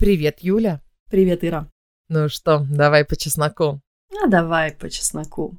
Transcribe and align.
Привет, 0.00 0.38
Юля. 0.40 0.80
Привет, 1.10 1.44
Ира. 1.44 1.68
Ну 2.08 2.30
что, 2.30 2.66
давай 2.70 3.04
по 3.04 3.16
чесноку. 3.16 3.82
А 4.24 4.28
давай 4.28 4.72
по 4.72 4.88
чесноку. 4.88 5.58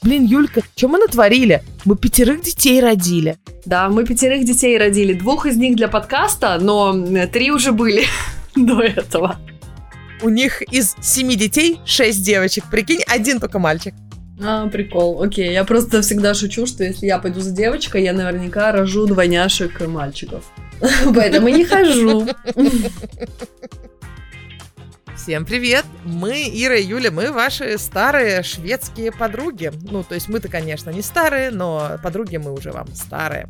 Блин, 0.00 0.24
Юлька, 0.24 0.62
что 0.74 0.88
мы 0.88 0.98
натворили? 0.98 1.62
Мы 1.84 1.98
пятерых 1.98 2.40
детей 2.40 2.80
родили. 2.80 3.36
Да, 3.66 3.90
мы 3.90 4.06
пятерых 4.06 4.46
детей 4.46 4.78
родили. 4.78 5.12
Двух 5.12 5.44
из 5.44 5.58
них 5.58 5.76
для 5.76 5.88
подкаста, 5.88 6.58
но 6.58 7.26
три 7.26 7.50
уже 7.50 7.72
были 7.72 8.04
до 8.56 8.80
этого. 8.80 9.38
У 10.22 10.30
них 10.30 10.62
из 10.62 10.96
семи 11.02 11.36
детей 11.36 11.78
шесть 11.84 12.24
девочек. 12.24 12.64
Прикинь, 12.70 13.02
один 13.06 13.38
только 13.38 13.58
мальчик. 13.58 13.92
А, 14.42 14.66
прикол. 14.68 15.22
Окей, 15.22 15.52
я 15.52 15.64
просто 15.64 16.02
всегда 16.02 16.34
шучу, 16.34 16.66
что 16.66 16.82
если 16.84 17.06
я 17.06 17.18
пойду 17.18 17.40
за 17.40 17.52
девочкой, 17.52 18.02
я 18.02 18.12
наверняка 18.12 18.72
рожу 18.72 19.06
двойняшек 19.06 19.80
мальчиков. 19.86 20.44
Поэтому 21.14 21.48
не 21.48 21.64
хожу. 21.64 22.26
Всем 25.16 25.46
привет! 25.46 25.84
Мы, 26.04 26.50
Ира 26.52 26.74
и 26.74 26.84
Юля, 26.84 27.10
мы 27.10 27.30
ваши 27.30 27.78
старые 27.78 28.42
шведские 28.42 29.12
подруги. 29.12 29.72
Ну, 29.90 30.02
то 30.02 30.14
есть 30.14 30.28
мы-то, 30.28 30.48
конечно, 30.48 30.90
не 30.90 31.02
старые, 31.02 31.50
но 31.50 31.98
подруги 32.02 32.36
мы 32.36 32.52
уже 32.52 32.72
вам 32.72 32.88
старые. 32.94 33.48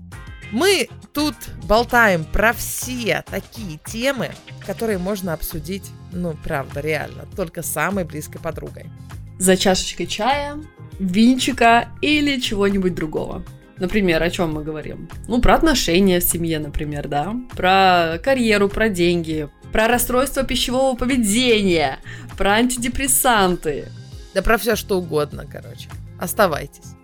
Мы 0.52 0.88
тут 1.12 1.35
болтаем 1.65 2.24
про 2.24 2.52
все 2.52 3.24
такие 3.29 3.80
темы, 3.87 4.30
которые 4.66 4.98
можно 4.98 5.32
обсудить, 5.32 5.91
ну, 6.12 6.37
правда, 6.45 6.80
реально, 6.80 7.24
только 7.35 7.62
с 7.62 7.73
самой 7.73 8.05
близкой 8.05 8.41
подругой. 8.41 8.87
За 9.38 9.56
чашечкой 9.56 10.06
чая, 10.06 10.56
винчика 10.98 11.88
или 12.01 12.41
чего-нибудь 12.41 12.95
другого. 12.95 13.45
Например, 13.79 14.23
о 14.23 14.30
чем 14.30 14.55
мы 14.55 14.62
говорим? 14.62 15.09
Ну, 15.27 15.41
про 15.41 15.55
отношения 15.57 16.20
в 16.20 16.24
семье, 16.24 16.60
например, 16.60 17.09
да? 17.09 17.34
Про 17.57 18.19
карьеру, 18.23 18.69
про 18.69 18.88
деньги, 18.88 19.48
про 19.73 19.88
расстройство 19.88 20.45
пищевого 20.45 20.97
поведения, 20.97 21.99
про 22.37 22.52
антидепрессанты. 22.52 23.88
Да 24.32 24.43
про 24.43 24.59
все 24.59 24.77
что 24.77 24.99
угодно, 24.99 25.45
короче. 25.51 25.88
Оставайтесь. 26.18 26.95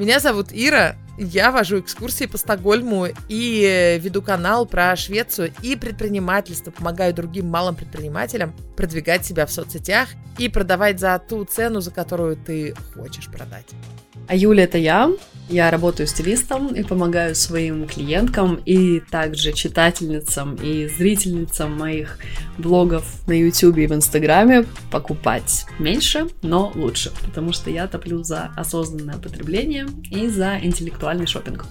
Меня 0.00 0.18
зовут 0.18 0.46
Ира, 0.50 0.96
я 1.18 1.50
вожу 1.50 1.80
экскурсии 1.80 2.24
по 2.24 2.38
Стокгольму 2.38 3.08
и 3.28 3.98
веду 4.00 4.22
канал 4.22 4.64
про 4.64 4.96
Швецию 4.96 5.52
и 5.62 5.76
предпринимательство, 5.76 6.70
помогаю 6.70 7.12
другим 7.12 7.48
малым 7.48 7.76
предпринимателям 7.76 8.54
продвигать 8.78 9.26
себя 9.26 9.44
в 9.44 9.52
соцсетях 9.52 10.08
и 10.38 10.48
продавать 10.48 11.00
за 11.00 11.18
ту 11.18 11.44
цену, 11.44 11.82
за 11.82 11.90
которую 11.90 12.38
ты 12.38 12.74
хочешь 12.94 13.26
продать. 13.26 13.66
А 14.28 14.36
Юля 14.36 14.64
это 14.64 14.78
я. 14.78 15.10
Я 15.48 15.68
работаю 15.72 16.06
стилистом 16.06 16.68
и 16.68 16.84
помогаю 16.84 17.34
своим 17.34 17.88
клиенткам 17.88 18.60
и 18.64 19.00
также 19.00 19.52
читательницам 19.52 20.54
и 20.54 20.86
зрительницам 20.86 21.76
моих 21.76 22.20
блогов 22.56 23.04
на 23.26 23.32
YouTube 23.32 23.78
и 23.78 23.88
в 23.88 23.92
Инстаграме 23.92 24.64
покупать 24.92 25.66
меньше, 25.80 26.28
но 26.42 26.70
лучше, 26.76 27.10
потому 27.24 27.52
что 27.52 27.68
я 27.68 27.88
топлю 27.88 28.22
за 28.22 28.52
осознанное 28.56 29.18
потребление 29.18 29.88
и 30.08 30.28
за 30.28 30.56
интеллектуальный 30.62 31.26
шопинг. 31.26 31.66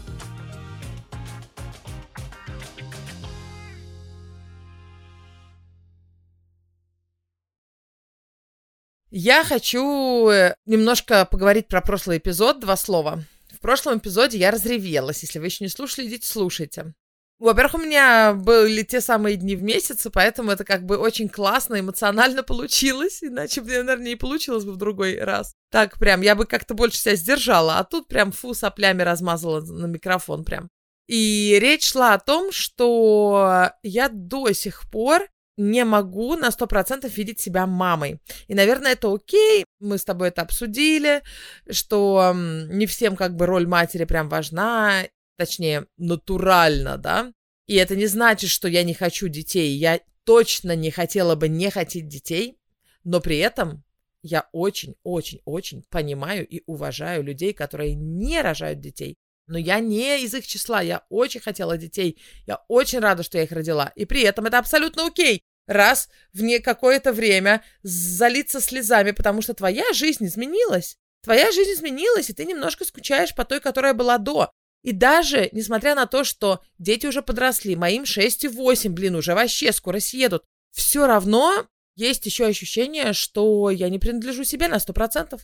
Я 9.12 9.44
хочу 9.44 10.30
э, 10.30 10.56
немножко 10.66 11.26
поговорить 11.26 11.68
про 11.68 11.82
прошлый 11.82 12.20
эпизод, 12.20 12.60
два 12.60 12.78
слова. 12.78 13.24
В 13.52 13.60
прошлом 13.60 13.98
эпизоде 13.98 14.38
я 14.38 14.52
разревелась. 14.52 15.24
Если 15.24 15.40
вы 15.40 15.46
еще 15.46 15.64
не 15.64 15.70
слушали, 15.70 16.08
идите 16.08 16.28
слушайте. 16.28 16.94
Во-первых, 17.40 17.76
у 17.76 17.78
меня 17.78 18.34
были 18.34 18.84
те 18.84 19.02
самые 19.02 19.38
дни 19.38 19.56
в 19.56 19.64
месяце, 19.64 20.10
поэтому 20.10 20.52
это 20.52 20.64
как 20.64 20.86
бы 20.86 20.98
очень 20.98 21.28
классно, 21.28 21.80
эмоционально 21.80 22.44
получилось, 22.44 23.24
иначе 23.24 23.62
бы, 23.62 23.70
наверное, 23.70 24.10
не 24.10 24.16
получилось 24.16 24.66
бы 24.66 24.74
в 24.74 24.78
другой 24.78 25.18
раз. 25.20 25.54
Так 25.72 25.98
прям, 25.98 26.22
я 26.22 26.36
бы 26.36 26.46
как-то 26.46 26.76
больше 26.76 27.00
себя 27.00 27.16
сдержала, 27.16 27.80
а 27.80 27.86
тут 27.86 28.08
прям 28.08 28.32
фу, 28.32 28.54
соплями 28.54 29.02
размазала 29.02 29.62
на 29.62 29.88
микрофон 29.88 30.44
прям. 30.44 30.70
И 31.08 31.58
речь 31.60 31.90
шла 31.90 32.14
о 32.14 32.20
том, 32.20 32.52
что 32.52 33.72
я 33.82 34.10
до 34.10 34.52
сих 34.52 34.84
пор 34.92 35.28
не 35.60 35.84
могу 35.84 36.36
на 36.36 36.50
100% 36.50 37.10
видеть 37.10 37.42
себя 37.42 37.68
мамой. 37.68 38.20
И, 38.48 38.56
наверное, 38.56 38.94
это 38.94 39.14
окей, 39.14 39.66
мы 39.80 39.98
с 39.98 40.06
тобой 40.06 40.30
это 40.30 40.42
обсудили, 40.42 41.22
что 41.70 42.34
не 42.34 42.86
всем 42.86 43.18
как 43.18 43.36
бы 43.36 43.46
роль 43.46 43.68
матери 43.68 44.06
прям 44.06 44.30
важна, 44.30 45.04
точнее, 45.38 45.86
натурально, 45.98 46.98
да. 46.98 47.34
И 47.68 47.76
это 47.76 47.98
не 47.98 48.08
значит, 48.08 48.50
что 48.50 48.70
я 48.70 48.84
не 48.84 48.94
хочу 48.94 49.28
детей. 49.28 49.76
Я 49.76 50.00
точно 50.24 50.76
не 50.76 50.92
хотела 50.92 51.36
бы 51.36 51.50
не 51.50 51.70
хотеть 51.70 52.08
детей, 52.08 52.58
но 53.04 53.20
при 53.20 53.38
этом 53.38 53.84
я 54.22 54.48
очень-очень-очень 54.54 55.84
понимаю 55.90 56.48
и 56.48 56.64
уважаю 56.68 57.22
людей, 57.24 57.54
которые 57.54 57.96
не 57.96 58.42
рожают 58.42 58.80
детей. 58.80 59.18
Но 59.48 59.58
я 59.58 59.80
не 59.80 60.24
из 60.24 60.34
их 60.36 60.48
числа, 60.48 60.82
я 60.82 61.04
очень 61.10 61.42
хотела 61.42 61.78
детей, 61.78 62.22
я 62.46 62.64
очень 62.68 63.00
рада, 63.00 63.24
что 63.24 63.38
я 63.38 63.44
их 63.44 63.52
родила. 63.52 63.92
И 63.96 64.06
при 64.06 64.22
этом 64.22 64.46
это 64.46 64.60
абсолютно 64.60 65.08
окей 65.08 65.44
раз 65.70 66.10
в 66.34 66.42
не 66.42 66.60
какое-то 66.60 67.14
время 67.14 67.64
залиться 67.84 68.60
слезами, 68.60 69.12
потому 69.12 69.42
что 69.42 69.54
твоя 69.54 69.94
жизнь 69.94 70.26
изменилась. 70.26 70.98
Твоя 71.24 71.52
жизнь 71.52 71.74
изменилась, 71.74 72.30
и 72.30 72.34
ты 72.34 72.46
немножко 72.46 72.86
скучаешь 72.86 73.36
по 73.36 73.46
той, 73.46 73.60
которая 73.60 73.94
была 73.94 74.18
до. 74.18 74.52
И 74.82 74.94
даже, 74.94 75.50
несмотря 75.52 75.94
на 75.94 76.06
то, 76.08 76.24
что 76.24 76.62
дети 76.78 77.06
уже 77.06 77.22
подросли, 77.22 77.76
моим 77.76 78.06
6 78.06 78.46
и 78.46 78.48
8, 78.48 78.94
блин, 78.94 79.16
уже 79.16 79.36
вообще 79.36 79.72
скоро 79.72 80.00
съедут, 80.00 80.44
все 80.72 81.06
равно 81.06 81.68
есть 81.96 82.26
еще 82.26 82.46
ощущение, 82.46 83.14
что 83.14 83.70
я 83.70 83.90
не 83.90 84.00
принадлежу 84.00 84.44
себе 84.46 84.70
на 84.70 84.78
100%. 84.78 85.40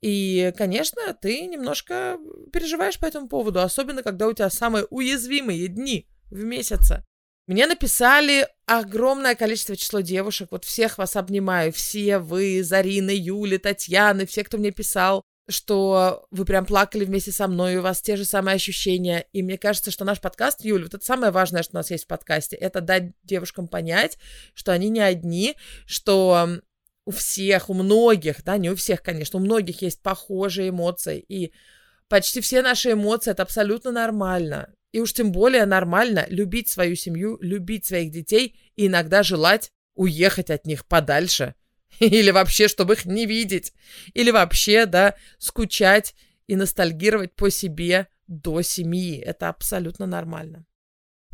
И, 0.00 0.52
конечно, 0.56 1.12
ты 1.20 1.42
немножко 1.42 2.18
переживаешь 2.52 2.98
по 2.98 3.04
этому 3.04 3.28
поводу, 3.28 3.60
особенно 3.60 4.02
когда 4.02 4.26
у 4.26 4.32
тебя 4.32 4.48
самые 4.48 4.86
уязвимые 4.86 5.68
дни 5.68 6.08
в 6.30 6.42
месяце. 6.42 7.04
Мне 7.46 7.66
написали 7.66 8.46
огромное 8.66 9.34
количество 9.34 9.76
число 9.76 10.00
девушек. 10.00 10.48
Вот 10.52 10.64
всех 10.64 10.98
вас 10.98 11.16
обнимаю. 11.16 11.72
Все 11.72 12.18
вы, 12.18 12.62
Зарина, 12.62 13.10
Юля, 13.10 13.58
Татьяна, 13.58 14.26
все, 14.26 14.44
кто 14.44 14.56
мне 14.56 14.70
писал, 14.70 15.22
что 15.48 16.26
вы 16.30 16.44
прям 16.44 16.64
плакали 16.64 17.04
вместе 17.04 17.32
со 17.32 17.48
мной, 17.48 17.74
и 17.74 17.76
у 17.76 17.82
вас 17.82 18.00
те 18.00 18.16
же 18.16 18.24
самые 18.24 18.54
ощущения. 18.54 19.26
И 19.32 19.42
мне 19.42 19.58
кажется, 19.58 19.90
что 19.90 20.04
наш 20.04 20.20
подкаст, 20.20 20.64
Юля, 20.64 20.84
вот 20.84 20.94
это 20.94 21.04
самое 21.04 21.32
важное, 21.32 21.62
что 21.62 21.76
у 21.76 21.78
нас 21.78 21.90
есть 21.90 22.04
в 22.04 22.08
подкасте, 22.08 22.56
это 22.56 22.80
дать 22.80 23.12
девушкам 23.24 23.66
понять, 23.66 24.18
что 24.54 24.72
они 24.72 24.88
не 24.88 25.00
одни, 25.00 25.56
что 25.86 26.60
у 27.04 27.10
всех, 27.10 27.70
у 27.70 27.74
многих, 27.74 28.44
да, 28.44 28.56
не 28.58 28.70
у 28.70 28.76
всех, 28.76 29.02
конечно, 29.02 29.38
у 29.38 29.42
многих 29.42 29.82
есть 29.82 30.02
похожие 30.02 30.68
эмоции, 30.68 31.18
и 31.18 31.52
почти 32.08 32.40
все 32.40 32.62
наши 32.62 32.92
эмоции— 32.92 33.30
это 33.32 33.42
абсолютно 33.42 33.90
нормально. 33.90 34.72
И 34.92 35.00
уж 35.00 35.12
тем 35.12 35.32
более 35.32 35.66
нормально 35.66 36.26
любить 36.28 36.68
свою 36.68 36.96
семью, 36.96 37.38
любить 37.40 37.86
своих 37.86 38.10
детей 38.10 38.56
и 38.76 38.86
иногда 38.86 39.22
желать 39.22 39.72
уехать 39.94 40.50
от 40.50 40.66
них 40.66 40.86
подальше. 40.86 41.54
Или 42.00 42.30
вообще, 42.30 42.68
чтобы 42.68 42.94
их 42.94 43.04
не 43.04 43.26
видеть. 43.26 43.72
Или 44.14 44.30
вообще, 44.30 44.86
да, 44.86 45.14
скучать 45.38 46.14
и 46.46 46.56
ностальгировать 46.56 47.34
по 47.34 47.50
себе 47.50 48.08
до 48.26 48.62
семьи. 48.62 49.18
Это 49.18 49.48
абсолютно 49.48 50.06
нормально. 50.06 50.64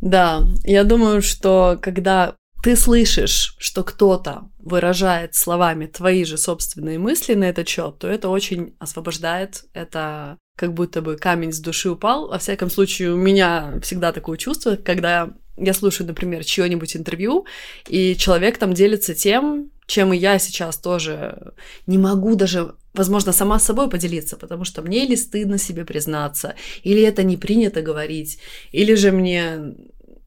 Да, 0.00 0.42
я 0.64 0.84
думаю, 0.84 1.22
что 1.22 1.78
когда 1.80 2.36
ты 2.62 2.76
слышишь, 2.76 3.56
что 3.58 3.84
кто-то 3.84 4.50
выражает 4.58 5.34
словами 5.34 5.86
твои 5.86 6.24
же 6.24 6.36
собственные 6.36 6.98
мысли 6.98 7.34
на 7.34 7.44
этот 7.44 7.68
счет, 7.68 7.98
то 7.98 8.08
это 8.08 8.28
очень 8.28 8.74
освобождает, 8.78 9.64
это 9.72 10.38
как 10.56 10.72
будто 10.72 11.02
бы 11.02 11.16
камень 11.16 11.52
с 11.52 11.60
души 11.60 11.90
упал. 11.90 12.28
Во 12.28 12.38
всяком 12.38 12.70
случае, 12.70 13.12
у 13.12 13.16
меня 13.16 13.78
всегда 13.82 14.12
такое 14.12 14.38
чувство, 14.38 14.76
когда 14.76 15.30
я 15.56 15.72
слушаю, 15.72 16.06
например, 16.06 16.44
чье-нибудь 16.44 16.96
интервью, 16.96 17.46
и 17.88 18.16
человек 18.16 18.58
там 18.58 18.74
делится 18.74 19.14
тем, 19.14 19.70
чем 19.86 20.12
и 20.12 20.16
я 20.16 20.38
сейчас 20.38 20.78
тоже 20.78 21.52
не 21.86 21.96
могу 21.96 22.34
даже, 22.34 22.74
возможно, 22.92 23.32
сама 23.32 23.58
с 23.58 23.64
собой 23.64 23.88
поделиться, 23.88 24.36
потому 24.36 24.64
что 24.64 24.82
мне 24.82 25.06
или 25.06 25.14
стыдно 25.14 25.58
себе 25.58 25.84
признаться, 25.84 26.56
или 26.82 27.02
это 27.02 27.22
не 27.22 27.36
принято 27.36 27.82
говорить, 27.82 28.38
или 28.72 28.94
же 28.94 29.12
мне 29.12 29.74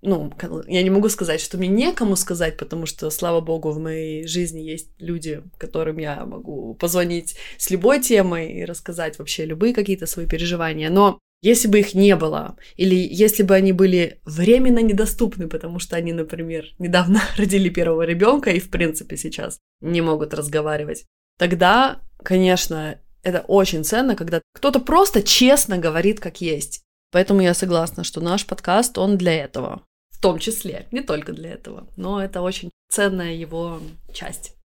ну, 0.01 0.31
я 0.67 0.81
не 0.81 0.89
могу 0.89 1.09
сказать, 1.09 1.41
что 1.41 1.57
мне 1.57 1.67
некому 1.67 2.15
сказать, 2.15 2.57
потому 2.57 2.85
что, 2.85 3.09
слава 3.09 3.41
богу, 3.41 3.71
в 3.71 3.79
моей 3.79 4.25
жизни 4.27 4.61
есть 4.61 4.89
люди, 4.97 5.43
которым 5.57 5.97
я 5.97 6.25
могу 6.25 6.73
позвонить 6.75 7.35
с 7.57 7.69
любой 7.69 8.01
темой 8.01 8.51
и 8.53 8.65
рассказать 8.65 9.19
вообще 9.19 9.45
любые 9.45 9.73
какие-то 9.73 10.05
свои 10.05 10.25
переживания. 10.25 10.89
Но 10.89 11.19
если 11.41 11.67
бы 11.67 11.79
их 11.79 11.93
не 11.93 12.15
было, 12.15 12.55
или 12.77 12.95
если 12.95 13.43
бы 13.43 13.55
они 13.55 13.73
были 13.73 14.19
временно 14.25 14.79
недоступны, 14.79 15.47
потому 15.47 15.79
что 15.79 15.97
они, 15.97 16.13
например, 16.13 16.65
недавно 16.79 17.21
родили 17.37 17.69
первого 17.69 18.03
ребенка 18.03 18.51
и, 18.51 18.59
в 18.59 18.69
принципе, 18.69 19.17
сейчас 19.17 19.59
не 19.81 20.01
могут 20.01 20.33
разговаривать, 20.33 21.05
тогда, 21.37 22.01
конечно, 22.23 22.99
это 23.21 23.43
очень 23.47 23.83
ценно, 23.83 24.15
когда 24.15 24.41
кто-то 24.53 24.79
просто 24.79 25.23
честно 25.23 25.77
говорит, 25.77 26.21
как 26.21 26.39
есть. 26.39 26.83
Поэтому 27.11 27.41
я 27.41 27.53
согласна, 27.53 28.03
что 28.03 28.21
наш 28.21 28.45
подкаст, 28.45 28.97
он 28.97 29.17
для 29.17 29.33
этого 29.33 29.83
в 30.19 30.21
том 30.21 30.37
числе, 30.37 30.85
не 30.91 30.99
только 30.99 31.31
для 31.31 31.51
этого, 31.51 31.87
но 31.95 32.21
это 32.21 32.41
очень 32.41 32.71
ценная 32.89 33.35
его 33.35 33.79
часть. 34.13 34.57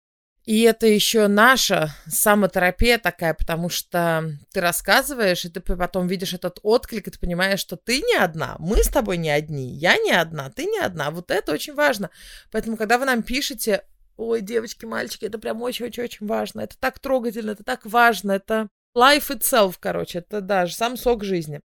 И 0.43 0.63
это 0.63 0.85
еще 0.85 1.27
наша 1.27 1.95
самотерапия 2.07 2.97
такая, 2.97 3.33
потому 3.33 3.69
что 3.69 4.33
ты 4.51 4.59
рассказываешь, 4.59 5.45
и 5.45 5.49
ты 5.49 5.61
потом 5.61 6.07
видишь 6.07 6.33
этот 6.33 6.59
отклик, 6.61 7.07
и 7.07 7.11
ты 7.11 7.17
понимаешь, 7.17 7.61
что 7.61 7.77
ты 7.77 8.01
не 8.01 8.17
одна, 8.17 8.57
мы 8.59 8.83
с 8.83 8.89
тобой 8.89 9.15
не 9.15 9.29
одни, 9.29 9.69
я 9.69 9.97
не 9.97 10.11
одна, 10.11 10.49
ты 10.49 10.65
не 10.65 10.79
одна. 10.79 11.09
Вот 11.09 11.31
это 11.31 11.53
очень 11.53 11.73
важно. 11.73 12.09
Поэтому, 12.51 12.75
когда 12.75 12.97
вы 12.97 13.05
нам 13.05 13.23
пишете, 13.23 13.85
ой, 14.17 14.41
девочки, 14.41 14.83
мальчики, 14.83 15.23
это 15.23 15.39
прям 15.39 15.61
очень-очень-очень 15.61 16.27
важно, 16.27 16.61
это 16.61 16.77
так 16.77 16.99
трогательно, 16.99 17.51
это 17.51 17.63
так 17.63 17.85
важно, 17.85 18.33
это 18.33 18.67
life 18.93 19.29
itself, 19.29 19.77
короче, 19.79 20.19
это 20.19 20.41
даже 20.41 20.75
сам 20.75 20.97
сок 20.97 21.23
жизни. 21.23 21.61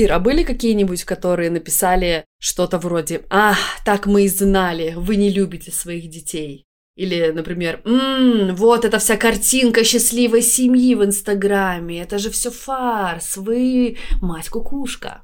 Ира, 0.00 0.18
были 0.18 0.42
какие-нибудь, 0.42 1.04
которые 1.04 1.50
написали 1.50 2.24
что-то 2.38 2.78
вроде 2.78 3.22
«Ах, 3.30 3.58
так 3.84 4.06
мы 4.06 4.24
и 4.24 4.28
знали, 4.28 4.94
вы 4.96 5.16
не 5.16 5.30
любите 5.30 5.70
своих 5.70 6.08
детей». 6.08 6.66
Или, 6.96 7.30
например, 7.30 7.80
«Ммм, 7.84 8.54
вот 8.56 8.84
эта 8.84 8.98
вся 8.98 9.16
картинка 9.16 9.84
счастливой 9.84 10.42
семьи 10.42 10.94
в 10.94 11.04
Инстаграме, 11.04 12.02
это 12.02 12.18
же 12.18 12.30
все 12.30 12.50
фарс, 12.50 13.36
вы 13.36 13.96
мать-кукушка». 14.20 15.22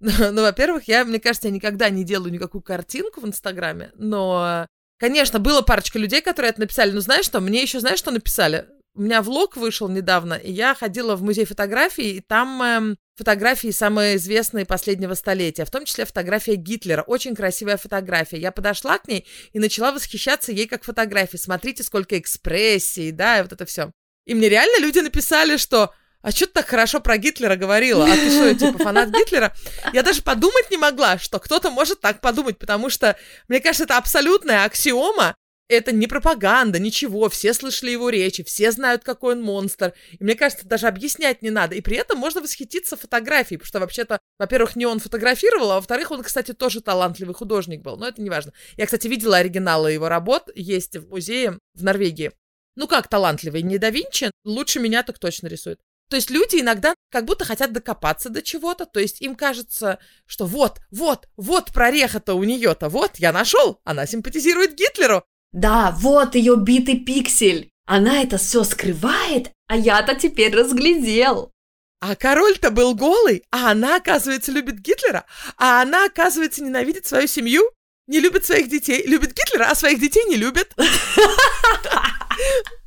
Ну, 0.00 0.42
во-первых, 0.42 0.88
я, 0.88 1.04
мне 1.04 1.20
кажется, 1.20 1.48
я 1.48 1.54
никогда 1.54 1.90
не 1.90 2.04
делаю 2.04 2.32
никакую 2.32 2.62
картинку 2.62 3.20
в 3.20 3.26
Инстаграме, 3.26 3.90
но, 3.96 4.66
конечно, 4.98 5.38
было 5.38 5.60
парочка 5.60 5.98
людей, 5.98 6.22
которые 6.22 6.50
это 6.50 6.60
написали. 6.60 6.90
Но 6.90 7.00
знаешь 7.00 7.26
что, 7.26 7.40
мне 7.40 7.60
еще, 7.62 7.80
знаешь, 7.80 7.98
что 7.98 8.10
написали? 8.10 8.66
У 9.00 9.02
меня 9.02 9.22
влог 9.22 9.56
вышел 9.56 9.88
недавно, 9.88 10.34
и 10.34 10.52
я 10.52 10.74
ходила 10.74 11.16
в 11.16 11.22
музей 11.22 11.46
фотографий, 11.46 12.18
и 12.18 12.20
там 12.20 12.62
эм, 12.62 12.98
фотографии 13.16 13.70
самые 13.70 14.16
известные 14.16 14.66
последнего 14.66 15.14
столетия, 15.14 15.64
в 15.64 15.70
том 15.70 15.86
числе 15.86 16.04
фотография 16.04 16.56
Гитлера. 16.56 17.00
Очень 17.00 17.34
красивая 17.34 17.78
фотография. 17.78 18.36
Я 18.36 18.52
подошла 18.52 18.98
к 18.98 19.08
ней 19.08 19.26
и 19.54 19.58
начала 19.58 19.92
восхищаться 19.92 20.52
ей 20.52 20.66
как 20.66 20.84
фотографией. 20.84 21.40
Смотрите, 21.40 21.82
сколько 21.82 22.18
экспрессий, 22.18 23.10
да, 23.10 23.38
и 23.38 23.42
вот 23.42 23.54
это 23.54 23.64
все. 23.64 23.90
И 24.26 24.34
мне 24.34 24.50
реально 24.50 24.84
люди 24.84 24.98
написали, 24.98 25.56
что 25.56 25.94
а 26.20 26.30
что 26.30 26.44
ты 26.44 26.52
так 26.52 26.66
хорошо 26.66 27.00
про 27.00 27.16
Гитлера 27.16 27.56
говорила? 27.56 28.04
А 28.04 28.14
ты 28.14 28.28
что, 28.28 28.54
типа, 28.54 28.84
фанат 28.84 29.08
Гитлера? 29.08 29.56
Я 29.94 30.02
даже 30.02 30.20
подумать 30.20 30.70
не 30.70 30.76
могла, 30.76 31.16
что 31.16 31.38
кто-то 31.38 31.70
может 31.70 32.02
так 32.02 32.20
подумать, 32.20 32.58
потому 32.58 32.90
что, 32.90 33.16
мне 33.48 33.60
кажется, 33.60 33.84
это 33.84 33.96
абсолютная 33.96 34.64
аксиома, 34.66 35.36
это 35.70 35.92
не 35.92 36.06
пропаганда, 36.06 36.78
ничего. 36.78 37.28
Все 37.28 37.54
слышали 37.54 37.90
его 37.90 38.10
речи, 38.10 38.42
все 38.42 38.72
знают, 38.72 39.04
какой 39.04 39.34
он 39.34 39.42
монстр. 39.42 39.94
И 40.18 40.24
мне 40.24 40.34
кажется, 40.34 40.66
даже 40.66 40.88
объяснять 40.88 41.42
не 41.42 41.50
надо. 41.50 41.76
И 41.76 41.80
при 41.80 41.96
этом 41.96 42.18
можно 42.18 42.40
восхититься 42.40 42.96
фотографией, 42.96 43.58
потому 43.58 43.68
что 43.68 43.80
вообще-то, 43.80 44.18
во-первых, 44.38 44.76
не 44.76 44.86
он 44.86 44.98
фотографировал, 44.98 45.72
а 45.72 45.76
во-вторых, 45.76 46.10
он, 46.10 46.22
кстати, 46.22 46.52
тоже 46.52 46.80
талантливый 46.80 47.34
художник 47.34 47.82
был. 47.82 47.96
Но 47.96 48.08
это 48.08 48.20
не 48.20 48.30
важно. 48.30 48.52
Я, 48.76 48.86
кстати, 48.86 49.06
видела 49.06 49.38
оригиналы 49.38 49.92
его 49.92 50.08
работ, 50.08 50.50
есть 50.54 50.96
в 50.96 51.08
музее 51.08 51.58
в 51.74 51.84
Норвегии. 51.84 52.32
Ну 52.76 52.88
как 52.88 53.08
талантливый, 53.08 53.62
не 53.62 53.78
да 53.78 53.90
Винчи, 53.90 54.30
лучше 54.44 54.80
меня 54.80 55.02
так 55.02 55.18
точно 55.18 55.48
рисует. 55.48 55.80
То 56.10 56.16
есть 56.16 56.28
люди 56.28 56.56
иногда 56.60 56.94
как 57.08 57.24
будто 57.24 57.44
хотят 57.44 57.72
докопаться 57.72 58.30
до 58.30 58.42
чего-то, 58.42 58.84
то 58.84 58.98
есть 58.98 59.20
им 59.20 59.36
кажется, 59.36 60.00
что 60.26 60.44
вот, 60.44 60.80
вот, 60.90 61.28
вот 61.36 61.72
прореха-то 61.72 62.34
у 62.34 62.42
нее-то, 62.42 62.88
вот, 62.88 63.18
я 63.18 63.32
нашел, 63.32 63.80
она 63.84 64.06
симпатизирует 64.06 64.74
Гитлеру, 64.74 65.24
да, 65.52 65.96
вот 65.98 66.34
ее 66.34 66.56
битый 66.56 66.98
пиксель. 66.98 67.70
Она 67.86 68.22
это 68.22 68.38
все 68.38 68.62
скрывает, 68.62 69.50
а 69.66 69.76
я-то 69.76 70.14
теперь 70.14 70.54
разглядел. 70.54 71.52
А 72.00 72.14
король-то 72.16 72.70
был 72.70 72.94
голый, 72.94 73.42
а 73.50 73.72
она, 73.72 73.96
оказывается, 73.96 74.52
любит 74.52 74.78
Гитлера, 74.78 75.26
а 75.58 75.82
она, 75.82 76.06
оказывается, 76.06 76.62
ненавидит 76.62 77.06
свою 77.06 77.26
семью, 77.26 77.62
не 78.06 78.20
любит 78.20 78.46
своих 78.46 78.70
детей, 78.70 79.02
любит 79.06 79.34
Гитлера, 79.34 79.66
а 79.66 79.74
своих 79.74 80.00
детей 80.00 80.24
не 80.24 80.36
любит. 80.36 80.72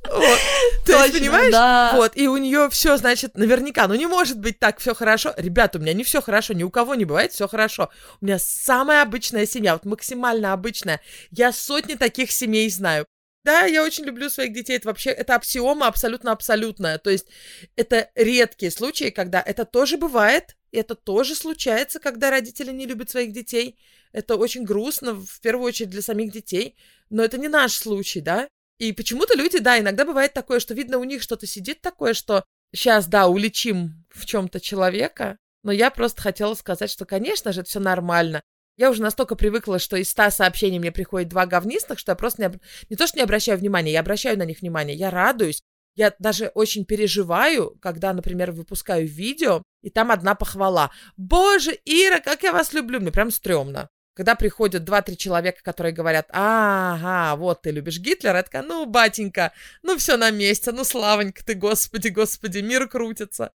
Вот. 0.09 0.39
То 0.85 1.03
есть, 1.03 1.17
понимаешь? 1.17 1.51
Да. 1.51 1.93
Вот, 1.95 2.11
и 2.15 2.27
у 2.27 2.37
нее 2.37 2.69
все, 2.69 2.97
значит, 2.97 3.37
наверняка, 3.37 3.87
ну 3.87 3.95
не 3.95 4.05
может 4.05 4.39
быть 4.39 4.59
так 4.59 4.79
все 4.79 4.93
хорошо. 4.93 5.33
Ребята, 5.37 5.77
у 5.77 5.81
меня 5.81 5.93
не 5.93 6.03
все 6.03 6.21
хорошо, 6.21 6.53
ни 6.53 6.63
у 6.63 6.69
кого 6.69 6.95
не 6.95 7.05
бывает 7.05 7.31
все 7.31 7.47
хорошо. 7.47 7.89
У 8.21 8.25
меня 8.25 8.37
самая 8.39 9.01
обычная 9.01 9.45
семья, 9.45 9.73
вот 9.73 9.85
максимально 9.85 10.53
обычная. 10.53 11.01
Я 11.31 11.51
сотни 11.51 11.95
таких 11.95 12.31
семей 12.31 12.69
знаю. 12.69 13.05
Да, 13.43 13.63
я 13.63 13.83
очень 13.83 14.05
люблю 14.05 14.29
своих 14.29 14.53
детей. 14.53 14.77
Это 14.77 14.87
вообще, 14.87 15.09
это 15.09 15.35
аксиома 15.35 15.87
абсолютно 15.87 16.31
абсолютная. 16.31 16.97
То 16.97 17.09
есть 17.09 17.27
это 17.75 18.09
редкие 18.15 18.71
случаи, 18.71 19.09
когда 19.09 19.41
это 19.41 19.65
тоже 19.65 19.97
бывает, 19.97 20.55
и 20.71 20.77
это 20.77 20.95
тоже 20.95 21.35
случается, 21.35 21.99
когда 21.99 22.29
родители 22.29 22.71
не 22.71 22.85
любят 22.85 23.09
своих 23.09 23.33
детей. 23.33 23.77
Это 24.13 24.37
очень 24.37 24.63
грустно, 24.63 25.13
в 25.13 25.41
первую 25.41 25.67
очередь 25.67 25.89
для 25.89 26.01
самих 26.01 26.31
детей. 26.31 26.75
Но 27.09 27.23
это 27.23 27.37
не 27.37 27.49
наш 27.49 27.73
случай, 27.73 28.21
да? 28.21 28.47
И 28.79 28.91
почему-то 28.91 29.35
люди, 29.37 29.59
да, 29.59 29.79
иногда 29.79 30.05
бывает 30.05 30.33
такое, 30.33 30.59
что 30.59 30.73
видно 30.73 30.97
у 30.97 31.03
них 31.03 31.21
что-то 31.21 31.45
сидит 31.47 31.81
такое, 31.81 32.13
что 32.13 32.43
сейчас, 32.73 33.07
да, 33.07 33.27
уличим 33.27 34.05
в 34.09 34.25
чем-то 34.25 34.59
человека, 34.59 35.37
но 35.63 35.71
я 35.71 35.89
просто 35.89 36.21
хотела 36.21 36.53
сказать, 36.55 36.89
что, 36.89 37.05
конечно 37.05 37.53
же, 37.53 37.61
это 37.61 37.69
все 37.69 37.79
нормально. 37.79 38.41
Я 38.75 38.89
уже 38.89 39.01
настолько 39.01 39.35
привыкла, 39.35 39.77
что 39.77 39.97
из 39.97 40.09
ста 40.09 40.31
сообщений 40.31 40.79
мне 40.79 40.91
приходит 40.91 41.29
два 41.29 41.45
говнистых, 41.45 41.99
что 41.99 42.11
я 42.11 42.15
просто 42.15 42.41
не, 42.41 42.59
не 42.89 42.95
то, 42.95 43.05
что 43.05 43.17
не 43.17 43.23
обращаю 43.23 43.59
внимания, 43.59 43.91
я 43.91 43.99
обращаю 43.99 44.37
на 44.37 44.45
них 44.45 44.61
внимание, 44.61 44.95
я 44.95 45.09
радуюсь. 45.09 45.61
Я 45.95 46.11
даже 46.17 46.47
очень 46.55 46.85
переживаю, 46.85 47.77
когда, 47.79 48.13
например, 48.13 48.51
выпускаю 48.51 49.07
видео, 49.07 49.61
и 49.83 49.91
там 49.91 50.09
одна 50.09 50.33
похвала. 50.33 50.91
«Боже, 51.17 51.77
Ира, 51.85 52.19
как 52.19 52.41
я 52.41 52.51
вас 52.51 52.73
люблю!» 52.73 52.99
Мне 52.99 53.11
прям 53.11 53.29
стрёмно. 53.29 53.89
Когда 54.15 54.35
приходят 54.35 54.83
два-три 54.83 55.17
человека, 55.17 55.63
которые 55.63 55.91
говорят, 55.91 56.27
ага, 56.29 57.35
вот 57.35 57.63
ты 57.63 57.71
любишь 57.71 57.99
Гитлера, 57.99 58.37
я 58.37 58.43
такая, 58.43 58.61
ну, 58.61 58.85
батенька, 58.85 59.53
ну 59.81 59.97
все 59.97 60.17
на 60.17 60.29
месте, 60.29 60.71
ну, 60.71 60.83
славонька 60.83 61.43
ты, 61.43 61.55
господи, 61.55 62.09
господи, 62.09 62.59
мир 62.59 62.87
крутится. 62.87 63.51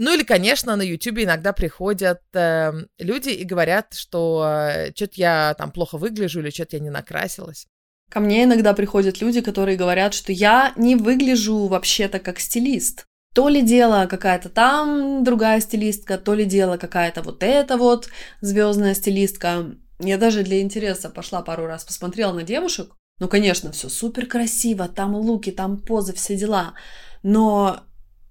Ну 0.00 0.14
или, 0.14 0.22
конечно, 0.24 0.74
на 0.76 0.82
YouTube 0.82 1.18
иногда 1.18 1.52
приходят 1.52 2.22
э, 2.32 2.72
люди 2.98 3.30
и 3.30 3.44
говорят, 3.44 3.94
что 3.94 4.46
э, 4.46 4.92
что-то 4.94 5.14
я 5.14 5.54
там 5.58 5.72
плохо 5.72 5.96
выгляжу 5.98 6.40
или 6.40 6.50
что-то 6.50 6.76
я 6.76 6.82
не 6.82 6.90
накрасилась. 6.90 7.66
Ко 8.08 8.20
мне 8.20 8.44
иногда 8.44 8.74
приходят 8.74 9.20
люди, 9.20 9.40
которые 9.42 9.76
говорят, 9.76 10.14
что 10.14 10.32
я 10.32 10.72
не 10.76 10.94
выгляжу 10.96 11.66
вообще-то 11.66 12.20
как 12.20 12.38
стилист. 12.38 13.08
То 13.34 13.48
ли 13.48 13.62
дело 13.62 14.06
какая-то 14.08 14.48
там 14.48 15.22
другая 15.22 15.60
стилистка, 15.60 16.18
то 16.18 16.34
ли 16.34 16.44
дело 16.44 16.76
какая-то 16.76 17.22
вот 17.22 17.42
эта 17.42 17.76
вот 17.76 18.08
звездная 18.40 18.94
стилистка. 18.94 19.74
Я 20.00 20.18
даже 20.18 20.42
для 20.42 20.60
интереса 20.60 21.10
пошла 21.10 21.42
пару 21.42 21.66
раз, 21.66 21.84
посмотрела 21.84 22.32
на 22.32 22.42
девушек. 22.42 22.92
Ну, 23.20 23.28
конечно, 23.28 23.72
все 23.72 23.88
супер 23.88 24.26
красиво, 24.26 24.88
там 24.88 25.14
луки, 25.14 25.50
там 25.50 25.78
позы, 25.78 26.12
все 26.12 26.36
дела. 26.36 26.74
Но 27.22 27.80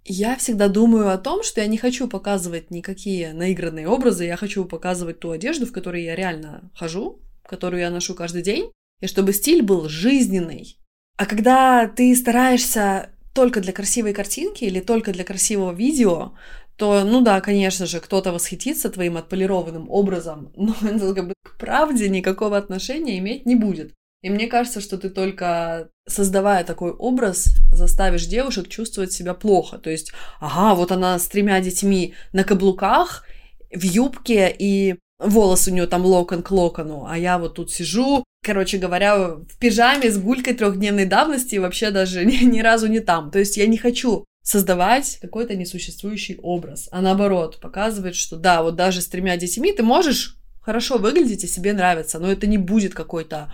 я 0.05 0.37
всегда 0.37 0.69
думаю 0.69 1.11
о 1.11 1.17
том, 1.17 1.43
что 1.43 1.59
я 1.59 1.67
не 1.67 1.77
хочу 1.77 2.07
показывать 2.07 2.71
никакие 2.71 3.33
наигранные 3.33 3.89
образы, 3.89 4.23
я 4.23 4.37
хочу 4.37 4.63
показывать 4.63 5.19
ту 5.19 5.31
одежду, 5.31 5.65
в 5.65 5.73
которой 5.73 6.03
я 6.03 6.15
реально 6.15 6.71
хожу, 6.73 7.19
которую 7.45 7.81
я 7.81 7.89
ношу 7.89 8.15
каждый 8.15 8.41
день, 8.41 8.71
и 9.01 9.07
чтобы 9.07 9.33
стиль 9.33 9.61
был 9.61 9.89
жизненный. 9.89 10.77
А 11.17 11.25
когда 11.25 11.87
ты 11.87 12.15
стараешься 12.15 13.09
только 13.37 13.61
для 13.61 13.71
красивой 13.71 14.13
картинки 14.13 14.63
или 14.63 14.79
только 14.79 15.13
для 15.13 15.23
красивого 15.23 15.71
видео, 15.71 16.31
то, 16.75 17.03
ну 17.03 17.21
да, 17.21 17.39
конечно 17.39 17.85
же, 17.85 17.99
кто-то 17.99 18.31
восхитится 18.31 18.89
твоим 18.89 19.15
отполированным 19.15 19.91
образом, 19.91 20.51
но 20.55 20.73
это 20.81 21.13
как 21.13 21.27
бы 21.27 21.33
к 21.43 21.55
правде 21.59 22.09
никакого 22.09 22.57
отношения 22.57 23.19
иметь 23.19 23.45
не 23.45 23.55
будет. 23.55 23.93
И 24.23 24.31
мне 24.31 24.47
кажется, 24.47 24.81
что 24.81 24.97
ты 24.97 25.11
только 25.11 25.89
создавая 26.07 26.63
такой 26.63 26.91
образ, 26.91 27.49
заставишь 27.71 28.25
девушек 28.25 28.69
чувствовать 28.69 29.11
себя 29.11 29.35
плохо. 29.35 29.77
То 29.77 29.91
есть, 29.91 30.11
ага, 30.39 30.73
вот 30.73 30.91
она 30.91 31.19
с 31.19 31.27
тремя 31.27 31.61
детьми 31.61 32.15
на 32.33 32.43
каблуках, 32.43 33.23
в 33.71 33.83
юбке, 33.83 34.55
и 34.57 34.95
волос 35.19 35.67
у 35.67 35.71
нее 35.71 35.85
там 35.85 36.03
локон 36.05 36.41
к 36.41 36.49
локону, 36.49 37.05
а 37.07 37.19
я 37.19 37.37
вот 37.37 37.53
тут 37.53 37.71
сижу 37.71 38.23
короче 38.47 38.77
говоря, 38.77 39.17
в 39.17 39.57
пижаме 39.59 40.09
с 40.09 40.17
гулькой 40.17 40.53
трехдневной 40.53 41.05
давности 41.05 41.55
и 41.55 41.59
вообще 41.59 41.91
даже 41.91 42.25
ни, 42.25 42.43
ни 42.45 42.61
разу 42.61 42.87
не 42.87 43.01
там. 43.01 43.29
То 43.29 43.39
есть 43.39 43.57
я 43.57 43.67
не 43.67 43.77
хочу 43.77 44.25
создавать 44.41 45.19
какой-то 45.21 45.55
несуществующий 45.55 46.37
образ, 46.41 46.87
а 46.91 47.01
наоборот 47.01 47.59
показывать, 47.59 48.15
что 48.15 48.37
да, 48.37 48.63
вот 48.63 48.75
даже 48.75 49.01
с 49.01 49.07
тремя 49.07 49.35
детьми 49.35 49.73
ты 49.73 49.83
можешь 49.83 50.37
хорошо 50.61 50.97
выглядеть 50.97 51.43
и 51.43 51.47
себе 51.47 51.73
нравится, 51.73 52.19
но 52.19 52.31
это 52.31 52.47
не 52.47 52.57
будет 52.57 52.93
какой-то 52.93 53.51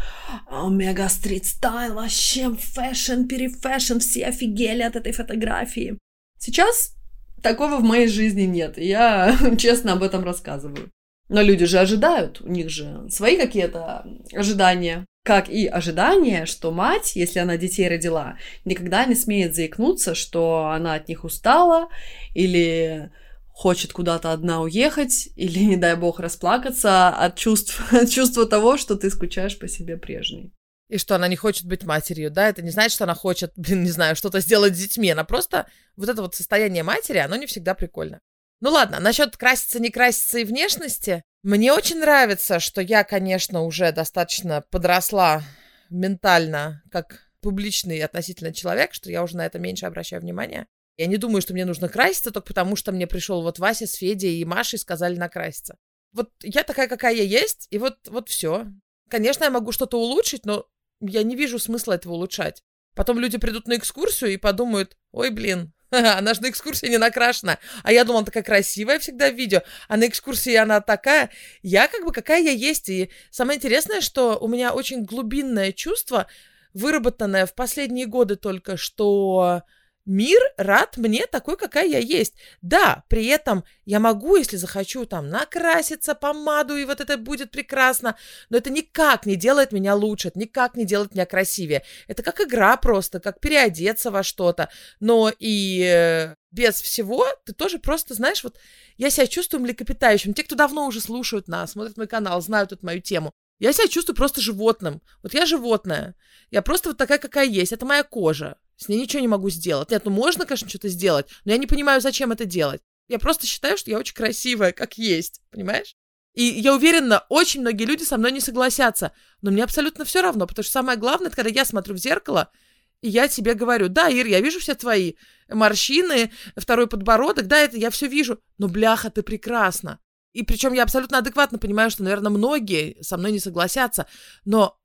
мега 0.47 1.09
street 1.09 1.45
style, 1.45 1.95
вообще 1.95 2.55
fashion, 2.55 3.25
пере 3.25 3.49
fashion, 3.49 3.97
все 3.99 4.25
офигели 4.25 4.83
от 4.83 4.95
этой 4.95 5.13
фотографии. 5.13 5.97
Сейчас 6.39 6.95
такого 7.41 7.77
в 7.77 7.83
моей 7.83 8.07
жизни 8.07 8.43
нет, 8.43 8.77
я 8.77 9.35
честно 9.57 9.93
об 9.93 10.03
этом 10.03 10.23
рассказываю. 10.23 10.91
Но 11.33 11.41
люди 11.41 11.65
же 11.65 11.79
ожидают, 11.79 12.41
у 12.41 12.47
них 12.47 12.69
же 12.69 13.09
свои 13.09 13.37
какие-то 13.37 14.05
ожидания. 14.33 15.03
Как 15.25 15.49
и 15.49 15.65
ожидание, 15.65 16.45
что 16.45 16.71
мать, 16.71 17.15
если 17.15 17.39
она 17.39 17.57
детей 17.57 17.89
родила, 17.89 18.37
никогда 18.65 19.05
не 19.05 19.15
смеет 19.15 19.55
заикнуться, 19.55 20.13
что 20.13 20.67
она 20.67 20.93
от 20.93 21.07
них 21.07 21.23
устала 21.23 21.89
или 22.35 23.09
хочет 23.47 23.93
куда-то 23.93 24.31
одна 24.31 24.61
уехать 24.61 25.29
или, 25.35 25.57
не 25.57 25.75
дай 25.75 25.95
бог, 25.95 26.19
расплакаться 26.19 27.09
от, 27.09 27.35
чувств, 27.35 27.81
от 27.91 28.11
чувства 28.11 28.45
того, 28.45 28.77
что 28.77 28.95
ты 28.95 29.09
скучаешь 29.09 29.57
по 29.57 29.67
себе 29.67 29.97
прежней. 29.97 30.53
И 30.87 30.99
что 30.99 31.15
она 31.15 31.27
не 31.27 31.35
хочет 31.35 31.65
быть 31.65 31.83
матерью, 31.83 32.29
да, 32.29 32.47
это 32.47 32.61
не 32.61 32.69
значит, 32.69 32.91
что 32.91 33.05
она 33.05 33.15
хочет, 33.15 33.53
блин, 33.55 33.81
не 33.81 33.89
знаю, 33.89 34.15
что-то 34.15 34.39
сделать 34.39 34.75
с 34.75 34.79
детьми, 34.79 35.09
она 35.09 35.23
просто, 35.23 35.65
вот 35.95 36.09
это 36.09 36.21
вот 36.21 36.35
состояние 36.35 36.83
матери, 36.83 37.17
оно 37.17 37.37
не 37.37 37.47
всегда 37.47 37.73
прикольно. 37.73 38.19
Ну 38.61 38.69
ладно, 38.69 38.99
насчет 38.99 39.35
краситься, 39.37 39.79
не 39.79 39.89
краситься 39.89 40.39
и 40.39 40.45
внешности. 40.45 41.23
Мне 41.43 41.73
очень 41.73 41.99
нравится, 41.99 42.59
что 42.59 42.81
я, 42.81 43.03
конечно, 43.03 43.61
уже 43.63 43.91
достаточно 43.91 44.63
подросла 44.71 45.43
ментально, 45.89 46.81
как 46.91 47.29
публичный 47.41 47.99
относительно 47.99 48.53
человек, 48.53 48.93
что 48.93 49.11
я 49.11 49.21
уже 49.23 49.35
на 49.35 49.45
это 49.45 49.59
меньше 49.59 49.85
обращаю 49.85 50.21
внимания. 50.21 50.65
Я 50.97 51.07
не 51.07 51.17
думаю, 51.17 51.41
что 51.41 51.53
мне 51.53 51.65
нужно 51.65 51.89
краситься 51.89 52.31
только 52.31 52.47
потому, 52.47 52.75
что 52.75 52.91
мне 52.91 53.07
пришел 53.07 53.41
вот 53.41 53.59
Вася 53.59 53.87
с 53.87 53.95
Федей 53.95 54.39
и 54.39 54.45
Машей 54.45 54.79
сказали 54.79 55.17
накраситься. 55.17 55.75
Вот 56.13 56.29
я 56.41 56.63
такая, 56.63 56.87
какая 56.87 57.15
я 57.15 57.23
есть, 57.23 57.67
и 57.71 57.77
вот, 57.77 57.97
вот 58.07 58.29
все. 58.29 58.67
Конечно, 59.09 59.43
я 59.43 59.49
могу 59.49 59.71
что-то 59.71 59.99
улучшить, 59.99 60.45
но 60.45 60.65
я 61.01 61.23
не 61.23 61.35
вижу 61.35 61.59
смысла 61.59 61.93
этого 61.93 62.13
улучшать. 62.13 62.61
Потом 62.95 63.19
люди 63.19 63.37
придут 63.37 63.67
на 63.67 63.75
экскурсию 63.75 64.31
и 64.31 64.37
подумают, 64.37 64.95
ой, 65.11 65.31
блин, 65.31 65.73
она 66.17 66.33
же 66.33 66.41
на 66.41 66.49
экскурсии 66.49 66.87
не 66.87 66.97
накрашена. 66.97 67.59
А 67.83 67.91
я 67.91 68.03
думала, 68.03 68.19
она 68.19 68.25
такая 68.25 68.43
красивая 68.43 68.99
всегда 68.99 69.29
в 69.29 69.35
видео. 69.35 69.61
А 69.87 69.97
на 69.97 70.07
экскурсии 70.07 70.55
она 70.55 70.81
такая. 70.81 71.29
Я 71.61 71.87
как 71.87 72.03
бы 72.03 72.11
какая 72.11 72.41
я 72.41 72.51
есть. 72.51 72.89
И 72.89 73.11
самое 73.29 73.57
интересное, 73.57 74.01
что 74.01 74.37
у 74.37 74.47
меня 74.47 74.73
очень 74.73 75.03
глубинное 75.03 75.71
чувство, 75.71 76.27
выработанное 76.73 77.45
в 77.45 77.53
последние 77.53 78.07
годы 78.07 78.35
только, 78.35 78.75
что 78.75 79.61
Мир 80.05 80.39
рад 80.57 80.97
мне 80.97 81.25
такой, 81.27 81.55
какая 81.55 81.87
я 81.87 81.99
есть. 81.99 82.33
Да, 82.61 83.03
при 83.07 83.25
этом 83.27 83.63
я 83.85 84.01
могу, 84.01 84.35
если 84.35 84.57
захочу, 84.57 85.05
там, 85.05 85.29
накраситься, 85.29 86.13
помаду, 86.13 86.75
и 86.75 86.83
вот 86.83 86.99
это 86.99 87.17
будет 87.17 87.51
прекрасно, 87.51 88.17
но 88.49 88.57
это 88.57 88.69
никак 88.69 89.25
не 89.25 89.37
делает 89.37 89.71
меня 89.71 89.95
лучше, 89.95 90.27
это 90.27 90.39
никак 90.39 90.75
не 90.75 90.85
делает 90.85 91.13
меня 91.13 91.25
красивее. 91.25 91.83
Это 92.07 92.21
как 92.21 92.41
игра 92.41 92.75
просто, 92.75 93.21
как 93.21 93.39
переодеться 93.39 94.11
во 94.11 94.23
что-то. 94.23 94.69
Но 94.99 95.31
и 95.39 95.81
э, 95.83 96.35
без 96.51 96.81
всего 96.81 97.25
ты 97.45 97.53
тоже 97.53 97.79
просто, 97.79 98.13
знаешь, 98.13 98.43
вот 98.43 98.57
я 98.97 99.09
себя 99.09 99.25
чувствую 99.25 99.61
млекопитающим. 99.61 100.33
Те, 100.33 100.43
кто 100.43 100.55
давно 100.55 100.85
уже 100.85 100.99
слушают 100.99 101.47
нас, 101.47 101.71
смотрят 101.71 101.95
мой 101.95 102.07
канал, 102.07 102.41
знают 102.41 102.73
эту 102.73 102.85
мою 102.85 102.99
тему. 102.99 103.31
Я 103.59 103.71
себя 103.71 103.87
чувствую 103.87 104.17
просто 104.17 104.41
животным. 104.41 105.01
Вот 105.21 105.33
я 105.33 105.45
животное. 105.45 106.15
Я 106.51 106.61
просто 106.61 106.89
вот 106.89 106.97
такая, 106.97 107.17
какая 107.19 107.45
есть. 107.45 107.71
Это 107.71 107.85
моя 107.85 108.03
кожа. 108.03 108.57
С 108.83 108.89
ней 108.89 108.99
ничего 108.99 109.21
не 109.21 109.29
могу 109.29 109.49
сделать. 109.49 109.91
Нет, 109.91 110.03
ну 110.03 110.11
можно, 110.11 110.45
конечно, 110.45 110.67
что-то 110.67 110.89
сделать, 110.89 111.27
но 111.45 111.53
я 111.53 111.57
не 111.57 111.67
понимаю, 111.67 112.01
зачем 112.01 112.33
это 112.33 112.43
делать. 112.43 112.81
Я 113.07 113.17
просто 113.17 113.47
считаю, 113.47 113.77
что 113.77 113.89
я 113.89 113.97
очень 113.97 114.13
красивая, 114.13 114.73
как 114.73 114.97
есть, 114.97 115.39
понимаешь? 115.51 115.95
И 116.33 116.43
я 116.43 116.75
уверена, 116.75 117.25
очень 117.29 117.61
многие 117.61 117.85
люди 117.85 118.03
со 118.03 118.17
мной 118.17 118.33
не 118.33 118.41
согласятся, 118.41 119.13
но 119.41 119.51
мне 119.51 119.63
абсолютно 119.63 120.03
все 120.03 120.21
равно, 120.21 120.47
потому 120.47 120.63
что 120.63 120.73
самое 120.73 120.97
главное, 120.97 121.27
это 121.27 121.35
когда 121.37 121.49
я 121.49 121.63
смотрю 121.63 121.95
в 121.95 121.97
зеркало, 121.97 122.51
и 122.99 123.07
я 123.07 123.29
тебе 123.29 123.53
говорю, 123.53 123.87
да, 123.87 124.09
Ир, 124.09 124.25
я 124.25 124.41
вижу 124.41 124.59
все 124.59 124.75
твои 124.75 125.13
морщины, 125.47 126.33
второй 126.57 126.87
подбородок, 126.87 127.47
да, 127.47 127.59
это 127.59 127.77
я 127.77 127.89
все 127.89 128.07
вижу, 128.07 128.41
но 128.57 128.67
бляха, 128.67 129.09
ты 129.09 129.23
прекрасна. 129.23 129.99
И 130.33 130.43
причем 130.43 130.73
я 130.73 130.83
абсолютно 130.83 131.19
адекватно 131.19 131.57
понимаю, 131.57 131.89
что, 131.89 132.03
наверное, 132.03 132.31
многие 132.31 133.01
со 133.01 133.15
мной 133.15 133.31
не 133.31 133.39
согласятся, 133.39 134.07
но 134.43 134.77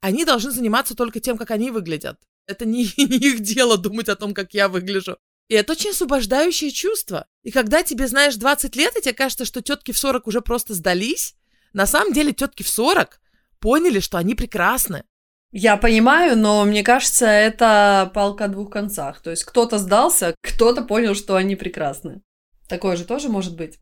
они 0.00 0.24
должны 0.24 0.52
заниматься 0.52 0.94
только 0.94 1.18
тем, 1.18 1.36
как 1.36 1.50
они 1.50 1.72
выглядят. 1.72 2.20
Это 2.46 2.64
не, 2.64 2.84
не 2.96 3.16
их 3.16 3.40
дело 3.40 3.78
думать 3.78 4.08
о 4.08 4.16
том, 4.16 4.34
как 4.34 4.54
я 4.54 4.68
выгляжу. 4.68 5.16
И 5.48 5.54
это 5.54 5.72
очень 5.72 5.90
освобождающее 5.90 6.70
чувство. 6.70 7.26
И 7.42 7.50
когда 7.50 7.82
тебе, 7.82 8.06
знаешь, 8.06 8.36
20 8.36 8.76
лет, 8.76 8.96
и 8.96 9.02
тебе 9.02 9.14
кажется, 9.14 9.44
что 9.44 9.62
тетки 9.62 9.90
в 9.90 9.98
40 9.98 10.26
уже 10.28 10.42
просто 10.42 10.74
сдались, 10.74 11.34
на 11.72 11.86
самом 11.86 12.12
деле 12.12 12.32
тетки 12.32 12.62
в 12.62 12.68
40 12.68 13.20
поняли, 13.58 13.98
что 13.98 14.16
они 14.16 14.34
прекрасны. 14.34 15.04
Я 15.52 15.76
понимаю, 15.76 16.38
но 16.38 16.64
мне 16.64 16.84
кажется, 16.84 17.26
это 17.26 18.10
палка 18.14 18.44
о 18.44 18.48
двух 18.48 18.70
концах. 18.70 19.20
То 19.20 19.30
есть 19.30 19.44
кто-то 19.44 19.78
сдался, 19.78 20.36
кто-то 20.40 20.82
понял, 20.82 21.16
что 21.16 21.34
они 21.34 21.56
прекрасны. 21.56 22.22
Такое 22.68 22.96
же 22.96 23.04
тоже 23.04 23.28
может 23.28 23.56
быть. 23.56 23.80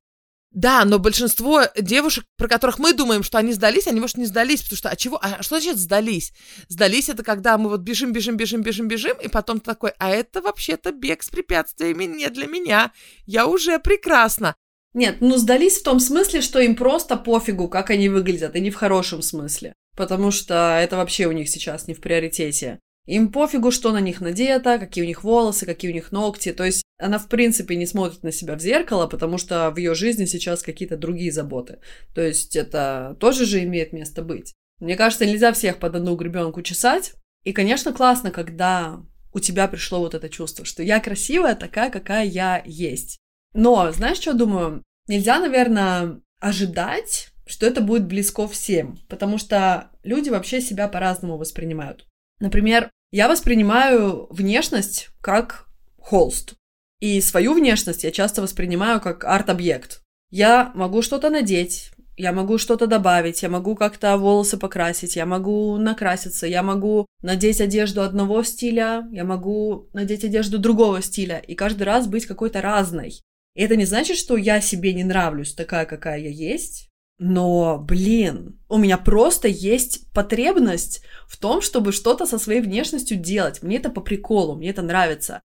Да, 0.51 0.85
но 0.87 0.99
большинство 0.99 1.65
девушек, 1.79 2.25
про 2.37 2.49
которых 2.49 2.79
мы 2.79 2.95
думаем, 2.95 3.23
что 3.23 3.39
они 3.39 3.53
сдались, 3.53 3.87
они, 3.87 4.01
может, 4.01 4.17
не 4.17 4.25
сдались, 4.25 4.63
потому 4.63 4.79
что, 4.79 4.89
а 4.89 4.97
чего, 4.97 5.19
а 5.21 5.43
что 5.43 5.61
значит 5.61 5.79
сдались? 5.79 6.33
Сдались 6.69 7.11
это 7.11 7.23
когда 7.23 7.59
мы 7.59 7.69
вот 7.69 7.81
бежим, 7.81 8.13
бежим, 8.13 8.37
бежим, 8.37 8.63
бежим, 8.63 8.89
бежим, 8.89 9.17
и 9.21 9.29
потом 9.29 9.61
такой, 9.61 9.93
а 9.99 10.11
это 10.11 10.41
вообще-то 10.41 10.93
бег 10.93 11.23
с 11.23 11.29
препятствиями 11.29 12.05
не 12.05 12.31
для 12.31 12.47
меня, 12.47 12.93
я 13.27 13.47
уже 13.47 13.79
прекрасна. 13.79 14.57
Нет, 14.95 15.19
ну 15.21 15.37
сдались 15.37 15.79
в 15.79 15.83
том 15.83 16.01
смысле, 16.01 16.41
что 16.41 16.61
им 16.61 16.75
просто 16.75 17.17
пофигу, 17.17 17.69
как 17.69 17.91
они 17.91 18.09
выглядят, 18.09 18.57
и 18.57 18.61
не 18.61 18.71
в 18.71 18.77
хорошем 18.77 19.21
смысле. 19.21 19.75
Потому 19.97 20.31
что 20.31 20.79
это 20.81 20.97
вообще 20.97 21.27
у 21.27 21.33
них 21.33 21.51
сейчас 21.51 21.89
не 21.89 21.95
в 21.95 22.01
приоритете. 22.01 22.79
Им 23.07 23.31
пофигу, 23.33 23.71
что 23.71 23.93
на 23.93 24.01
них 24.01 24.21
надето, 24.21 24.79
какие 24.79 25.05
у 25.05 25.07
них 25.07 25.25
волосы, 25.25 25.67
какие 25.67 25.91
у 25.91 25.95
них 25.95 26.13
ногти. 26.13 26.53
То 26.53 26.65
есть 26.65 26.83
она, 26.99 27.19
в 27.19 27.29
принципе, 27.29 27.77
не 27.77 27.87
смотрит 27.87 28.23
на 28.23 28.33
себя 28.33 28.57
в 28.57 28.61
зеркало, 28.61 29.07
потому 29.07 29.39
что 29.39 29.71
в 29.71 29.77
ее 29.77 29.95
жизни 29.95 30.25
сейчас 30.25 30.63
какие-то 30.63 30.97
другие 30.97 31.33
заботы. 31.33 31.79
То 32.15 32.21
есть 32.21 32.57
это 32.57 33.17
тоже 33.21 33.47
же 33.47 33.63
имеет 33.63 33.93
место 33.93 34.23
быть. 34.23 34.55
Мне 34.81 34.97
кажется, 34.97 35.27
нельзя 35.27 35.53
всех 35.53 35.79
под 35.79 35.97
одну 35.97 36.17
гребенку 36.17 36.63
чесать. 36.63 37.15
И, 37.45 37.53
конечно, 37.53 37.93
классно, 37.93 38.31
когда 38.31 39.01
у 39.33 39.39
тебя 39.39 39.69
пришло 39.69 40.01
вот 40.01 40.15
это 40.15 40.29
чувство, 40.29 40.65
что 40.65 40.83
я 40.83 41.01
красивая 41.01 41.55
такая, 41.55 41.91
какая 41.91 42.25
я 42.25 42.63
есть. 42.65 43.19
Но, 43.55 43.91
знаешь, 43.93 44.19
что 44.19 44.35
думаю? 44.35 44.83
Нельзя, 45.07 45.39
наверное, 45.39 46.21
ожидать, 46.41 47.31
что 47.47 47.67
это 47.67 47.81
будет 47.81 48.07
близко 48.07 48.47
всем, 48.49 48.99
потому 49.09 49.39
что 49.39 49.91
люди 50.03 50.29
вообще 50.31 50.61
себя 50.61 50.89
по-разному 50.89 51.39
воспринимают. 51.39 52.07
Например, 52.41 52.91
я 53.11 53.29
воспринимаю 53.29 54.27
внешность 54.31 55.09
как 55.21 55.67
холст. 55.99 56.55
И 57.01 57.21
свою 57.21 57.55
внешность 57.55 58.05
я 58.05 58.11
часто 58.11 58.43
воспринимаю 58.43 59.01
как 59.01 59.25
арт-объект. 59.25 60.03
Я 60.31 60.73
могу 60.75 61.03
что-то 61.03 61.31
надеть, 61.31 61.93
я 62.17 62.33
могу 62.33 62.59
что-то 62.59 62.89
добавить, 62.89 63.43
я 63.43 63.49
могу 63.49 63.77
как-то 63.77 64.17
волосы 64.17 64.59
покрасить, 64.59 65.15
я 65.15 65.25
могу 65.25 65.77
накраситься, 65.77 66.47
я 66.47 66.65
могу 66.65 67.07
надеть 67.23 67.61
одежду 67.61 68.03
одного 68.03 68.43
стиля, 68.43 69.09
я 69.13 69.25
могу 69.25 69.89
надеть 69.93 70.25
одежду 70.25 70.59
другого 70.59 71.01
стиля, 71.01 71.39
и 71.39 71.55
каждый 71.55 71.85
раз 71.85 72.09
быть 72.09 72.27
какой-то 72.27 72.61
разной. 72.61 73.23
И 73.55 73.63
это 73.63 73.77
не 73.77 73.85
значит, 73.85 74.17
что 74.17 74.37
я 74.37 74.61
себе 74.61 74.93
не 74.95 75.05
нравлюсь 75.05 75.55
такая, 75.55 75.87
какая 75.87 76.19
я 76.19 76.31
есть. 76.31 76.89
Но, 77.19 77.79
блин, 77.79 78.61
у 78.69 78.79
меня 78.79 78.99
просто 78.99 79.49
есть 79.49 80.13
потребность 80.13 81.03
в 81.27 81.37
том, 81.37 81.61
чтобы 81.61 81.93
что-то 81.93 82.27
со 82.27 82.39
своей 82.39 82.61
внешностью 82.61 83.17
делать. 83.17 83.63
Мне 83.63 83.77
это 83.79 83.91
по 83.91 84.01
приколу, 84.01 84.57
мне 84.57 84.71
это 84.71 84.83
нравится. 84.83 85.41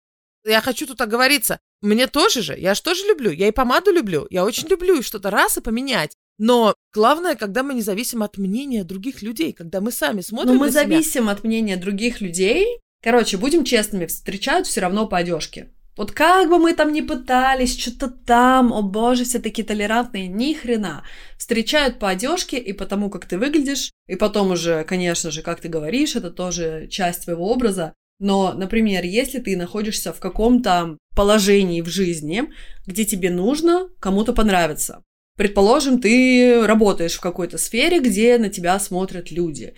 Я 0.46 0.62
хочу 0.62 0.86
тут 0.88 1.00
оговориться. 1.02 1.60
Мне 1.82 2.08
тоже 2.08 2.42
же, 2.42 2.58
я 2.58 2.74
же 2.74 2.82
тоже 2.82 3.06
люблю. 3.06 3.32
Я 3.32 3.48
и 3.48 3.52
помаду 3.52 3.92
люблю. 3.92 4.28
Я 4.30 4.46
очень 4.46 4.68
люблю 4.68 5.02
что-то 5.02 5.30
раз 5.30 5.58
и 5.58 5.62
поменять. 5.62 6.16
Но 6.38 6.74
главное, 6.94 7.36
когда 7.36 7.64
мы 7.64 7.74
не 7.74 7.82
зависим 7.82 8.24
от 8.24 8.38
мнения 8.38 8.84
других 8.84 9.22
людей, 9.22 9.54
когда 9.54 9.82
мы 9.82 9.92
сами 9.92 10.22
смотрим 10.22 10.54
Но 10.56 10.60
мы 10.60 10.66
на 10.68 10.72
себя. 10.72 10.82
зависим 10.82 11.30
от 11.30 11.44
мнения 11.44 11.78
других 11.78 12.22
людей. 12.22 12.80
Короче, 13.02 13.38
будем 13.38 13.64
честными, 13.64 14.06
встречают 14.06 14.66
все 14.68 14.82
равно 14.82 15.08
по 15.08 15.18
одежке. 15.18 15.70
Вот 15.96 16.12
как 16.12 16.50
бы 16.50 16.58
мы 16.58 16.74
там 16.74 16.92
ни 16.92 17.02
пытались, 17.02 17.78
что-то 17.80 18.08
там, 18.08 18.74
о 18.74 18.82
боже, 18.82 19.26
все 19.26 19.38
такие 19.38 19.68
толерантные, 19.68 20.28
ни 20.28 20.54
хрена. 20.54 21.04
Встречают 21.38 22.00
по 22.00 22.10
одежке 22.10 22.58
и 22.58 22.74
по 22.74 22.88
тому, 22.88 23.12
как 23.12 23.26
ты 23.28 23.38
выглядишь, 23.38 23.92
и 24.08 24.16
потом 24.16 24.52
уже, 24.52 24.84
конечно 24.86 25.30
же, 25.30 25.44
как 25.44 25.60
ты 25.62 25.70
говоришь, 25.70 26.16
это 26.16 26.32
тоже 26.32 26.88
часть 26.90 27.26
твоего 27.26 27.48
образа. 27.52 27.94
Но, 28.24 28.54
например, 28.54 29.04
если 29.04 29.40
ты 29.40 29.58
находишься 29.58 30.14
в 30.14 30.22
каком-то 30.22 30.98
положении 31.14 31.82
в 31.82 31.90
жизни, 31.90 32.46
где 32.88 33.04
тебе 33.04 33.30
нужно 33.30 33.90
кому-то 34.00 34.32
понравиться, 34.32 35.04
предположим, 35.36 36.00
ты 36.00 36.66
работаешь 36.66 37.16
в 37.16 37.20
какой-то 37.20 37.58
сфере, 37.58 38.00
где 38.00 38.38
на 38.38 38.48
тебя 38.48 38.80
смотрят 38.80 39.30
люди, 39.30 39.74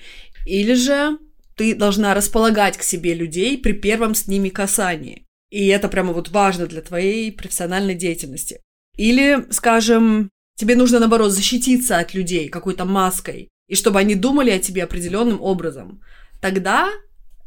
или 0.45 0.75
же 0.75 1.17
ты 1.57 1.73
должна 1.73 2.13
располагать 2.13 2.77
к 2.77 2.83
себе 2.83 3.15
людей 3.15 3.57
при 3.57 3.71
первом 3.71 4.13
с 4.13 4.27
ними 4.27 4.49
касании. 4.49 5.25
И 5.49 5.65
это 5.65 5.89
прямо 5.89 6.13
вот 6.13 6.29
важно 6.29 6.67
для 6.67 6.81
твоей 6.81 7.31
профессиональной 7.31 7.95
деятельности. 7.95 8.59
Или, 8.95 9.47
скажем, 9.49 10.29
тебе 10.55 10.75
нужно, 10.75 10.99
наоборот, 10.99 11.31
защититься 11.31 11.97
от 11.97 12.13
людей 12.13 12.49
какой-то 12.49 12.85
маской, 12.85 13.49
и 13.67 13.73
чтобы 13.73 13.97
они 13.97 14.13
думали 14.13 14.51
о 14.51 14.59
тебе 14.59 14.83
определенным 14.83 15.41
образом. 15.41 16.03
Тогда 16.43 16.91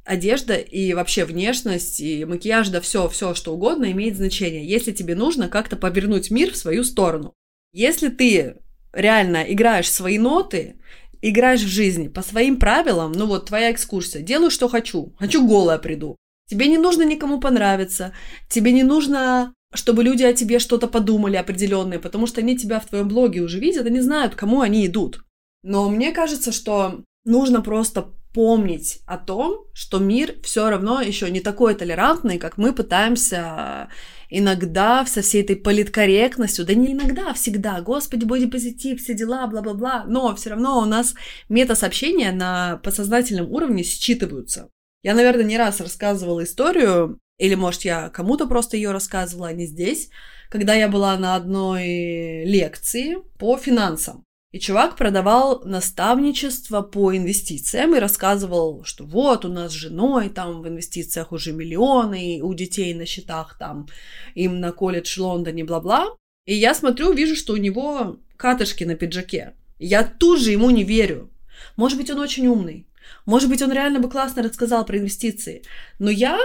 одежда 0.08 0.54
и 0.56 0.94
вообще 0.94 1.24
внешность, 1.24 2.00
и 2.00 2.24
макияж, 2.24 2.68
да 2.70 2.80
все, 2.80 3.08
все, 3.08 3.34
что 3.34 3.54
угодно 3.54 3.92
имеет 3.92 4.16
значение, 4.16 4.66
если 4.66 4.92
тебе 4.92 5.14
нужно 5.14 5.48
как-то 5.48 5.76
повернуть 5.76 6.30
мир 6.30 6.52
в 6.52 6.56
свою 6.56 6.82
сторону. 6.82 7.34
Если 7.72 8.08
ты 8.08 8.56
реально 8.92 9.44
играешь 9.48 9.90
свои 9.90 10.18
ноты, 10.18 10.80
играешь 11.20 11.62
в 11.62 11.68
жизни 11.68 12.08
по 12.08 12.22
своим 12.22 12.58
правилам, 12.58 13.12
ну 13.12 13.26
вот 13.26 13.46
твоя 13.46 13.70
экскурсия, 13.70 14.22
делаю, 14.22 14.50
что 14.50 14.68
хочу, 14.68 15.14
хочу 15.18 15.46
голая 15.46 15.78
приду, 15.78 16.16
Тебе 16.48 16.68
не 16.68 16.78
нужно 16.78 17.02
никому 17.02 17.40
понравиться, 17.40 18.14
тебе 18.48 18.72
не 18.72 18.82
нужно 18.82 19.52
чтобы 19.74 20.02
люди 20.02 20.22
о 20.22 20.32
тебе 20.32 20.60
что-то 20.60 20.88
подумали 20.88 21.36
определенное, 21.36 21.98
потому 21.98 22.26
что 22.26 22.40
они 22.40 22.56
тебя 22.56 22.80
в 22.80 22.86
твоем 22.86 23.06
блоге 23.06 23.42
уже 23.42 23.58
видят, 23.58 23.84
они 23.84 24.00
знают, 24.00 24.34
кому 24.34 24.62
они 24.62 24.86
идут. 24.86 25.20
Но 25.62 25.90
мне 25.90 26.12
кажется, 26.12 26.52
что 26.52 27.04
нужно 27.24 27.62
просто 27.62 28.14
помнить 28.32 29.00
о 29.06 29.16
том, 29.18 29.66
что 29.72 29.98
мир 29.98 30.36
все 30.42 30.68
равно 30.68 31.00
еще 31.00 31.30
не 31.30 31.40
такой 31.40 31.74
толерантный, 31.74 32.38
как 32.38 32.58
мы 32.58 32.72
пытаемся 32.72 33.88
иногда 34.30 35.06
со 35.06 35.22
всей 35.22 35.42
этой 35.42 35.56
политкорректностью, 35.56 36.66
да 36.66 36.74
не 36.74 36.92
иногда, 36.92 37.30
а 37.30 37.34
всегда, 37.34 37.80
господи, 37.80 38.24
бодипозитив, 38.24 39.00
все 39.00 39.14
дела, 39.14 39.46
бла-бла-бла, 39.46 40.04
но 40.06 40.34
все 40.36 40.50
равно 40.50 40.78
у 40.80 40.84
нас 40.84 41.14
мета-сообщения 41.48 42.30
на 42.30 42.76
подсознательном 42.84 43.50
уровне 43.50 43.82
считываются. 43.82 44.68
Я, 45.02 45.14
наверное, 45.14 45.44
не 45.44 45.56
раз 45.56 45.80
рассказывала 45.80 46.44
историю, 46.44 47.18
или, 47.38 47.54
может, 47.54 47.82
я 47.82 48.10
кому-то 48.10 48.46
просто 48.46 48.76
ее 48.76 48.90
рассказывала, 48.90 49.48
а 49.48 49.52
не 49.52 49.66
здесь, 49.66 50.10
когда 50.50 50.74
я 50.74 50.88
была 50.88 51.16
на 51.16 51.36
одной 51.36 52.44
лекции 52.44 53.16
по 53.38 53.56
финансам. 53.56 54.24
И 54.50 54.58
чувак 54.58 54.96
продавал 54.96 55.62
наставничество 55.64 56.80
по 56.80 57.14
инвестициям 57.14 57.94
и 57.94 57.98
рассказывал, 57.98 58.82
что 58.84 59.04
вот 59.04 59.44
у 59.44 59.48
нас 59.48 59.72
с 59.72 59.74
женой 59.74 60.30
там 60.30 60.62
в 60.62 60.68
инвестициях 60.68 61.32
уже 61.32 61.52
миллионы, 61.52 62.36
и 62.36 62.40
у 62.40 62.54
детей 62.54 62.94
на 62.94 63.04
счетах 63.04 63.58
там 63.58 63.88
им 64.34 64.58
на 64.60 64.72
колледж 64.72 65.20
Лондоне, 65.20 65.64
бла-бла. 65.64 66.16
И 66.46 66.54
я 66.54 66.74
смотрю, 66.74 67.12
вижу, 67.12 67.36
что 67.36 67.52
у 67.52 67.58
него 67.58 68.16
катышки 68.38 68.84
на 68.84 68.94
пиджаке. 68.94 69.54
Я 69.78 70.02
тут 70.02 70.40
же 70.40 70.50
ему 70.50 70.70
не 70.70 70.82
верю. 70.82 71.30
Может 71.76 71.98
быть, 71.98 72.10
он 72.10 72.18
очень 72.18 72.46
умный. 72.46 72.86
Может 73.26 73.50
быть, 73.50 73.60
он 73.60 73.70
реально 73.70 74.00
бы 74.00 74.08
классно 74.08 74.42
рассказал 74.42 74.86
про 74.86 74.96
инвестиции. 74.96 75.62
Но 75.98 76.10
я 76.10 76.38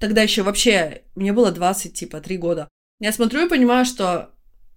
тогда 0.00 0.20
еще 0.20 0.42
вообще, 0.42 1.02
мне 1.14 1.32
было 1.32 1.52
20, 1.52 1.94
типа, 1.94 2.20
3 2.20 2.38
года. 2.38 2.68
Я 2.98 3.12
смотрю 3.12 3.46
и 3.46 3.48
понимаю, 3.48 3.84
что 3.84 4.30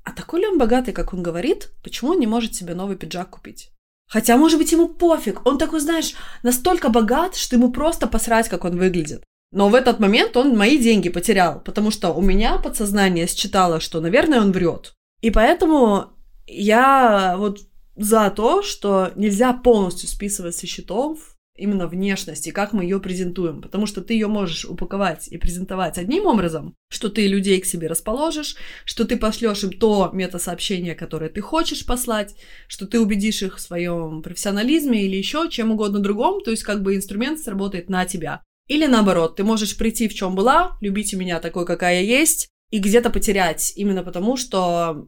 а 0.03 0.11
такой 0.11 0.41
ли 0.41 0.47
он 0.47 0.57
богатый, 0.57 0.91
как 0.91 1.13
он 1.13 1.23
говорит? 1.23 1.71
Почему 1.83 2.11
он 2.11 2.19
не 2.19 2.27
может 2.27 2.55
себе 2.55 2.73
новый 2.73 2.95
пиджак 2.95 3.29
купить? 3.29 3.71
Хотя, 4.07 4.37
может 4.37 4.57
быть, 4.57 4.71
ему 4.71 4.87
пофиг. 4.87 5.45
Он 5.45 5.57
такой, 5.57 5.79
знаешь, 5.79 6.15
настолько 6.41 6.89
богат, 6.89 7.35
что 7.35 7.55
ему 7.55 7.71
просто 7.71 8.07
посрать, 8.07 8.49
как 8.49 8.65
он 8.65 8.77
выглядит. 8.77 9.23
Но 9.51 9.69
в 9.69 9.75
этот 9.75 9.99
момент 9.99 10.35
он 10.37 10.57
мои 10.57 10.77
деньги 10.77 11.09
потерял, 11.09 11.59
потому 11.59 11.91
что 11.91 12.11
у 12.11 12.21
меня 12.21 12.57
подсознание 12.57 13.27
считало, 13.27 13.79
что, 13.79 13.99
наверное, 14.01 14.41
он 14.41 14.51
врет. 14.51 14.93
И 15.21 15.31
поэтому 15.31 16.13
я 16.47 17.35
вот 17.37 17.59
за 17.95 18.29
то, 18.29 18.61
что 18.61 19.11
нельзя 19.15 19.53
полностью 19.53 20.07
списывать 20.07 20.55
со 20.55 20.65
счетов 20.65 21.35
именно 21.59 21.87
внешность 21.87 22.47
и 22.47 22.51
как 22.51 22.73
мы 22.73 22.83
ее 22.83 22.99
презентуем. 22.99 23.61
Потому 23.61 23.85
что 23.85 24.01
ты 24.01 24.13
ее 24.13 24.27
можешь 24.27 24.65
упаковать 24.65 25.27
и 25.27 25.37
презентовать 25.37 25.97
одним 25.97 26.25
образом, 26.25 26.75
что 26.89 27.09
ты 27.09 27.27
людей 27.27 27.59
к 27.61 27.65
себе 27.65 27.87
расположишь, 27.87 28.55
что 28.85 29.05
ты 29.05 29.17
пошлешь 29.17 29.63
им 29.63 29.73
то 29.73 30.09
мета-сообщение, 30.13 30.95
которое 30.95 31.29
ты 31.29 31.41
хочешь 31.41 31.85
послать, 31.85 32.35
что 32.67 32.87
ты 32.87 32.99
убедишь 32.99 33.43
их 33.43 33.57
в 33.57 33.61
своем 33.61 34.21
профессионализме 34.21 35.03
или 35.03 35.15
еще 35.15 35.49
чем 35.49 35.71
угодно 35.71 35.99
другом, 35.99 36.41
то 36.41 36.51
есть 36.51 36.63
как 36.63 36.81
бы 36.81 36.95
инструмент 36.95 37.39
сработает 37.39 37.89
на 37.89 38.05
тебя. 38.05 38.41
Или 38.67 38.85
наоборот, 38.85 39.35
ты 39.35 39.43
можешь 39.43 39.77
прийти 39.77 40.07
в 40.07 40.13
чем 40.13 40.35
была, 40.35 40.77
любите 40.81 41.17
меня 41.17 41.39
такой, 41.39 41.65
какая 41.65 42.01
я 42.01 42.19
есть, 42.19 42.49
и 42.69 42.79
где-то 42.79 43.09
потерять, 43.09 43.73
именно 43.75 44.03
потому 44.03 44.37
что 44.37 45.07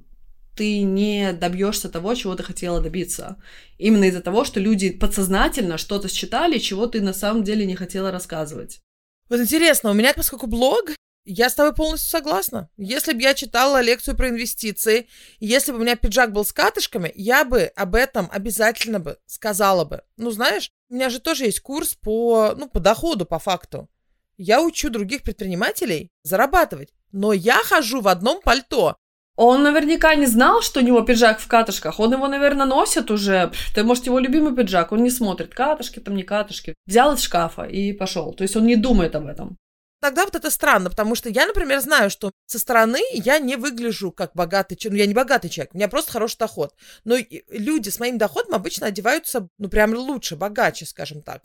ты 0.55 0.81
не 0.81 1.33
добьешься 1.33 1.89
того, 1.89 2.13
чего 2.15 2.35
ты 2.35 2.43
хотела 2.43 2.81
добиться. 2.81 3.41
Именно 3.77 4.05
из-за 4.05 4.21
того, 4.21 4.43
что 4.45 4.59
люди 4.59 4.91
подсознательно 4.91 5.77
что-то 5.77 6.07
считали, 6.07 6.59
чего 6.59 6.87
ты 6.87 7.01
на 7.01 7.13
самом 7.13 7.43
деле 7.43 7.65
не 7.65 7.75
хотела 7.75 8.11
рассказывать. 8.11 8.81
Вот 9.29 9.39
интересно, 9.39 9.91
у 9.91 9.93
меня, 9.93 10.13
поскольку 10.13 10.47
блог, 10.47 10.91
я 11.23 11.49
с 11.49 11.55
тобой 11.55 11.73
полностью 11.73 12.09
согласна. 12.09 12.69
Если 12.77 13.13
бы 13.13 13.21
я 13.21 13.33
читала 13.33 13.81
лекцию 13.81 14.17
про 14.17 14.29
инвестиции, 14.29 15.07
если 15.39 15.71
бы 15.71 15.77
у 15.77 15.81
меня 15.81 15.95
пиджак 15.95 16.33
был 16.33 16.43
с 16.43 16.51
катышками, 16.51 17.11
я 17.15 17.45
бы 17.45 17.71
об 17.75 17.95
этом 17.95 18.27
обязательно 18.31 18.99
бы 18.99 19.17
сказала 19.27 19.85
бы. 19.85 20.01
Ну, 20.17 20.31
знаешь, 20.31 20.71
у 20.89 20.95
меня 20.95 21.09
же 21.09 21.19
тоже 21.19 21.45
есть 21.45 21.59
курс 21.59 21.93
по, 21.93 22.53
ну, 22.57 22.67
по 22.67 22.79
доходу, 22.79 23.25
по 23.25 23.39
факту. 23.39 23.89
Я 24.37 24.61
учу 24.61 24.89
других 24.89 25.21
предпринимателей 25.21 26.09
зарабатывать. 26.23 26.93
Но 27.11 27.33
я 27.33 27.57
хожу 27.63 28.01
в 28.01 28.07
одном 28.07 28.41
пальто. 28.41 28.95
Он 29.35 29.63
наверняка 29.63 30.13
не 30.15 30.25
знал, 30.25 30.61
что 30.61 30.81
у 30.81 30.83
него 30.83 31.01
пиджак 31.01 31.39
в 31.39 31.47
катышках. 31.47 31.99
Он 31.99 32.13
его, 32.13 32.27
наверное, 32.27 32.65
носит 32.65 33.09
уже. 33.11 33.51
Ты, 33.73 33.83
может, 33.83 34.05
его 34.05 34.19
любимый 34.19 34.55
пиджак. 34.55 34.91
Он 34.91 35.03
не 35.03 35.09
смотрит, 35.09 35.53
катышки 35.53 35.99
там, 35.99 36.15
не 36.15 36.23
катышки. 36.23 36.75
Взял 36.85 37.13
из 37.13 37.21
шкафа 37.21 37.63
и 37.63 37.93
пошел. 37.93 38.33
То 38.33 38.43
есть 38.43 38.55
он 38.55 38.65
не 38.65 38.75
думает 38.75 39.15
об 39.15 39.25
этом. 39.25 39.57
Тогда 40.01 40.25
вот 40.25 40.35
это 40.35 40.49
странно, 40.49 40.89
потому 40.89 41.13
что 41.13 41.29
я, 41.29 41.45
например, 41.45 41.79
знаю, 41.79 42.09
что 42.09 42.31
со 42.47 42.57
стороны 42.57 42.99
я 43.13 43.37
не 43.37 43.55
выгляжу 43.55 44.11
как 44.11 44.31
богатый 44.33 44.75
человек. 44.75 44.97
Ну, 44.97 45.01
я 45.01 45.05
не 45.05 45.13
богатый 45.13 45.47
человек, 45.47 45.75
у 45.75 45.77
меня 45.77 45.87
просто 45.87 46.11
хороший 46.11 46.39
доход. 46.39 46.73
Но 47.03 47.17
люди 47.49 47.89
с 47.89 47.99
моим 47.99 48.17
доходом 48.17 48.55
обычно 48.55 48.87
одеваются, 48.87 49.47
ну, 49.59 49.69
прям 49.69 49.93
лучше, 49.93 50.35
богаче, 50.35 50.87
скажем 50.87 51.21
так. 51.21 51.43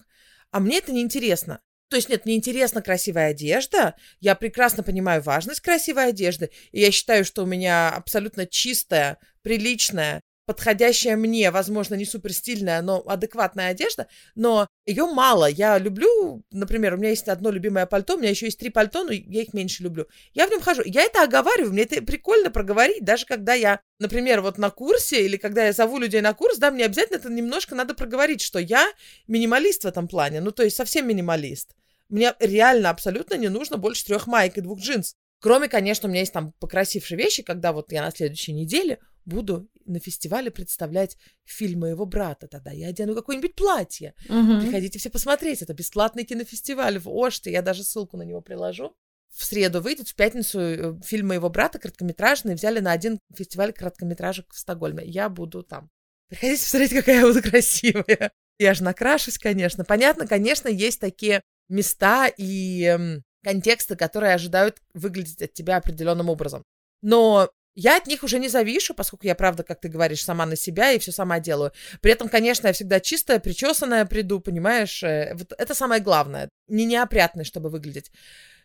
А 0.53 0.61
мне 0.61 0.79
это 0.79 0.91
неинтересно. 0.91 1.61
То 1.89 1.97
есть, 1.97 2.09
нет, 2.09 2.25
мне 2.25 2.37
интересна 2.37 2.83
красивая 2.83 3.29
одежда, 3.29 3.95
я 4.21 4.35
прекрасно 4.35 4.83
понимаю 4.83 5.23
важность 5.23 5.61
красивой 5.61 6.09
одежды, 6.09 6.51
и 6.73 6.81
я 6.81 6.91
считаю, 6.91 7.25
что 7.25 7.45
у 7.45 7.47
меня 7.47 7.91
абсолютно 7.91 8.47
чистая, 8.47 9.19
приличная, 9.43 10.21
подходящая 10.47 11.17
мне, 11.17 11.51
возможно, 11.51 11.97
не 11.97 12.05
супер 12.05 12.33
стильная, 12.33 12.81
но 12.81 13.03
адекватная 13.07 13.69
одежда, 13.69 14.07
но 14.37 14.69
ее 14.87 15.07
мало. 15.07 15.47
Я 15.47 15.77
люблю, 15.79 16.45
например, 16.53 16.95
у 16.95 16.97
меня 16.97 17.11
есть 17.11 17.29
одно 17.29 17.51
любимое 17.51 17.85
пальто, 17.87 18.15
у 18.15 18.19
меня 18.19 18.31
еще 18.31 18.47
есть 18.47 18.59
три 18.59 18.71
пальто, 18.71 19.03
но 19.03 19.11
я 19.11 19.43
их 19.43 19.53
меньше 19.53 19.83
люблю. 19.83 20.07
Я 20.33 20.47
в 20.47 20.51
нем 20.51 20.61
хожу. 20.61 20.83
Я 20.85 21.03
это 21.03 21.25
оговариваю, 21.25 21.73
мне 21.73 21.83
это 21.83 22.01
прикольно 22.01 22.51
проговорить, 22.51 23.05
даже 23.05 23.27
когда 23.27 23.55
я, 23.55 23.81
например, 23.99 24.41
вот 24.41 24.57
на 24.57 24.71
курсе 24.71 25.27
или 25.27 25.37
когда 25.37 25.67
я 25.67 25.73
зову 25.73 25.99
людей 25.99 26.21
на 26.21 26.33
курс, 26.33 26.59
да, 26.59 26.71
мне 26.71 26.85
обязательно 26.85 27.17
это 27.17 27.29
немножко 27.29 27.75
надо 27.75 27.95
проговорить, 27.95 28.41
что 28.41 28.61
я 28.61 28.89
минималист 29.27 29.83
в 29.83 29.89
этом 29.89 30.07
плане, 30.07 30.41
ну, 30.41 30.53
то 30.53 30.63
есть 30.63 30.77
совсем 30.77 31.09
минималист. 31.09 31.75
Мне 32.09 32.35
реально 32.39 32.91
абсолютно 32.91 33.35
не 33.35 33.49
нужно 33.49 33.79
больше 33.79 34.05
трех 34.05 34.29
майк 34.29 34.57
и 34.57 34.61
двух 34.61 34.79
джинс. 34.79 35.17
Кроме, 35.41 35.69
конечно, 35.69 36.09
у 36.09 36.11
меня 36.11 36.21
есть 36.21 36.33
там 36.33 36.53
покрасившие 36.61 37.19
вещи, 37.19 37.43
когда 37.43 37.73
вот 37.73 37.91
я 37.91 38.03
на 38.03 38.13
следующей 38.13 38.53
неделе 38.53 39.01
буду 39.27 39.69
на 39.85 40.01
фестивале 40.01 40.51
представлять 40.51 41.17
фильм 41.45 41.81
моего 41.81 42.07
брата. 42.07 42.49
Тогда 42.49 42.71
я 42.71 42.89
одену 42.89 43.15
какое-нибудь 43.15 43.55
платье. 43.55 44.15
Угу. 44.29 44.61
Приходите 44.63 44.99
все 44.99 45.11
посмотреть. 45.11 45.63
Это 45.63 45.75
бесплатный 45.75 46.25
кинофестиваль 46.25 46.99
в 46.99 47.09
Оште. 47.09 47.51
Я 47.53 47.63
даже 47.63 47.85
ссылку 47.85 48.17
на 48.17 48.23
него 48.23 48.41
приложу. 48.41 48.97
В 49.31 49.45
среду 49.45 49.83
выйдет, 49.83 50.09
в 50.09 50.15
пятницу 50.15 50.61
э, 50.61 50.95
фильм 51.05 51.29
моего 51.29 51.51
брата 51.51 51.79
короткометражный 51.79 52.55
взяли 52.55 52.81
на 52.81 52.93
один 52.93 53.19
фестиваль 53.35 53.73
короткометражек 53.73 54.47
в 54.51 54.59
Стокгольме. 54.59 55.05
Я 55.05 55.29
буду 55.29 55.63
там. 55.63 55.91
Приходите 56.29 56.63
посмотреть, 56.63 56.95
какая 56.95 57.21
я 57.21 57.27
буду 57.27 57.43
красивая. 57.43 58.33
Я 58.59 58.75
же 58.75 58.83
накрашусь, 58.83 59.39
конечно. 59.39 59.85
Понятно, 59.85 60.27
конечно, 60.27 60.69
есть 60.69 61.01
такие 61.01 61.43
места 61.69 62.29
и 62.29 63.21
контексты, 63.45 63.95
которые 63.95 64.35
ожидают 64.35 64.79
выглядеть 64.95 65.43
от 65.43 65.53
тебя 65.53 65.77
определенным 65.77 66.31
образом. 66.31 66.65
Но 67.03 67.51
я 67.77 67.99
от 67.99 68.07
них 68.07 68.25
уже 68.25 68.39
не 68.39 68.49
завишу, 68.49 68.95
поскольку 68.95 69.27
я, 69.27 69.35
правда, 69.35 69.63
как 69.63 69.81
ты 69.81 69.89
говоришь, 69.89 70.25
сама 70.25 70.47
на 70.47 70.57
себя 70.57 70.93
и 70.93 70.99
все 70.99 71.13
сама 71.13 71.39
делаю. 71.39 71.73
При 72.01 72.11
этом, 72.11 72.29
конечно, 72.29 72.67
я 72.67 72.73
всегда 72.73 73.01
чистая, 73.01 73.39
причесанная 73.39 74.07
приду, 74.07 74.41
понимаешь? 74.41 75.03
Э, 75.03 75.35
вот 75.35 75.53
это 75.57 75.75
самое 75.75 76.01
главное. 76.01 76.49
Не 76.69 76.87
неопрятной, 76.87 77.45
чтобы 77.45 77.69
выглядеть. 77.69 78.11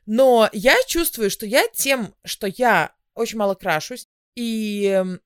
Но 0.05 0.49
я 0.53 0.75
чувствую, 0.87 1.29
что 1.29 1.45
я 1.45 1.67
тем, 1.73 2.15
что 2.23 2.47
я 2.47 2.93
очень 3.13 3.37
мало 3.37 3.53
крашусь, 3.53 4.07
и 4.35 4.85
эм, 4.85 5.19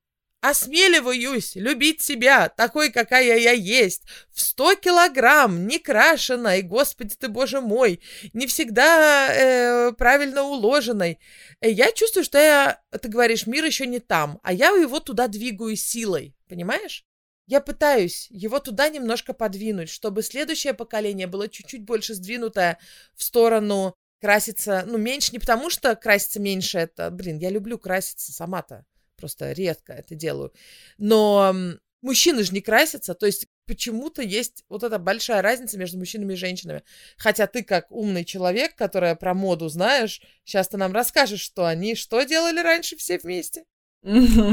Осмеливаюсь 0.48 1.56
любить 1.56 2.00
себя, 2.00 2.48
такой, 2.48 2.92
какая 2.92 3.36
я 3.36 3.50
есть, 3.50 4.02
в 4.30 4.40
сто 4.40 4.76
килограмм, 4.76 5.66
не 5.66 5.80
крашеной, 5.80 6.62
господи 6.62 7.16
ты, 7.18 7.26
боже 7.26 7.60
мой, 7.60 8.00
не 8.32 8.46
всегда 8.46 9.26
э, 9.28 9.92
правильно 9.98 10.44
уложенной. 10.44 11.18
Э, 11.60 11.68
я 11.68 11.90
чувствую, 11.90 12.22
что 12.22 12.38
я, 12.38 12.80
ты 12.92 13.08
говоришь, 13.08 13.48
мир 13.48 13.64
еще 13.64 13.88
не 13.88 13.98
там, 13.98 14.38
а 14.44 14.52
я 14.52 14.68
его 14.68 15.00
туда 15.00 15.26
двигаю 15.26 15.74
силой, 15.74 16.36
понимаешь? 16.48 17.04
Я 17.48 17.60
пытаюсь 17.60 18.28
его 18.30 18.60
туда 18.60 18.88
немножко 18.88 19.32
подвинуть, 19.32 19.90
чтобы 19.90 20.22
следующее 20.22 20.74
поколение 20.74 21.26
было 21.26 21.48
чуть-чуть 21.48 21.82
больше 21.82 22.14
сдвинутое 22.14 22.78
в 23.16 23.24
сторону 23.24 23.96
краситься, 24.20 24.84
ну, 24.86 24.96
меньше 24.96 25.32
не 25.32 25.40
потому, 25.40 25.70
что 25.70 25.96
краситься 25.96 26.38
меньше, 26.38 26.78
это, 26.78 27.10
блин, 27.10 27.38
я 27.38 27.50
люблю 27.50 27.78
краситься 27.78 28.30
сама-то 28.30 28.84
просто 29.16 29.52
редко 29.52 29.92
это 29.92 30.14
делаю. 30.14 30.52
Но 30.98 31.54
мужчины 32.02 32.42
же 32.42 32.52
не 32.52 32.60
красятся, 32.60 33.14
то 33.14 33.26
есть 33.26 33.46
почему-то 33.66 34.22
есть 34.22 34.64
вот 34.68 34.82
эта 34.82 34.98
большая 34.98 35.42
разница 35.42 35.78
между 35.78 35.98
мужчинами 35.98 36.34
и 36.34 36.36
женщинами. 36.36 36.82
Хотя 37.16 37.46
ты 37.46 37.62
как 37.62 37.90
умный 37.90 38.24
человек, 38.24 38.74
которая 38.76 39.16
про 39.16 39.34
моду 39.34 39.68
знаешь, 39.68 40.22
сейчас 40.44 40.68
ты 40.68 40.76
нам 40.76 40.92
расскажешь, 40.92 41.40
что 41.40 41.66
они 41.66 41.94
что 41.94 42.22
делали 42.22 42.60
раньше 42.60 42.96
все 42.96 43.18
вместе. 43.18 43.64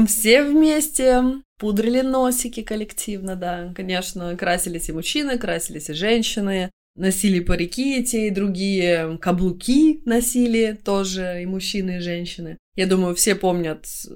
Все 0.08 0.42
вместе 0.42 1.22
пудрили 1.58 2.00
носики 2.00 2.62
коллективно, 2.62 3.36
да. 3.36 3.72
Конечно, 3.76 4.36
красились 4.36 4.88
и 4.88 4.92
мужчины, 4.92 5.38
красились 5.38 5.90
и 5.90 5.92
женщины. 5.92 6.72
Носили 6.96 7.40
парики 7.40 8.02
те 8.04 8.28
и 8.28 8.30
другие, 8.30 9.18
каблуки 9.20 10.02
носили 10.04 10.78
тоже 10.84 11.40
и 11.42 11.46
мужчины, 11.46 11.96
и 11.96 12.00
женщины. 12.00 12.58
Я 12.76 12.86
думаю, 12.86 13.14
все 13.14 13.34
помнят 13.34 13.86
э, 14.08 14.10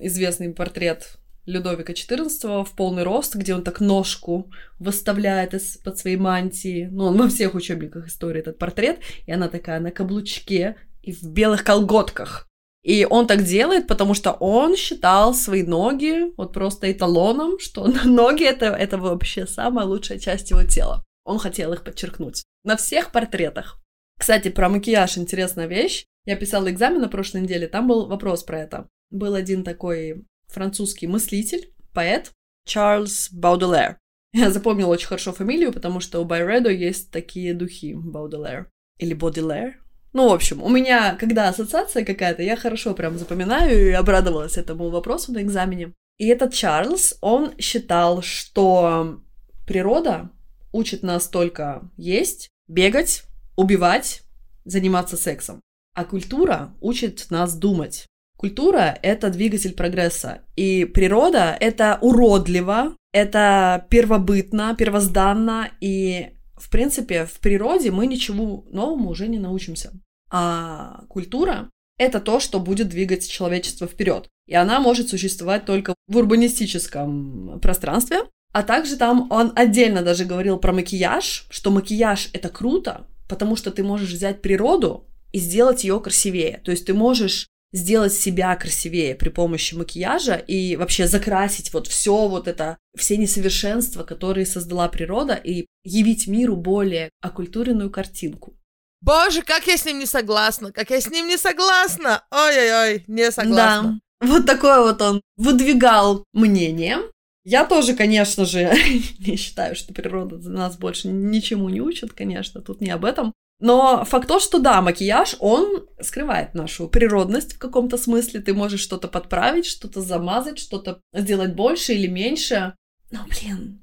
известный 0.00 0.52
портрет 0.52 1.18
Людовика 1.44 1.92
XIV 1.92 2.64
в 2.64 2.76
полный 2.76 3.02
рост, 3.02 3.34
где 3.34 3.54
он 3.54 3.64
так 3.64 3.80
ножку 3.80 4.50
выставляет 4.78 5.54
из-под 5.54 5.98
своей 5.98 6.16
мантии. 6.16 6.88
Ну, 6.90 7.06
он 7.06 7.16
во 7.16 7.28
всех 7.28 7.54
учебниках 7.54 8.06
истории 8.06 8.40
этот 8.40 8.58
портрет, 8.58 9.00
и 9.26 9.32
она 9.32 9.48
такая 9.48 9.80
на 9.80 9.90
каблучке 9.90 10.76
и 11.02 11.12
в 11.12 11.24
белых 11.24 11.64
колготках. 11.64 12.48
И 12.84 13.06
он 13.08 13.26
так 13.26 13.44
делает, 13.44 13.86
потому 13.86 14.14
что 14.14 14.32
он 14.32 14.76
считал 14.76 15.34
свои 15.34 15.62
ноги 15.62 16.32
вот 16.36 16.52
просто 16.52 16.90
эталоном, 16.90 17.58
что 17.58 17.86
ноги 18.04 18.44
это, 18.44 18.66
это 18.66 18.98
вообще 18.98 19.46
самая 19.46 19.86
лучшая 19.86 20.18
часть 20.18 20.50
его 20.50 20.62
тела. 20.64 21.04
Он 21.24 21.38
хотел 21.38 21.72
их 21.72 21.84
подчеркнуть. 21.84 22.44
На 22.64 22.76
всех 22.76 23.12
портретах. 23.12 23.80
Кстати, 24.18 24.48
про 24.48 24.68
макияж 24.68 25.18
интересная 25.18 25.66
вещь. 25.66 26.04
Я 26.24 26.36
писала 26.36 26.70
экзамен 26.70 27.00
на 27.00 27.08
прошлой 27.08 27.40
неделе, 27.40 27.66
там 27.66 27.88
был 27.88 28.06
вопрос 28.06 28.44
про 28.44 28.60
это. 28.60 28.88
Был 29.10 29.34
один 29.34 29.64
такой 29.64 30.24
французский 30.46 31.06
мыслитель, 31.06 31.72
поэт 31.92 32.30
Чарльз 32.64 33.30
Бауделер. 33.32 33.98
Я 34.32 34.50
запомнила 34.50 34.88
очень 34.88 35.08
хорошо 35.08 35.32
фамилию, 35.32 35.72
потому 35.72 36.00
что 36.00 36.20
у 36.20 36.24
Байредо 36.24 36.70
есть 36.70 37.10
такие 37.10 37.52
духи 37.52 37.94
Бауделер. 37.94 38.70
Или 38.98 39.14
Боделер. 39.14 39.82
Ну, 40.12 40.28
в 40.28 40.32
общем, 40.32 40.62
у 40.62 40.68
меня, 40.68 41.16
когда 41.16 41.48
ассоциация 41.48 42.04
какая-то, 42.04 42.42
я 42.42 42.56
хорошо 42.56 42.94
прям 42.94 43.18
запоминаю 43.18 43.88
и 43.88 43.92
обрадовалась 43.92 44.58
этому 44.58 44.90
вопросу 44.90 45.32
на 45.32 45.42
экзамене. 45.42 45.92
И 46.18 46.28
этот 46.28 46.52
Чарльз, 46.52 47.16
он 47.20 47.56
считал, 47.58 48.22
что 48.22 49.20
природа 49.66 50.30
учит 50.72 51.02
нас 51.02 51.28
только 51.28 51.90
есть, 51.96 52.50
бегать, 52.68 53.24
убивать, 53.56 54.22
заниматься 54.64 55.16
сексом. 55.16 55.60
А 55.94 56.04
культура 56.04 56.74
учит 56.80 57.26
нас 57.30 57.54
думать. 57.54 58.06
Культура— 58.36 58.98
это 59.02 59.30
двигатель 59.30 59.74
прогресса. 59.74 60.42
И 60.56 60.84
природа— 60.84 61.56
это 61.60 61.98
уродливо, 62.00 62.96
это 63.12 63.86
первобытно, 63.88 64.74
первозданно, 64.76 65.70
и, 65.80 66.30
в 66.56 66.70
принципе, 66.70 67.26
в 67.26 67.38
природе 67.40 67.90
мы 67.90 68.06
ничего 68.06 68.64
новому 68.70 69.10
уже 69.10 69.28
не 69.28 69.38
научимся. 69.38 69.92
А 70.30 71.04
культура— 71.08 71.70
это 72.02 72.20
то, 72.20 72.40
что 72.40 72.60
будет 72.60 72.88
двигать 72.88 73.28
человечество 73.28 73.86
вперед. 73.86 74.28
И 74.46 74.54
она 74.54 74.80
может 74.80 75.08
существовать 75.08 75.64
только 75.64 75.94
в 76.08 76.16
урбанистическом 76.16 77.58
пространстве, 77.60 78.24
а 78.52 78.62
также 78.62 78.96
там 78.96 79.30
он 79.30 79.52
отдельно 79.56 80.02
даже 80.02 80.24
говорил 80.24 80.58
про 80.58 80.72
макияж, 80.72 81.46
что 81.50 81.70
макияж 81.70 82.28
это 82.32 82.48
круто, 82.48 83.06
потому 83.28 83.56
что 83.56 83.70
ты 83.70 83.82
можешь 83.82 84.10
взять 84.12 84.42
природу 84.42 85.06
и 85.32 85.38
сделать 85.38 85.84
ее 85.84 85.98
красивее. 86.00 86.60
То 86.64 86.70
есть 86.70 86.84
ты 86.84 86.92
можешь 86.92 87.46
сделать 87.72 88.12
себя 88.12 88.54
красивее 88.54 89.14
при 89.14 89.30
помощи 89.30 89.74
макияжа 89.74 90.34
и 90.34 90.76
вообще 90.76 91.06
закрасить 91.06 91.72
вот 91.72 91.86
все 91.86 92.28
вот 92.28 92.46
это, 92.46 92.76
все 92.96 93.16
несовершенства, 93.16 94.04
которые 94.04 94.44
создала 94.44 94.88
природа, 94.88 95.34
и 95.34 95.66
явить 95.82 96.26
миру 96.26 96.56
более 96.56 97.08
окультуренную 97.22 97.90
картинку. 97.90 98.54
Боже, 99.02 99.42
как 99.42 99.66
я 99.66 99.76
с 99.76 99.84
ним 99.84 99.98
не 99.98 100.06
согласна, 100.06 100.72
как 100.72 100.90
я 100.90 101.00
с 101.00 101.10
ним 101.10 101.26
не 101.26 101.36
согласна. 101.36 102.24
Ой-ой-ой, 102.30 103.04
не 103.08 103.32
согласна. 103.32 104.00
Да, 104.20 104.26
вот 104.26 104.46
такое 104.46 104.80
вот 104.80 105.02
он 105.02 105.20
выдвигал 105.36 106.24
мнение. 106.32 106.98
Я 107.44 107.64
тоже, 107.64 107.94
конечно 107.94 108.44
же, 108.44 108.72
не 109.18 109.36
считаю, 109.36 109.74
что 109.74 109.92
природа 109.92 110.36
нас 110.48 110.76
больше 110.76 111.08
ничему 111.08 111.68
не 111.68 111.80
учит, 111.80 112.12
конечно, 112.12 112.60
тут 112.60 112.80
не 112.80 112.90
об 112.90 113.04
этом. 113.04 113.32
Но 113.58 114.04
факт 114.04 114.28
то, 114.28 114.38
что 114.38 114.58
да, 114.58 114.80
макияж, 114.80 115.36
он 115.40 115.88
скрывает 116.00 116.54
нашу 116.54 116.88
природность 116.88 117.54
в 117.54 117.58
каком-то 117.58 117.96
смысле. 117.96 118.40
Ты 118.40 118.54
можешь 118.54 118.80
что-то 118.80 119.08
подправить, 119.08 119.66
что-то 119.66 120.00
замазать, 120.00 120.58
что-то 120.58 121.00
сделать 121.12 121.54
больше 121.54 121.94
или 121.94 122.06
меньше. 122.06 122.74
Но, 123.10 123.20
блин, 123.28 123.81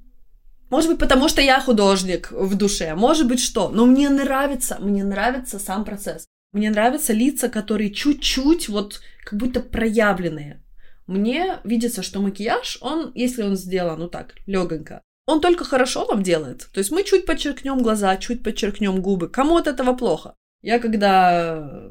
может 0.69 0.89
быть, 0.89 0.99
потому 0.99 1.29
что 1.29 1.41
я 1.41 1.60
художник 1.60 2.32
в 2.32 2.55
душе, 2.55 2.95
может 2.95 3.27
быть, 3.27 3.39
что. 3.39 3.69
Но 3.69 3.86
мне 3.86 4.10
нравится, 4.10 4.77
мне 4.79 5.03
нравится 5.03 5.60
сам 5.60 5.86
процесс. 5.86 6.25
Мне 6.51 6.69
нравятся 6.69 7.13
лица, 7.13 7.49
которые 7.49 7.91
чуть-чуть 7.91 8.69
вот 8.69 9.01
как 9.23 9.39
будто 9.39 9.60
проявленные 9.60 10.63
мне 11.10 11.58
видится, 11.63 12.03
что 12.03 12.21
макияж, 12.21 12.77
он, 12.82 13.12
если 13.15 13.41
он 13.41 13.55
сделан, 13.55 13.99
ну 13.99 14.08
так, 14.08 14.36
легонько, 14.45 15.01
он 15.25 15.41
только 15.41 15.65
хорошо 15.65 16.05
нам 16.05 16.21
делает. 16.21 16.69
То 16.71 16.77
есть 16.77 16.91
мы 16.91 17.03
чуть 17.03 17.25
подчеркнем 17.25 17.79
глаза, 17.82 18.15
чуть 18.17 18.43
подчеркнем 18.43 19.01
губы. 19.01 19.27
Кому 19.27 19.58
от 19.58 19.65
этого 19.65 19.93
плохо? 19.93 20.36
Я 20.62 20.79
когда 20.79 21.89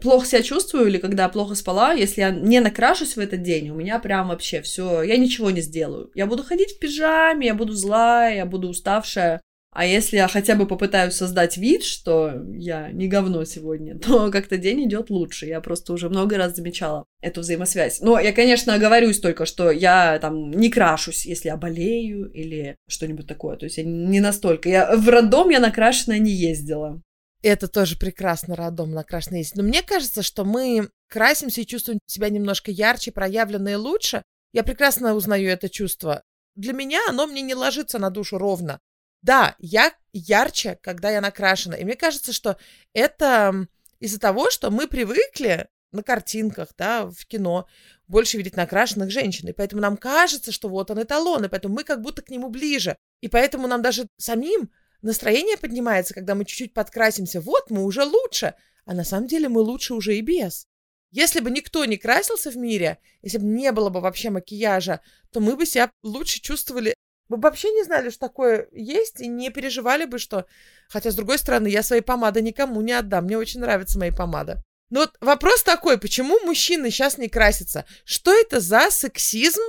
плохо 0.00 0.26
себя 0.26 0.42
чувствую 0.42 0.86
или 0.86 0.98
когда 0.98 1.28
плохо 1.28 1.54
спала, 1.54 1.92
если 1.92 2.20
я 2.20 2.30
не 2.30 2.60
накрашусь 2.60 3.16
в 3.16 3.20
этот 3.20 3.42
день, 3.42 3.70
у 3.70 3.74
меня 3.74 3.98
прям 3.98 4.28
вообще 4.28 4.62
все, 4.62 5.02
я 5.02 5.16
ничего 5.16 5.50
не 5.50 5.60
сделаю. 5.60 6.10
Я 6.14 6.26
буду 6.26 6.42
ходить 6.42 6.72
в 6.72 6.78
пижаме, 6.78 7.48
я 7.48 7.54
буду 7.54 7.72
злая, 7.72 8.36
я 8.36 8.46
буду 8.46 8.68
уставшая. 8.68 9.40
А 9.70 9.84
если 9.84 10.16
я 10.16 10.28
хотя 10.28 10.54
бы 10.54 10.66
попытаюсь 10.66 11.14
создать 11.14 11.56
вид, 11.56 11.84
что 11.84 12.32
я 12.52 12.90
не 12.90 13.06
говно 13.06 13.44
сегодня, 13.44 13.98
то 14.06 14.30
как-то 14.30 14.56
день 14.56 14.84
идет 14.84 15.10
лучше. 15.10 15.46
Я 15.46 15.60
просто 15.60 15.92
уже 15.92 16.08
много 16.08 16.36
раз 16.36 16.56
замечала 16.56 17.04
эту 17.20 17.42
взаимосвязь. 17.42 18.00
Но 18.00 18.18
я, 18.18 18.32
конечно, 18.32 18.74
оговорюсь 18.74 19.20
только, 19.20 19.46
что 19.46 19.70
я 19.70 20.18
там 20.20 20.50
не 20.50 20.70
крашусь, 20.70 21.26
если 21.26 21.48
я 21.48 21.56
болею 21.56 22.30
или 22.32 22.76
что-нибудь 22.88 23.26
такое. 23.26 23.56
То 23.56 23.66
есть 23.66 23.78
я 23.78 23.84
не 23.84 24.20
настолько. 24.20 24.68
Я 24.68 24.96
в 24.96 25.08
роддом 25.08 25.50
я 25.50 25.60
накрашенная 25.60 26.18
не 26.18 26.32
ездила. 26.32 27.00
Это 27.42 27.68
тоже 27.68 27.96
прекрасно, 27.96 28.56
роддом 28.56 28.90
накрашенная 28.90 29.38
ездить. 29.38 29.56
Но 29.56 29.62
мне 29.62 29.82
кажется, 29.82 30.22
что 30.22 30.44
мы 30.44 30.90
красимся 31.08 31.60
и 31.60 31.66
чувствуем 31.66 32.00
себя 32.06 32.28
немножко 32.30 32.70
ярче, 32.70 33.12
проявленные 33.12 33.76
лучше. 33.76 34.22
Я 34.52 34.64
прекрасно 34.64 35.14
узнаю 35.14 35.48
это 35.48 35.68
чувство. 35.68 36.22
Для 36.56 36.72
меня 36.72 37.00
оно 37.08 37.26
мне 37.26 37.42
не 37.42 37.54
ложится 37.54 37.98
на 37.98 38.10
душу 38.10 38.38
ровно. 38.38 38.80
Да, 39.22 39.54
я 39.58 39.92
ярче, 40.12 40.78
когда 40.82 41.10
я 41.10 41.20
накрашена. 41.20 41.76
И 41.76 41.84
мне 41.84 41.94
кажется, 41.94 42.32
что 42.32 42.56
это 42.92 43.66
из-за 44.00 44.18
того, 44.18 44.50
что 44.50 44.70
мы 44.70 44.88
привыкли 44.88 45.68
на 45.92 46.02
картинках, 46.02 46.68
да, 46.76 47.06
в 47.06 47.26
кино, 47.26 47.66
больше 48.06 48.36
видеть 48.36 48.56
накрашенных 48.56 49.10
женщин. 49.10 49.48
И 49.48 49.52
поэтому 49.52 49.80
нам 49.80 49.96
кажется, 49.96 50.52
что 50.52 50.68
вот 50.68 50.90
он 50.90 51.02
эталон, 51.02 51.44
и 51.44 51.48
поэтому 51.48 51.74
мы 51.74 51.84
как 51.84 52.02
будто 52.02 52.22
к 52.22 52.30
нему 52.30 52.48
ближе. 52.48 52.96
И 53.20 53.28
поэтому 53.28 53.66
нам 53.66 53.82
даже 53.82 54.06
самим 54.18 54.70
настроение 55.02 55.56
поднимается, 55.56 56.14
когда 56.14 56.34
мы 56.34 56.44
чуть-чуть 56.44 56.74
подкрасимся. 56.74 57.40
Вот, 57.40 57.70
мы 57.70 57.84
уже 57.84 58.04
лучше. 58.04 58.54
А 58.84 58.94
на 58.94 59.04
самом 59.04 59.26
деле 59.26 59.48
мы 59.48 59.60
лучше 59.60 59.94
уже 59.94 60.16
и 60.16 60.20
без. 60.20 60.66
Если 61.10 61.40
бы 61.40 61.50
никто 61.50 61.84
не 61.84 61.96
красился 61.96 62.50
в 62.50 62.56
мире, 62.56 62.98
если 63.22 63.38
бы 63.38 63.44
не 63.44 63.72
было 63.72 63.88
бы 63.88 64.00
вообще 64.00 64.30
макияжа, 64.30 65.00
то 65.32 65.40
мы 65.40 65.56
бы 65.56 65.66
себя 65.66 65.90
лучше 66.02 66.40
чувствовали 66.40 66.94
мы 67.28 67.36
бы 67.36 67.48
вообще 67.48 67.70
не 67.70 67.84
знали, 67.84 68.08
что 68.10 68.20
такое 68.20 68.68
есть, 68.72 69.20
и 69.20 69.28
не 69.28 69.50
переживали 69.50 70.06
бы, 70.06 70.18
что... 70.18 70.46
Хотя, 70.88 71.10
с 71.10 71.14
другой 71.14 71.38
стороны, 71.38 71.68
я 71.68 71.82
свои 71.82 72.00
помады 72.00 72.40
никому 72.40 72.80
не 72.80 72.92
отдам. 72.92 73.24
Мне 73.24 73.36
очень 73.36 73.60
нравится 73.60 73.98
моя 73.98 74.12
помада. 74.12 74.62
Но 74.90 75.00
вот 75.00 75.16
вопрос 75.20 75.62
такой, 75.62 75.98
почему 75.98 76.40
мужчины 76.40 76.90
сейчас 76.90 77.18
не 77.18 77.28
красятся? 77.28 77.84
Что 78.04 78.32
это 78.32 78.60
за 78.60 78.90
сексизм, 78.90 79.60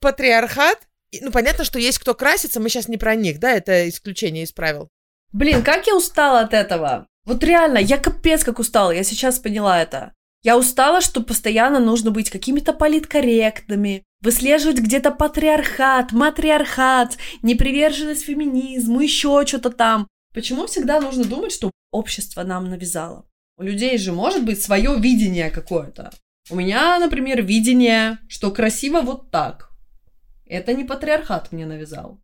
патриархат? 0.00 0.88
Ну, 1.20 1.30
понятно, 1.30 1.64
что 1.64 1.78
есть 1.78 1.98
кто 1.98 2.14
красится, 2.14 2.60
мы 2.60 2.68
сейчас 2.68 2.88
не 2.88 2.96
про 2.96 3.14
них, 3.14 3.40
да, 3.40 3.50
это 3.50 3.88
исключение 3.88 4.44
из 4.44 4.52
правил. 4.52 4.88
Блин, 5.32 5.62
как 5.62 5.86
я 5.86 5.96
устала 5.96 6.40
от 6.40 6.54
этого. 6.54 7.06
Вот 7.24 7.42
реально, 7.44 7.78
я 7.78 7.98
капец 7.98 8.44
как 8.44 8.58
устала, 8.58 8.90
я 8.90 9.04
сейчас 9.04 9.38
поняла 9.38 9.80
это. 9.80 10.12
Я 10.42 10.56
устала, 10.56 11.00
что 11.00 11.22
постоянно 11.22 11.80
нужно 11.80 12.10
быть 12.10 12.30
какими-то 12.30 12.72
политкорректными, 12.72 14.04
выслеживать 14.22 14.78
где-то 14.78 15.10
патриархат, 15.10 16.12
матриархат, 16.12 17.18
неприверженность 17.42 18.24
феминизму, 18.24 19.00
еще 19.00 19.44
что-то 19.46 19.70
там. 19.70 20.08
Почему 20.32 20.66
всегда 20.66 21.00
нужно 21.00 21.24
думать, 21.24 21.52
что 21.52 21.70
общество 21.90 22.42
нам 22.42 22.70
навязало? 22.70 23.26
У 23.58 23.62
людей 23.62 23.98
же 23.98 24.12
может 24.12 24.44
быть 24.44 24.62
свое 24.62 24.96
видение 24.98 25.50
какое-то. 25.50 26.10
У 26.48 26.56
меня, 26.56 26.98
например, 26.98 27.42
видение, 27.42 28.18
что 28.28 28.50
красиво 28.50 29.02
вот 29.02 29.30
так. 29.30 29.69
Это 30.50 30.74
не 30.74 30.84
патриархат 30.84 31.52
мне 31.52 31.64
навязал. 31.64 32.20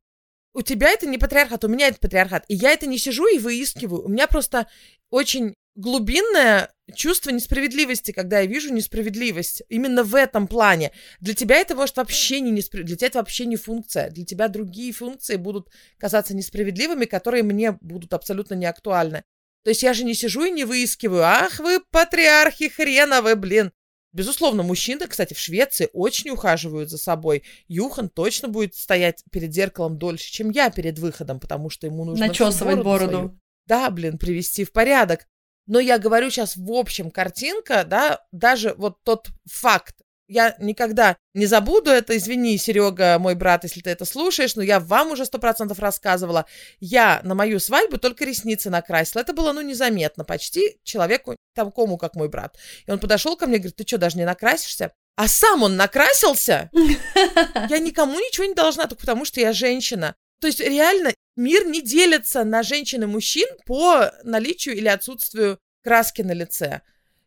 У 0.52 0.62
тебя 0.62 0.88
это 0.88 1.06
не 1.06 1.16
патриархат, 1.16 1.64
у 1.64 1.68
меня 1.68 1.86
это 1.86 1.98
патриархат. 2.00 2.44
И 2.48 2.54
я 2.54 2.72
это 2.72 2.86
не 2.86 2.98
сижу 2.98 3.26
и 3.28 3.38
выискиваю. 3.38 4.04
У 4.04 4.08
меня 4.08 4.26
просто 4.26 4.66
очень 5.10 5.54
глубинное 5.76 6.72
чувство 6.94 7.30
несправедливости, 7.30 8.10
когда 8.10 8.40
я 8.40 8.46
вижу 8.46 8.72
несправедливость. 8.72 9.62
Именно 9.68 10.02
в 10.02 10.16
этом 10.16 10.48
плане. 10.48 10.90
Для 11.20 11.34
тебя 11.34 11.56
это 11.56 11.76
может 11.76 11.98
вообще 11.98 12.40
не 12.40 12.50
несправедливо. 12.50 12.88
Для 12.88 12.96
тебя 12.96 13.06
это 13.08 13.18
вообще 13.18 13.46
не 13.46 13.56
функция. 13.56 14.10
Для 14.10 14.24
тебя 14.24 14.48
другие 14.48 14.92
функции 14.92 15.36
будут 15.36 15.68
казаться 15.96 16.34
несправедливыми, 16.34 17.04
которые 17.04 17.44
мне 17.44 17.78
будут 17.80 18.12
абсолютно 18.12 18.54
не 18.54 18.66
актуальны. 18.66 19.22
То 19.62 19.70
есть 19.70 19.84
я 19.84 19.94
же 19.94 20.04
не 20.04 20.14
сижу 20.14 20.44
и 20.44 20.50
не 20.50 20.64
выискиваю. 20.64 21.22
Ах 21.22 21.60
вы, 21.60 21.80
патриархи 21.92 22.68
хреновы, 22.68 23.36
блин. 23.36 23.72
Безусловно, 24.16 24.62
мужчины, 24.62 25.06
кстати, 25.08 25.34
в 25.34 25.38
Швеции 25.38 25.90
очень 25.92 26.30
ухаживают 26.30 26.88
за 26.88 26.96
собой. 26.96 27.42
Юхан 27.68 28.08
точно 28.08 28.48
будет 28.48 28.74
стоять 28.74 29.22
перед 29.30 29.52
зеркалом 29.52 29.98
дольше, 29.98 30.32
чем 30.32 30.48
я 30.48 30.70
перед 30.70 30.98
выходом, 30.98 31.38
потому 31.38 31.68
что 31.68 31.86
ему 31.86 32.06
нужно... 32.06 32.28
Начесывать 32.28 32.82
бороду. 32.82 33.12
Свою, 33.12 33.40
да, 33.66 33.90
блин, 33.90 34.16
привести 34.16 34.64
в 34.64 34.72
порядок. 34.72 35.26
Но 35.66 35.80
я 35.80 35.98
говорю 35.98 36.30
сейчас 36.30 36.56
в 36.56 36.72
общем 36.72 37.10
картинка, 37.10 37.84
да, 37.84 38.24
даже 38.32 38.72
вот 38.78 39.02
тот 39.04 39.28
факт, 39.44 39.96
я 40.28 40.56
никогда 40.58 41.16
не 41.34 41.46
забуду 41.46 41.90
это. 41.90 42.16
Извини, 42.16 42.58
Серега, 42.58 43.18
мой 43.18 43.34
брат, 43.34 43.64
если 43.64 43.80
ты 43.80 43.90
это 43.90 44.04
слушаешь, 44.04 44.56
но 44.56 44.62
я 44.62 44.80
вам 44.80 45.12
уже 45.12 45.24
сто 45.24 45.38
процентов 45.38 45.78
рассказывала. 45.78 46.46
Я 46.80 47.20
на 47.22 47.34
мою 47.34 47.60
свадьбу 47.60 47.98
только 47.98 48.24
ресницы 48.24 48.70
накрасила. 48.70 49.20
Это 49.20 49.32
было, 49.32 49.52
ну, 49.52 49.60
незаметно 49.60 50.24
почти 50.24 50.78
человеку 50.82 51.36
такому, 51.54 51.96
как 51.96 52.14
мой 52.16 52.28
брат. 52.28 52.56
И 52.86 52.90
он 52.90 52.98
подошел 52.98 53.36
ко 53.36 53.46
мне 53.46 53.56
и 53.56 53.58
говорит, 53.58 53.76
ты 53.76 53.86
что, 53.86 53.98
даже 53.98 54.18
не 54.18 54.24
накрасишься? 54.24 54.92
А 55.16 55.28
сам 55.28 55.62
он 55.62 55.76
накрасился? 55.76 56.70
Я 57.70 57.78
никому 57.78 58.18
ничего 58.18 58.46
не 58.46 58.54
должна, 58.54 58.86
только 58.86 59.00
потому 59.00 59.24
что 59.24 59.40
я 59.40 59.52
женщина. 59.52 60.14
То 60.40 60.46
есть 60.46 60.60
реально 60.60 61.14
мир 61.36 61.66
не 61.66 61.80
делится 61.80 62.44
на 62.44 62.62
женщин 62.62 63.04
и 63.04 63.06
мужчин 63.06 63.48
по 63.64 64.12
наличию 64.24 64.76
или 64.76 64.88
отсутствию 64.88 65.58
краски 65.82 66.20
на 66.20 66.32
лице 66.32 66.82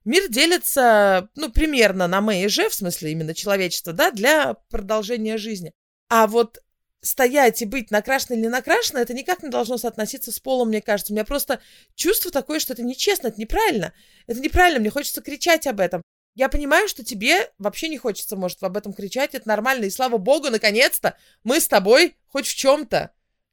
мир 0.10 0.28
делится, 0.28 1.30
ну, 1.36 1.52
примерно 1.52 2.08
на 2.08 2.20
мы 2.20 2.44
и 2.44 2.48
же, 2.48 2.68
в 2.68 2.74
смысле 2.74 3.12
именно 3.12 3.34
человечество, 3.34 3.94
да, 3.94 4.12
для 4.12 4.56
продолжения 4.70 5.38
жизни. 5.38 5.72
А 6.10 6.28
вот 6.28 6.60
стоять 7.02 7.62
и 7.62 7.66
быть 7.66 7.92
накрашенной 7.92 8.38
или 8.38 8.44
не 8.44 8.50
накрашенной, 8.50 9.04
это 9.04 9.14
никак 9.14 9.44
не 9.44 9.50
должно 9.50 9.78
соотноситься 9.78 10.32
с 10.32 10.40
полом, 10.40 10.70
мне 10.70 10.82
кажется. 10.82 11.14
У 11.14 11.16
меня 11.16 11.24
просто 11.24 11.62
чувство 11.96 12.32
такое, 12.32 12.60
что 12.60 12.74
это 12.74 12.84
нечестно, 12.84 13.28
это 13.28 13.40
неправильно. 13.40 13.94
Это 14.28 14.40
неправильно, 14.40 14.80
мне 14.80 14.90
хочется 14.90 15.22
кричать 15.22 15.68
об 15.68 15.80
этом. 15.80 16.02
Я 16.36 16.50
понимаю, 16.50 16.88
что 16.88 17.04
тебе 17.04 17.52
вообще 17.58 17.88
не 17.88 17.98
хочется, 17.98 18.36
может, 18.36 18.62
об 18.64 18.78
этом 18.78 18.94
кричать, 18.94 19.36
это 19.36 19.48
нормально. 19.48 19.86
И 19.86 19.90
слава 19.90 20.18
богу, 20.18 20.50
наконец-то 20.50 21.18
мы 21.44 21.60
с 21.60 21.68
тобой 21.68 22.18
хоть 22.28 22.48
в 22.48 22.56
чем-то 22.56 23.12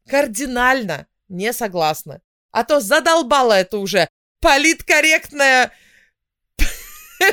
кардинально 0.09 1.07
не 1.29 1.53
согласны. 1.53 2.23
А 2.51 2.65
то 2.65 2.81
задолбала 2.81 3.53
это 3.53 3.79
уже 3.79 4.09
политкорректная 4.41 5.73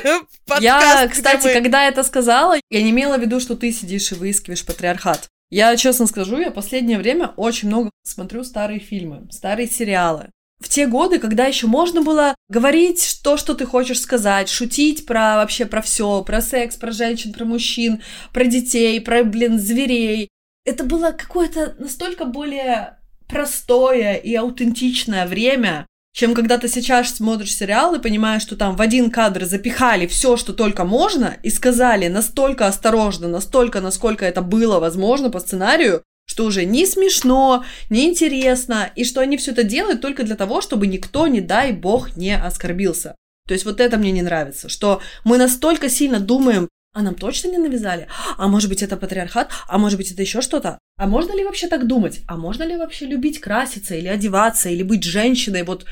Я, 0.60 1.08
кстати, 1.08 1.52
когда 1.52 1.86
это 1.86 2.02
сказала, 2.02 2.56
я 2.70 2.82
не 2.82 2.90
имела 2.90 3.16
в 3.16 3.20
виду, 3.20 3.40
что 3.40 3.56
ты 3.56 3.72
сидишь 3.72 4.12
и 4.12 4.14
выискиваешь 4.14 4.64
патриархат. 4.64 5.28
Я 5.50 5.76
честно 5.76 6.06
скажу, 6.06 6.38
я 6.38 6.50
последнее 6.50 6.98
время 6.98 7.32
очень 7.36 7.68
много 7.68 7.90
смотрю 8.02 8.44
старые 8.44 8.80
фильмы, 8.80 9.28
старые 9.30 9.68
сериалы. 9.68 10.30
В 10.60 10.68
те 10.68 10.86
годы, 10.86 11.18
когда 11.18 11.46
еще 11.46 11.66
можно 11.66 12.02
было 12.02 12.34
говорить 12.48 13.20
то, 13.22 13.36
что 13.36 13.54
ты 13.54 13.66
хочешь 13.66 14.00
сказать, 14.00 14.48
шутить 14.48 15.04
про 15.04 15.36
вообще 15.36 15.66
про 15.66 15.82
все, 15.82 16.22
про 16.22 16.40
секс, 16.40 16.76
про 16.76 16.90
женщин, 16.90 17.32
про 17.32 17.44
мужчин, 17.44 18.02
про 18.32 18.44
детей, 18.44 19.00
про, 19.00 19.24
блин, 19.24 19.58
зверей. 19.58 20.28
Это 20.64 20.84
было 20.84 21.10
какое-то 21.10 21.74
настолько 21.78 22.24
более 22.24 22.98
простое 23.28 24.14
и 24.14 24.34
аутентичное 24.34 25.26
время, 25.26 25.86
чем 26.14 26.32
когда 26.32 26.58
ты 26.58 26.68
сейчас 26.68 27.16
смотришь 27.16 27.54
сериал 27.54 27.94
и 27.94 28.00
понимаешь, 28.00 28.42
что 28.42 28.56
там 28.56 28.76
в 28.76 28.80
один 28.80 29.10
кадр 29.10 29.44
запихали 29.44 30.06
все, 30.06 30.36
что 30.36 30.52
только 30.52 30.84
можно, 30.84 31.36
и 31.42 31.50
сказали 31.50 32.06
настолько 32.06 32.68
осторожно, 32.68 33.26
настолько, 33.26 33.80
насколько 33.80 34.24
это 34.24 34.40
было 34.40 34.78
возможно 34.78 35.28
по 35.28 35.40
сценарию, 35.40 36.04
что 36.24 36.44
уже 36.44 36.64
не 36.64 36.86
смешно, 36.86 37.64
не 37.90 38.08
интересно, 38.08 38.90
и 38.94 39.04
что 39.04 39.20
они 39.20 39.36
все 39.36 39.50
это 39.50 39.64
делают 39.64 40.00
только 40.00 40.22
для 40.22 40.36
того, 40.36 40.60
чтобы 40.60 40.86
никто, 40.86 41.26
не 41.26 41.40
дай 41.40 41.72
бог, 41.72 42.16
не 42.16 42.36
оскорбился. 42.36 43.16
То 43.48 43.52
есть 43.52 43.64
вот 43.64 43.80
это 43.80 43.98
мне 43.98 44.12
не 44.12 44.22
нравится, 44.22 44.68
что 44.68 45.02
мы 45.24 45.36
настолько 45.36 45.90
сильно 45.90 46.20
думаем, 46.20 46.68
а 46.94 47.02
нам 47.02 47.14
точно 47.14 47.48
не 47.48 47.58
навязали? 47.58 48.06
А 48.38 48.48
может 48.48 48.70
быть 48.70 48.82
это 48.82 48.96
патриархат? 48.96 49.50
А 49.68 49.78
может 49.78 49.98
быть 49.98 50.10
это 50.12 50.22
еще 50.22 50.40
что-то? 50.40 50.78
А 50.96 51.06
можно 51.06 51.36
ли 51.36 51.44
вообще 51.44 51.66
так 51.66 51.86
думать? 51.86 52.20
А 52.26 52.36
можно 52.36 52.62
ли 52.62 52.76
вообще 52.76 53.06
любить 53.06 53.40
краситься 53.40 53.94
или 53.96 54.06
одеваться, 54.06 54.70
или 54.70 54.82
быть 54.82 55.02
женщиной? 55.02 55.64
Вот 55.64 55.84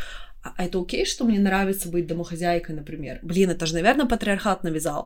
а, 0.43 0.55
а 0.57 0.65
это 0.65 0.81
окей, 0.81 1.05
что 1.05 1.25
мне 1.25 1.38
нравится 1.38 1.88
быть 1.88 2.07
домохозяйкой, 2.07 2.75
например? 2.75 3.19
Блин, 3.23 3.51
это 3.51 3.67
же, 3.67 3.75
наверное, 3.75 4.07
патриархат 4.07 4.62
навязал. 4.62 5.05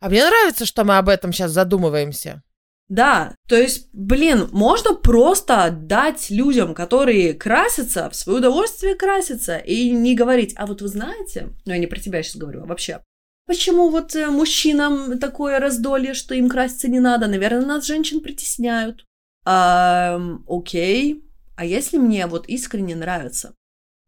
А 0.00 0.08
мне 0.08 0.24
нравится, 0.24 0.66
что 0.66 0.84
мы 0.84 0.98
об 0.98 1.08
этом 1.08 1.32
сейчас 1.32 1.52
задумываемся. 1.52 2.42
Да, 2.88 3.34
то 3.48 3.56
есть, 3.56 3.88
блин, 3.92 4.48
можно 4.52 4.94
просто 4.94 5.70
дать 5.72 6.30
людям, 6.30 6.72
которые 6.72 7.34
красятся, 7.34 8.08
в 8.10 8.14
свое 8.14 8.38
удовольствие 8.38 8.94
краситься, 8.94 9.56
и 9.56 9.90
не 9.90 10.14
говорить, 10.14 10.54
а 10.56 10.66
вот 10.66 10.82
вы 10.82 10.88
знаете, 10.88 11.48
ну 11.64 11.72
я 11.72 11.78
не 11.78 11.88
про 11.88 11.98
тебя 11.98 12.22
сейчас 12.22 12.36
говорю, 12.36 12.62
а 12.62 12.66
вообще, 12.66 13.00
почему 13.46 13.90
вот 13.90 14.14
э, 14.14 14.28
мужчинам 14.28 15.18
такое 15.18 15.58
раздолье, 15.58 16.14
что 16.14 16.34
им 16.34 16.48
краситься 16.48 16.88
не 16.88 17.00
надо? 17.00 17.26
Наверное, 17.26 17.66
нас 17.66 17.86
женщин 17.86 18.20
притесняют. 18.20 19.04
А, 19.44 20.20
окей, 20.48 21.24
а 21.56 21.64
если 21.64 21.98
мне 21.98 22.26
вот 22.26 22.46
искренне 22.48 22.96
нравится? 22.96 23.54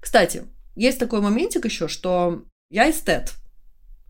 Кстати, 0.02 0.44
есть 0.76 0.98
такой 0.98 1.20
моментик 1.20 1.64
еще, 1.64 1.88
что 1.88 2.44
я 2.70 2.90
эстет. 2.90 3.32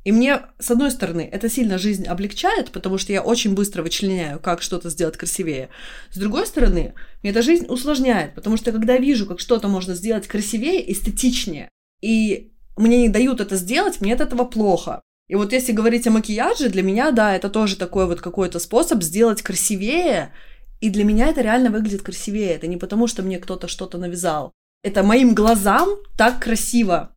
И 0.04 0.12
мне, 0.12 0.40
с 0.58 0.70
одной 0.70 0.90
стороны, 0.90 1.28
это 1.30 1.50
сильно 1.50 1.76
жизнь 1.76 2.06
облегчает, 2.06 2.70
потому 2.70 2.96
что 2.98 3.12
я 3.12 3.22
очень 3.22 3.54
быстро 3.54 3.82
вычленяю, 3.82 4.40
как 4.40 4.62
что-то 4.62 4.88
сделать 4.88 5.18
красивее. 5.18 5.68
С 6.10 6.16
другой 6.16 6.46
стороны, 6.46 6.94
мне 7.22 7.32
эта 7.32 7.42
жизнь 7.42 7.66
усложняет, 7.68 8.34
потому 8.34 8.56
что 8.56 8.72
когда 8.72 8.96
вижу, 8.96 9.26
как 9.26 9.38
что-то 9.38 9.68
можно 9.68 9.94
сделать 9.94 10.26
красивее, 10.26 10.90
эстетичнее, 10.90 11.68
и 12.00 12.52
мне 12.76 13.02
не 13.02 13.08
дают 13.08 13.40
это 13.40 13.56
сделать, 13.56 14.00
мне 14.00 14.14
от 14.14 14.20
этого 14.20 14.44
плохо. 14.44 15.02
И 15.28 15.34
вот 15.34 15.52
если 15.52 15.72
говорить 15.72 16.06
о 16.06 16.10
макияже, 16.10 16.68
для 16.70 16.82
меня, 16.82 17.10
да, 17.10 17.36
это 17.36 17.50
тоже 17.50 17.76
такой 17.76 18.06
вот 18.06 18.20
какой-то 18.20 18.58
способ 18.58 19.02
сделать 19.02 19.42
красивее, 19.42 20.32
и 20.80 20.90
для 20.90 21.04
меня 21.04 21.28
это 21.28 21.42
реально 21.42 21.70
выглядит 21.70 22.02
красивее. 22.02 22.54
Это 22.54 22.66
не 22.66 22.76
потому, 22.76 23.06
что 23.06 23.22
мне 23.22 23.38
кто-то 23.38 23.68
что-то 23.68 23.98
навязал. 23.98 24.52
Это 24.82 25.02
моим 25.02 25.34
глазам 25.34 25.88
так 26.16 26.42
красиво. 26.42 27.14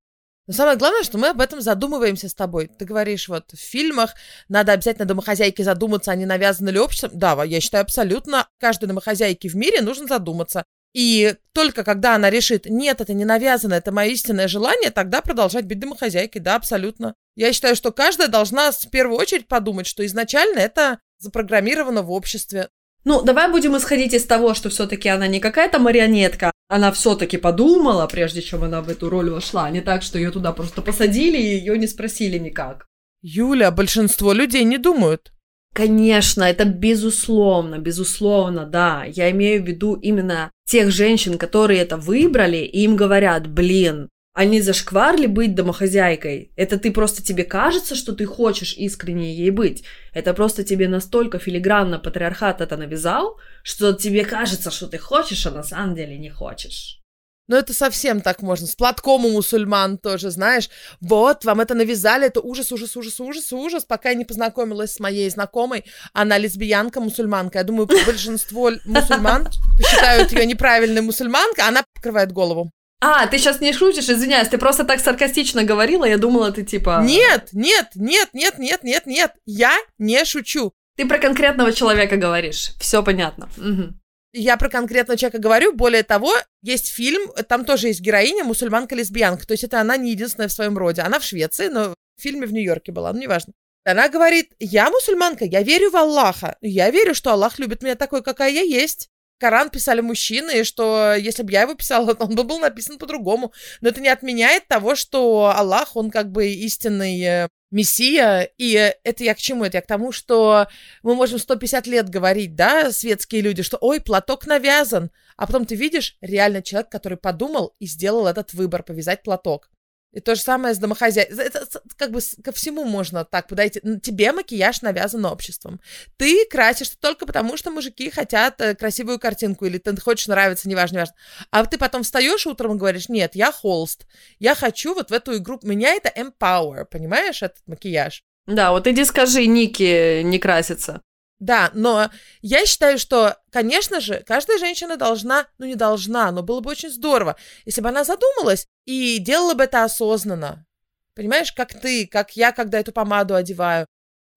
Но 0.48 0.54
самое 0.54 0.78
главное, 0.78 1.04
что 1.04 1.18
мы 1.18 1.30
об 1.30 1.40
этом 1.40 1.62
задумываемся 1.62 2.28
с 2.28 2.34
тобой. 2.34 2.68
Ты 2.68 2.84
говоришь, 2.86 3.30
вот 3.30 3.52
в 3.54 3.58
фильмах 3.58 4.16
надо 4.50 4.74
обязательно 4.74 5.06
домохозяйке 5.06 5.64
задуматься, 5.64 6.14
не 6.16 6.26
навязаны 6.26 6.70
ли 6.70 6.80
обществом. 6.80 7.12
Да, 7.14 7.42
я 7.44 7.62
считаю, 7.62 7.84
абсолютно 7.84 8.48
каждой 8.60 8.88
домохозяйке 8.88 9.48
в 9.48 9.56
мире 9.56 9.82
нужно 9.82 10.08
задуматься. 10.08 10.66
И 10.94 11.36
только 11.54 11.84
когда 11.84 12.16
она 12.16 12.30
решит, 12.30 12.66
нет, 12.66 13.00
это 13.00 13.14
не 13.14 13.24
навязано, 13.24 13.76
это 13.76 13.92
мое 13.92 14.10
истинное 14.10 14.48
желание, 14.48 14.92
тогда 14.92 15.22
продолжать 15.22 15.66
быть 15.66 15.80
домохозяйкой, 15.80 16.42
да, 16.42 16.56
абсолютно. 16.56 17.16
Я 17.36 17.54
считаю, 17.54 17.76
что 17.76 17.92
каждая 17.92 18.28
должна 18.28 18.72
в 18.72 18.90
первую 18.90 19.18
очередь 19.18 19.48
подумать, 19.48 19.88
что 19.88 20.06
изначально 20.06 20.60
это 20.60 21.00
запрограммировано 21.20 22.04
в 22.04 22.12
обществе. 22.12 22.70
Ну, 23.04 23.22
давай 23.24 23.50
будем 23.50 23.76
исходить 23.78 24.14
из 24.14 24.26
того, 24.26 24.54
что 24.54 24.70
все-таки 24.70 25.10
она 25.10 25.28
не 25.28 25.40
какая-то 25.40 25.80
марионетка, 25.80 26.52
она 26.68 26.92
все-таки 26.92 27.38
подумала, 27.38 28.06
прежде 28.08 28.42
чем 28.42 28.64
она 28.64 28.82
в 28.82 28.90
эту 28.90 29.10
роль 29.10 29.30
вошла, 29.30 29.70
не 29.70 29.82
так, 29.82 30.04
что 30.04 30.18
ее 30.18 30.32
туда 30.32 30.52
просто 30.52 30.82
посадили 30.82 31.38
и 31.38 31.58
ее 31.58 31.78
не 31.78 31.88
спросили 31.88 32.38
никак. 32.38 32.86
Юля, 33.22 33.72
большинство 33.72 34.34
людей 34.34 34.64
не 34.64 34.78
думают. 34.78 35.32
Конечно, 35.74 36.44
это 36.44 36.66
безусловно, 36.66 37.80
безусловно, 37.80 38.66
да. 38.66 39.06
Я 39.06 39.32
имею 39.32 39.64
в 39.64 39.68
виду 39.68 39.94
именно 39.94 40.52
тех 40.66 40.92
женщин, 40.92 41.38
которые 41.38 41.80
это 41.80 41.98
выбрали, 41.98 42.58
и 42.58 42.84
им 42.84 42.96
говорят, 42.96 43.48
блин, 43.48 44.10
они 44.34 44.62
зашкварли 44.62 45.26
быть 45.26 45.56
домохозяйкой. 45.56 46.54
Это 46.56 46.80
ты 46.80 46.92
просто 46.92 47.22
тебе 47.22 47.44
кажется, 47.44 47.96
что 47.96 48.14
ты 48.14 48.26
хочешь 48.26 48.74
искренне 48.78 49.36
ей 49.36 49.50
быть. 49.50 49.84
Это 50.14 50.34
просто 50.34 50.64
тебе 50.64 50.88
настолько 50.88 51.38
филигранно 51.38 52.00
патриархат 52.00 52.62
это 52.62 52.78
навязал, 52.78 53.38
что 53.64 53.94
тебе 53.94 54.24
кажется, 54.24 54.72
что 54.72 54.88
ты 54.88 54.98
хочешь, 54.98 55.46
а 55.46 55.52
на 55.52 55.64
самом 55.64 55.96
деле 55.96 56.18
не 56.18 56.30
хочешь. 56.30 57.02
Ну, 57.48 57.58
это 57.58 57.74
совсем 57.74 58.22
так 58.22 58.42
можно. 58.42 58.66
С 58.66 58.76
платком 58.76 59.26
у 59.26 59.32
мусульман 59.32 59.98
тоже, 59.98 60.32
знаешь. 60.32 60.70
Вот, 61.02 61.44
вам 61.44 61.60
это 61.60 61.74
навязали, 61.74 62.28
это 62.28 62.40
ужас, 62.40 62.72
ужас, 62.72 62.96
ужас, 62.96 63.20
ужас, 63.20 63.52
ужас, 63.52 63.84
пока 63.84 64.10
я 64.10 64.16
не 64.16 64.24
познакомилась 64.24 64.94
с 64.94 65.02
моей 65.02 65.30
знакомой. 65.30 65.84
Она 66.14 66.38
лесбиянка, 66.38 67.02
мусульманка. 67.02 67.58
Я 67.58 67.66
думаю, 67.66 67.88
большинство 68.06 68.72
мусульман 68.86 69.50
считают 69.80 70.32
ее 70.32 70.46
неправильной 70.46 71.02
мусульманкой, 71.02 71.66
а 71.66 71.68
она 71.68 71.84
покрывает 71.94 72.32
голову. 72.32 72.72
А, 73.04 73.26
ты 73.26 73.40
сейчас 73.40 73.62
не 73.62 73.74
шутишь, 73.74 74.10
извиняюсь, 74.10 74.48
ты 74.48 74.60
просто 74.60 74.84
так 74.84 75.00
саркастично 75.00 75.64
говорила, 75.64 76.06
я 76.06 76.20
думала, 76.20 76.52
ты 76.52 76.64
типа... 76.64 77.02
Нет, 77.04 77.50
нет, 77.52 77.90
нет, 77.96 78.30
нет, 78.34 78.60
нет, 78.60 78.84
нет, 78.84 79.06
нет, 79.08 79.32
я 79.46 79.76
не 79.98 80.24
шучу. 80.24 80.72
Ты 80.96 81.08
про 81.08 81.18
конкретного 81.18 81.74
человека 81.74 82.16
говоришь, 82.18 82.74
все 82.80 83.02
понятно. 83.02 83.50
Угу. 83.58 83.96
Я 84.34 84.56
про 84.56 84.70
конкретного 84.70 85.18
человека 85.18 85.40
говорю, 85.40 85.74
более 85.74 86.04
того, 86.04 86.32
есть 86.62 86.90
фильм, 86.90 87.32
там 87.50 87.66
тоже 87.66 87.88
есть 87.88 88.02
героиня, 88.02 88.44
мусульманка-лесбиянка, 88.44 89.48
то 89.48 89.54
есть 89.54 89.64
это 89.64 89.82
она 89.82 89.98
не 89.98 90.12
единственная 90.12 90.48
в 90.48 90.54
своем 90.54 90.78
роде. 90.78 91.02
Она 91.02 91.20
в 91.20 91.24
Швеции, 91.24 91.70
но 91.70 91.96
в 92.18 92.22
фильме 92.22 92.46
в 92.46 92.54
Нью-Йорке 92.54 92.92
была, 92.92 93.12
ну 93.14 93.20
неважно. 93.20 93.54
Она 93.84 94.10
говорит, 94.10 94.54
я 94.60 94.92
мусульманка, 94.92 95.44
я 95.46 95.64
верю 95.64 95.90
в 95.90 95.96
Аллаха, 95.96 96.56
я 96.62 96.92
верю, 96.92 97.16
что 97.16 97.32
Аллах 97.32 97.58
любит 97.58 97.82
меня 97.82 97.96
такой, 97.96 98.22
какая 98.22 98.52
я 98.52 98.62
есть. 98.62 99.10
Коран 99.42 99.72
писали 99.72 100.02
мужчины, 100.02 100.60
и 100.60 100.64
что 100.64 101.16
если 101.16 101.42
бы 101.42 101.52
я 101.52 101.64
его 101.64 101.74
писала, 101.74 102.16
он 102.20 102.36
бы 102.36 102.44
был 102.44 102.60
написан 102.60 103.00
по-другому. 103.00 103.52
Но 103.82 103.90
это 103.90 104.00
не 104.00 104.08
отменяет 104.08 104.68
того, 104.68 104.94
что 104.94 105.52
Аллах, 105.56 105.96
он 105.96 106.12
как 106.12 106.32
бы 106.32 106.48
истинный 106.48 107.20
э, 107.24 107.48
мессия, 107.72 108.52
и 108.60 108.94
это 109.04 109.24
я 109.24 109.34
к 109.34 109.40
чему? 109.40 109.64
Это 109.66 109.78
я 109.78 109.82
к 109.82 109.88
тому, 109.88 110.12
что 110.12 110.68
мы 111.02 111.16
можем 111.16 111.40
150 111.40 111.88
лет 111.88 112.08
говорить, 112.08 112.56
да, 112.56 112.92
светские 112.92 113.42
люди, 113.42 113.64
что 113.64 113.80
ой, 113.82 114.00
платок 114.00 114.46
навязан, 114.46 115.10
а 115.38 115.48
потом 115.48 115.66
ты 115.66 115.74
видишь 115.74 116.18
реально 116.22 116.62
человек, 116.62 116.92
который 116.92 117.18
подумал 117.18 117.76
и 117.80 117.88
сделал 117.88 118.28
этот 118.28 118.54
выбор, 118.54 118.84
повязать 118.84 119.24
платок. 119.24 119.72
И 120.12 120.20
то 120.20 120.36
же 120.36 120.42
самое 120.42 120.76
с 120.76 120.78
домохозяйством. 120.78 121.40
Это 121.40 121.66
как 121.96 122.12
бы 122.12 122.20
ко 122.44 122.52
всему 122.52 122.84
можно 122.84 123.24
так 123.24 123.48
подойти. 123.48 123.80
Тебе 124.02 124.34
макияж 124.34 124.82
навязан 124.82 125.26
обществом. 125.26 125.80
Ты 126.18 126.46
красишься 126.50 126.98
только 127.00 127.26
потому, 127.26 127.56
что 127.56 127.72
мужики 127.72 128.10
хотят 128.10 128.60
э, 128.60 128.76
красивую 128.76 129.20
картинку, 129.20 129.66
или 129.66 129.78
ты 129.78 129.96
хочешь 130.02 130.28
нравиться, 130.28 130.68
неважно, 130.68 130.96
неважно. 130.96 131.16
А 131.50 131.66
ты 131.66 131.78
потом 131.78 132.04
встаешь 132.04 132.46
утром 132.46 132.76
и 132.76 132.78
говоришь, 132.78 133.08
нет, 133.08 133.36
я 133.36 133.52
холст. 133.52 134.06
Я 134.40 134.54
хочу 134.54 134.94
вот 134.94 135.12
в 135.12 135.14
эту 135.14 135.38
игру. 135.38 135.60
Меня 135.64 135.94
это 135.94 136.10
empower, 136.10 136.86
понимаешь, 136.86 137.42
этот 137.42 137.60
макияж? 137.66 138.24
Да, 138.48 138.72
вот 138.72 138.88
иди 138.88 139.06
скажи 139.06 139.46
Ники 139.46 140.24
не 140.24 140.40
красится. 140.40 141.02
Да, 141.42 141.72
но 141.74 142.12
я 142.42 142.68
считаю, 142.68 143.00
что, 143.00 143.36
конечно 143.52 144.00
же, 144.00 144.24
каждая 144.28 144.60
женщина 144.60 144.96
должна, 144.96 145.48
ну 145.58 145.66
не 145.66 145.74
должна, 145.74 146.32
но 146.32 146.44
было 146.44 146.60
бы 146.60 146.70
очень 146.70 146.92
здорово, 146.92 147.36
если 147.66 147.82
бы 147.82 147.90
она 147.90 148.04
задумалась 148.04 148.68
и 148.86 149.18
делала 149.18 149.56
бы 149.56 149.64
это 149.64 149.84
осознанно. 149.84 150.68
Понимаешь, 151.16 151.52
как 151.52 151.74
ты, 151.74 152.06
как 152.06 152.38
я, 152.38 152.52
когда 152.52 152.80
эту 152.80 152.92
помаду 152.92 153.34
одеваю. 153.34 153.88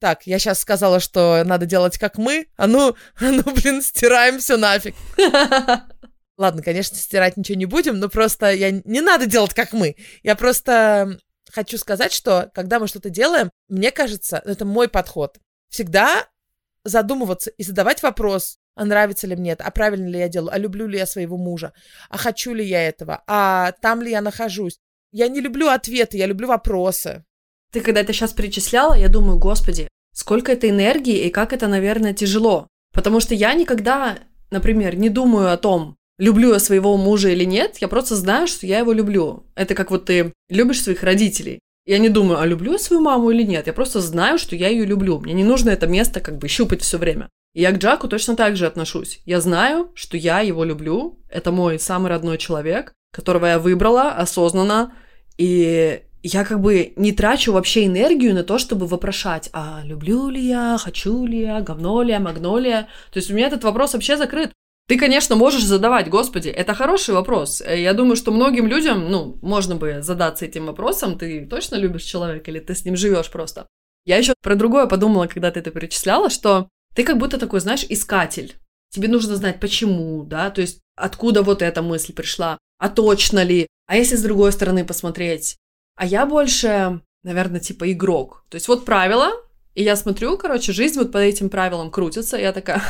Так, 0.01 0.27
я 0.27 0.39
сейчас 0.39 0.61
сказала, 0.61 0.99
что 0.99 1.43
надо 1.45 1.67
делать 1.67 1.99
как 1.99 2.17
мы, 2.17 2.47
а 2.57 2.67
ну, 2.67 2.97
а 3.21 3.25
ну, 3.25 3.43
блин, 3.43 3.83
стираем 3.83 4.39
все 4.39 4.57
нафиг. 4.57 4.95
Ладно, 6.39 6.63
конечно, 6.63 6.97
стирать 6.97 7.37
ничего 7.37 7.59
не 7.59 7.67
будем, 7.67 7.99
но 7.99 8.09
просто 8.09 8.51
я 8.51 8.71
не 8.71 9.03
надо 9.03 9.27
делать 9.27 9.53
как 9.53 9.75
мы. 9.75 9.97
Я 10.23 10.37
просто 10.37 11.19
хочу 11.53 11.77
сказать, 11.77 12.15
что 12.15 12.51
когда 12.55 12.79
мы 12.79 12.89
что-то 12.89 13.11
делаем, 13.11 13.51
мне 13.69 13.91
кажется, 13.91 14.41
это 14.43 14.65
мой 14.65 14.89
подход. 14.89 15.37
Всегда 15.69 16.27
задумываться 16.85 17.51
и 17.51 17.63
задавать 17.63 18.03
вопрос, 18.03 18.59
а 18.77 18.85
нравится 18.85 19.27
ли 19.27 19.37
мне 19.37 19.53
это, 19.53 19.65
а 19.65 19.71
правильно 19.71 20.09
ли 20.09 20.19
я 20.19 20.29
делаю, 20.29 20.53
а 20.53 20.59
люблю 20.59 20.87
ли 20.87 20.99
я 20.99 21.07
своего 21.07 21.37
мужа, 21.37 21.73
а 22.11 22.19
хочу 22.19 22.55
ли 22.55 22.65
я 22.65 22.87
этого, 22.87 23.23
а 23.27 23.73
там 23.81 24.03
ли 24.03 24.11
я 24.11 24.21
нахожусь. 24.21 24.79
Я 25.13 25.29
не 25.29 25.41
люблю 25.41 25.69
ответы, 25.69 26.17
я 26.17 26.27
люблю 26.27 26.49
вопросы. 26.49 27.25
Ты 27.73 27.81
когда 27.81 28.01
это 28.01 28.13
сейчас 28.13 28.33
перечисляла, 28.33 28.95
я 28.95 29.09
думаю, 29.09 29.39
господи, 29.39 29.89
сколько 30.13 30.53
это 30.53 30.69
энергии 30.69 31.27
и 31.27 31.31
как 31.31 31.53
это, 31.53 31.69
наверное, 31.69 32.15
тяжело. 32.15 32.69
Потому 32.93 33.21
что 33.21 33.35
я 33.35 33.55
никогда, 33.55 34.19
например, 34.51 34.97
не 34.97 35.11
думаю 35.11 35.53
о 35.53 35.57
том, 35.57 35.97
люблю 36.19 36.53
я 36.53 36.59
своего 36.59 36.97
мужа 36.97 37.31
или 37.31 37.45
нет, 37.45 37.79
я 37.81 37.89
просто 37.89 38.17
знаю, 38.17 38.47
что 38.47 38.67
я 38.67 38.79
его 38.79 38.93
люблю. 38.93 39.47
Это 39.55 39.75
как 39.75 39.91
вот 39.91 40.07
ты 40.07 40.33
любишь 40.49 40.83
своих 40.83 41.03
родителей. 41.03 41.61
Я 41.87 41.99
не 41.99 42.09
думаю, 42.09 42.41
а 42.41 42.47
люблю 42.47 42.73
я 42.73 42.79
свою 42.79 43.03
маму 43.03 43.31
или 43.31 43.43
нет. 43.43 43.67
Я 43.67 43.73
просто 43.73 44.01
знаю, 44.01 44.39
что 44.39 44.57
я 44.57 44.69
ее 44.69 44.87
люблю. 44.87 45.19
Мне 45.19 45.35
не 45.35 45.45
нужно 45.45 45.71
это 45.71 45.87
место 45.87 46.21
как 46.21 46.39
бы 46.39 46.49
щупать 46.49 46.83
все 46.83 46.97
время. 46.97 47.29
И 47.53 47.61
я 47.61 47.73
к 47.73 47.79
Джаку 47.79 48.09
точно 48.09 48.37
так 48.37 48.57
же 48.57 48.67
отношусь. 48.67 49.21
Я 49.27 49.41
знаю, 49.41 49.91
что 49.95 50.17
я 50.17 50.41
его 50.41 50.65
люблю. 50.65 51.19
Это 51.29 51.53
мой 51.53 51.79
самый 51.79 52.09
родной 52.09 52.39
человек, 52.39 52.95
которого 53.13 53.47
я 53.47 53.59
выбрала 53.59 54.11
осознанно. 54.11 54.95
И 55.37 56.01
я 56.23 56.45
как 56.45 56.61
бы 56.61 56.95
не 56.97 57.13
трачу 57.13 57.53
вообще 57.53 57.85
энергию 57.85 58.35
на 58.35 58.45
то, 58.45 58.59
чтобы 58.59 58.87
вопрошать, 58.87 59.51
а 59.53 59.83
люблю 59.85 60.31
ли 60.31 60.41
я, 60.41 60.79
хочу 60.81 61.27
ли 61.27 61.43
я, 61.43 61.61
говно 61.61 62.03
ли 62.03 62.13
я, 62.13 62.19
магнолия. 62.19 62.89
То 63.13 63.19
есть 63.19 63.31
у 63.31 63.35
меня 63.35 63.49
этот 63.49 63.63
вопрос 63.63 63.93
вообще 63.93 64.17
закрыт. 64.17 64.51
Ты, 64.87 64.99
конечно, 64.99 65.35
можешь 65.35 65.65
задавать, 65.65 66.11
господи, 66.11 66.49
это 66.49 66.75
хороший 66.75 67.15
вопрос. 67.15 67.63
Я 67.67 67.95
думаю, 67.95 68.17
что 68.17 68.33
многим 68.33 68.67
людям, 68.67 69.11
ну, 69.11 69.39
можно 69.41 69.77
бы 69.77 70.03
задаться 70.03 70.45
этим 70.45 70.67
вопросом, 70.67 71.19
ты 71.19 71.47
точно 71.47 71.77
любишь 71.77 72.03
человека 72.03 72.51
или 72.51 72.61
ты 72.61 72.75
с 72.75 72.85
ним 72.85 72.97
живешь 72.97 73.31
просто. 73.31 73.67
Я 74.05 74.19
еще 74.19 74.35
про 74.43 74.57
другое 74.57 74.87
подумала, 74.87 75.27
когда 75.27 75.51
ты 75.51 75.61
это 75.61 75.71
перечисляла, 75.71 76.29
что 76.29 76.69
ты 76.95 77.03
как 77.03 77.17
будто 77.17 77.39
такой, 77.39 77.61
знаешь, 77.61 77.87
искатель. 77.89 78.57
Тебе 78.91 79.09
нужно 79.09 79.37
знать, 79.37 79.59
почему, 79.59 80.23
да, 80.23 80.51
то 80.51 80.61
есть 80.61 80.81
откуда 80.97 81.43
вот 81.43 81.63
эта 81.63 81.81
мысль 81.81 82.13
пришла, 82.13 82.59
а 82.79 82.91
точно 82.91 83.43
ли, 83.43 83.67
а 83.87 83.97
если 83.97 84.17
с 84.17 84.23
другой 84.23 84.53
стороны 84.53 84.85
посмотреть. 84.85 85.57
А 85.97 86.05
я 86.05 86.27
больше, 86.27 87.01
наверное, 87.23 87.61
типа 87.61 87.91
игрок. 87.91 88.45
То 88.51 88.57
есть 88.57 88.69
вот 88.69 88.85
правила, 88.85 89.31
и 89.75 89.83
я 89.83 89.97
смотрю, 89.97 90.39
короче, 90.39 90.73
жизнь 90.73 90.99
вот 90.99 91.11
по 91.11 91.19
этим 91.19 91.51
правилам 91.51 91.91
крутится, 91.91 92.37
я 92.37 92.53
такая, 92.53 92.81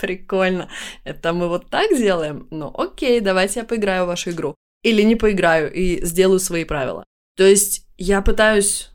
прикольно, 0.00 0.68
это 1.04 1.32
мы 1.32 1.48
вот 1.48 1.70
так 1.70 1.96
делаем? 1.96 2.48
Ну 2.50 2.72
окей, 2.76 3.20
давайте 3.20 3.60
я 3.60 3.64
поиграю 3.64 4.04
в 4.04 4.08
вашу 4.08 4.30
игру. 4.30 4.56
Или 4.82 5.02
не 5.02 5.14
поиграю 5.14 5.72
и 5.72 6.04
сделаю 6.04 6.40
свои 6.40 6.64
правила. 6.64 7.04
То 7.36 7.44
есть 7.44 7.86
я 7.96 8.20
пытаюсь, 8.20 8.90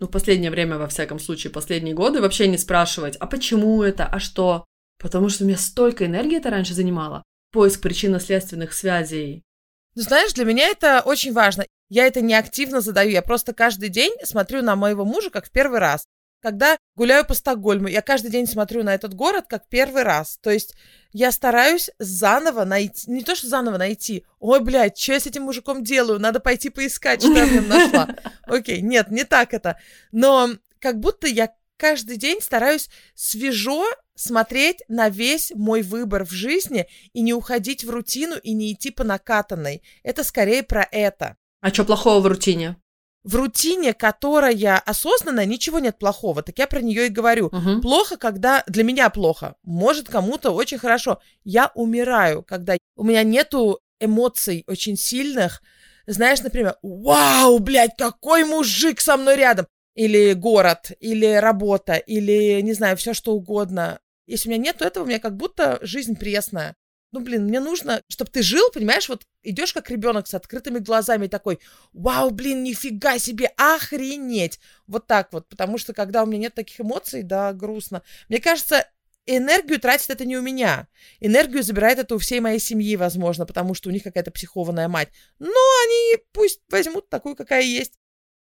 ну, 0.00 0.08
в 0.08 0.10
последнее 0.10 0.50
время, 0.50 0.78
во 0.78 0.88
всяком 0.88 1.20
случае, 1.20 1.52
последние 1.52 1.94
годы, 1.94 2.20
вообще 2.20 2.48
не 2.48 2.58
спрашивать, 2.58 3.16
а 3.16 3.26
почему 3.26 3.82
это, 3.82 4.04
а 4.04 4.18
что? 4.18 4.64
Потому 5.00 5.28
что 5.28 5.44
у 5.44 5.46
меня 5.46 5.56
столько 5.56 6.06
энергии 6.06 6.36
это 6.36 6.50
раньше 6.50 6.74
занимало. 6.74 7.22
Поиск 7.52 7.80
причинно-следственных 7.80 8.72
связей. 8.72 9.42
Ну, 9.94 10.02
знаешь, 10.02 10.32
для 10.34 10.44
меня 10.44 10.68
это 10.68 11.02
очень 11.04 11.32
важно. 11.32 11.66
Я 11.88 12.06
это 12.06 12.20
не 12.20 12.34
активно 12.34 12.80
задаю, 12.80 13.10
я 13.10 13.22
просто 13.22 13.52
каждый 13.52 13.88
день 13.88 14.12
смотрю 14.24 14.62
на 14.62 14.76
моего 14.76 15.04
мужа 15.04 15.30
как 15.30 15.46
в 15.46 15.50
первый 15.50 15.78
раз 15.78 16.04
когда 16.40 16.76
гуляю 16.96 17.26
по 17.26 17.34
Стокгольму, 17.34 17.88
я 17.88 18.02
каждый 18.02 18.30
день 18.30 18.46
смотрю 18.46 18.82
на 18.82 18.94
этот 18.94 19.14
город 19.14 19.44
как 19.48 19.68
первый 19.68 20.02
раз. 20.02 20.38
То 20.42 20.50
есть 20.50 20.74
я 21.12 21.32
стараюсь 21.32 21.90
заново 21.98 22.64
найти, 22.64 23.10
не 23.10 23.22
то 23.22 23.34
что 23.34 23.48
заново 23.48 23.78
найти, 23.78 24.24
ой, 24.38 24.60
блядь, 24.60 24.98
что 24.98 25.12
я 25.12 25.20
с 25.20 25.26
этим 25.26 25.42
мужиком 25.42 25.84
делаю, 25.84 26.18
надо 26.18 26.40
пойти 26.40 26.70
поискать, 26.70 27.22
что 27.22 27.32
я 27.32 27.46
в 27.46 27.52
нем 27.52 27.68
нашла. 27.68 28.08
Окей, 28.42 28.80
нет, 28.80 29.10
не 29.10 29.24
так 29.24 29.54
это. 29.54 29.78
Но 30.12 30.50
как 30.78 30.98
будто 30.98 31.26
я 31.26 31.52
каждый 31.76 32.16
день 32.16 32.40
стараюсь 32.42 32.88
свежо 33.14 33.86
смотреть 34.14 34.82
на 34.88 35.08
весь 35.08 35.52
мой 35.54 35.82
выбор 35.82 36.24
в 36.24 36.30
жизни 36.30 36.86
и 37.12 37.22
не 37.22 37.32
уходить 37.32 37.84
в 37.84 37.90
рутину 37.90 38.36
и 38.36 38.52
не 38.52 38.72
идти 38.72 38.90
по 38.90 39.02
накатанной. 39.02 39.82
Это 40.02 40.22
скорее 40.24 40.62
про 40.62 40.86
это. 40.90 41.36
А 41.60 41.72
что 41.72 41.84
плохого 41.84 42.20
в 42.20 42.26
рутине? 42.26 42.76
В 43.22 43.36
рутине, 43.36 43.92
которая 43.92 44.78
осознанная, 44.78 45.44
ничего 45.44 45.78
нет 45.78 45.98
плохого. 45.98 46.42
Так 46.42 46.58
я 46.58 46.66
про 46.66 46.80
нее 46.80 47.06
и 47.06 47.10
говорю. 47.10 47.46
Угу. 47.46 47.82
Плохо, 47.82 48.16
когда... 48.16 48.64
Для 48.66 48.84
меня 48.84 49.10
плохо. 49.10 49.56
Может, 49.62 50.08
кому-то 50.08 50.52
очень 50.52 50.78
хорошо. 50.78 51.20
Я 51.44 51.70
умираю, 51.74 52.42
когда 52.42 52.76
у 52.96 53.04
меня 53.04 53.22
нету 53.22 53.80
эмоций 54.00 54.64
очень 54.66 54.96
сильных. 54.96 55.62
Знаешь, 56.06 56.40
например, 56.40 56.76
вау, 56.82 57.58
блядь, 57.58 57.96
какой 57.96 58.44
мужик 58.44 59.00
со 59.00 59.16
мной 59.16 59.36
рядом. 59.36 59.66
Или 59.94 60.32
город, 60.32 60.92
или 61.00 61.26
работа, 61.26 61.94
или, 61.94 62.60
не 62.62 62.72
знаю, 62.72 62.96
все 62.96 63.12
что 63.12 63.32
угодно. 63.32 64.00
Если 64.26 64.48
у 64.48 64.52
меня 64.52 64.62
нету 64.62 64.84
этого, 64.84 65.04
у 65.04 65.06
меня 65.06 65.18
как 65.18 65.36
будто 65.36 65.78
жизнь 65.82 66.16
пресная 66.16 66.74
ну, 67.12 67.20
блин, 67.20 67.44
мне 67.44 67.60
нужно, 67.60 68.02
чтобы 68.08 68.30
ты 68.30 68.42
жил, 68.42 68.70
понимаешь, 68.72 69.08
вот 69.08 69.26
идешь 69.42 69.72
как 69.72 69.90
ребенок 69.90 70.28
с 70.28 70.34
открытыми 70.34 70.78
глазами 70.78 71.26
такой, 71.26 71.58
вау, 71.92 72.30
блин, 72.30 72.62
нифига 72.62 73.18
себе, 73.18 73.52
охренеть. 73.56 74.60
Вот 74.86 75.06
так 75.06 75.32
вот, 75.32 75.48
потому 75.48 75.78
что 75.78 75.92
когда 75.92 76.22
у 76.22 76.26
меня 76.26 76.38
нет 76.38 76.54
таких 76.54 76.80
эмоций, 76.80 77.22
да, 77.22 77.52
грустно. 77.52 78.02
Мне 78.28 78.40
кажется, 78.40 78.86
энергию 79.26 79.80
тратит 79.80 80.10
это 80.10 80.24
не 80.24 80.36
у 80.36 80.42
меня. 80.42 80.86
Энергию 81.18 81.62
забирает 81.62 81.98
это 81.98 82.14
у 82.14 82.18
всей 82.18 82.40
моей 82.40 82.60
семьи, 82.60 82.94
возможно, 82.96 83.44
потому 83.44 83.74
что 83.74 83.88
у 83.88 83.92
них 83.92 84.04
какая-то 84.04 84.30
психованная 84.30 84.88
мать. 84.88 85.08
Но 85.38 85.48
они 85.48 86.22
пусть 86.32 86.60
возьмут 86.68 87.08
такую, 87.08 87.34
какая 87.34 87.62
есть. 87.62 87.94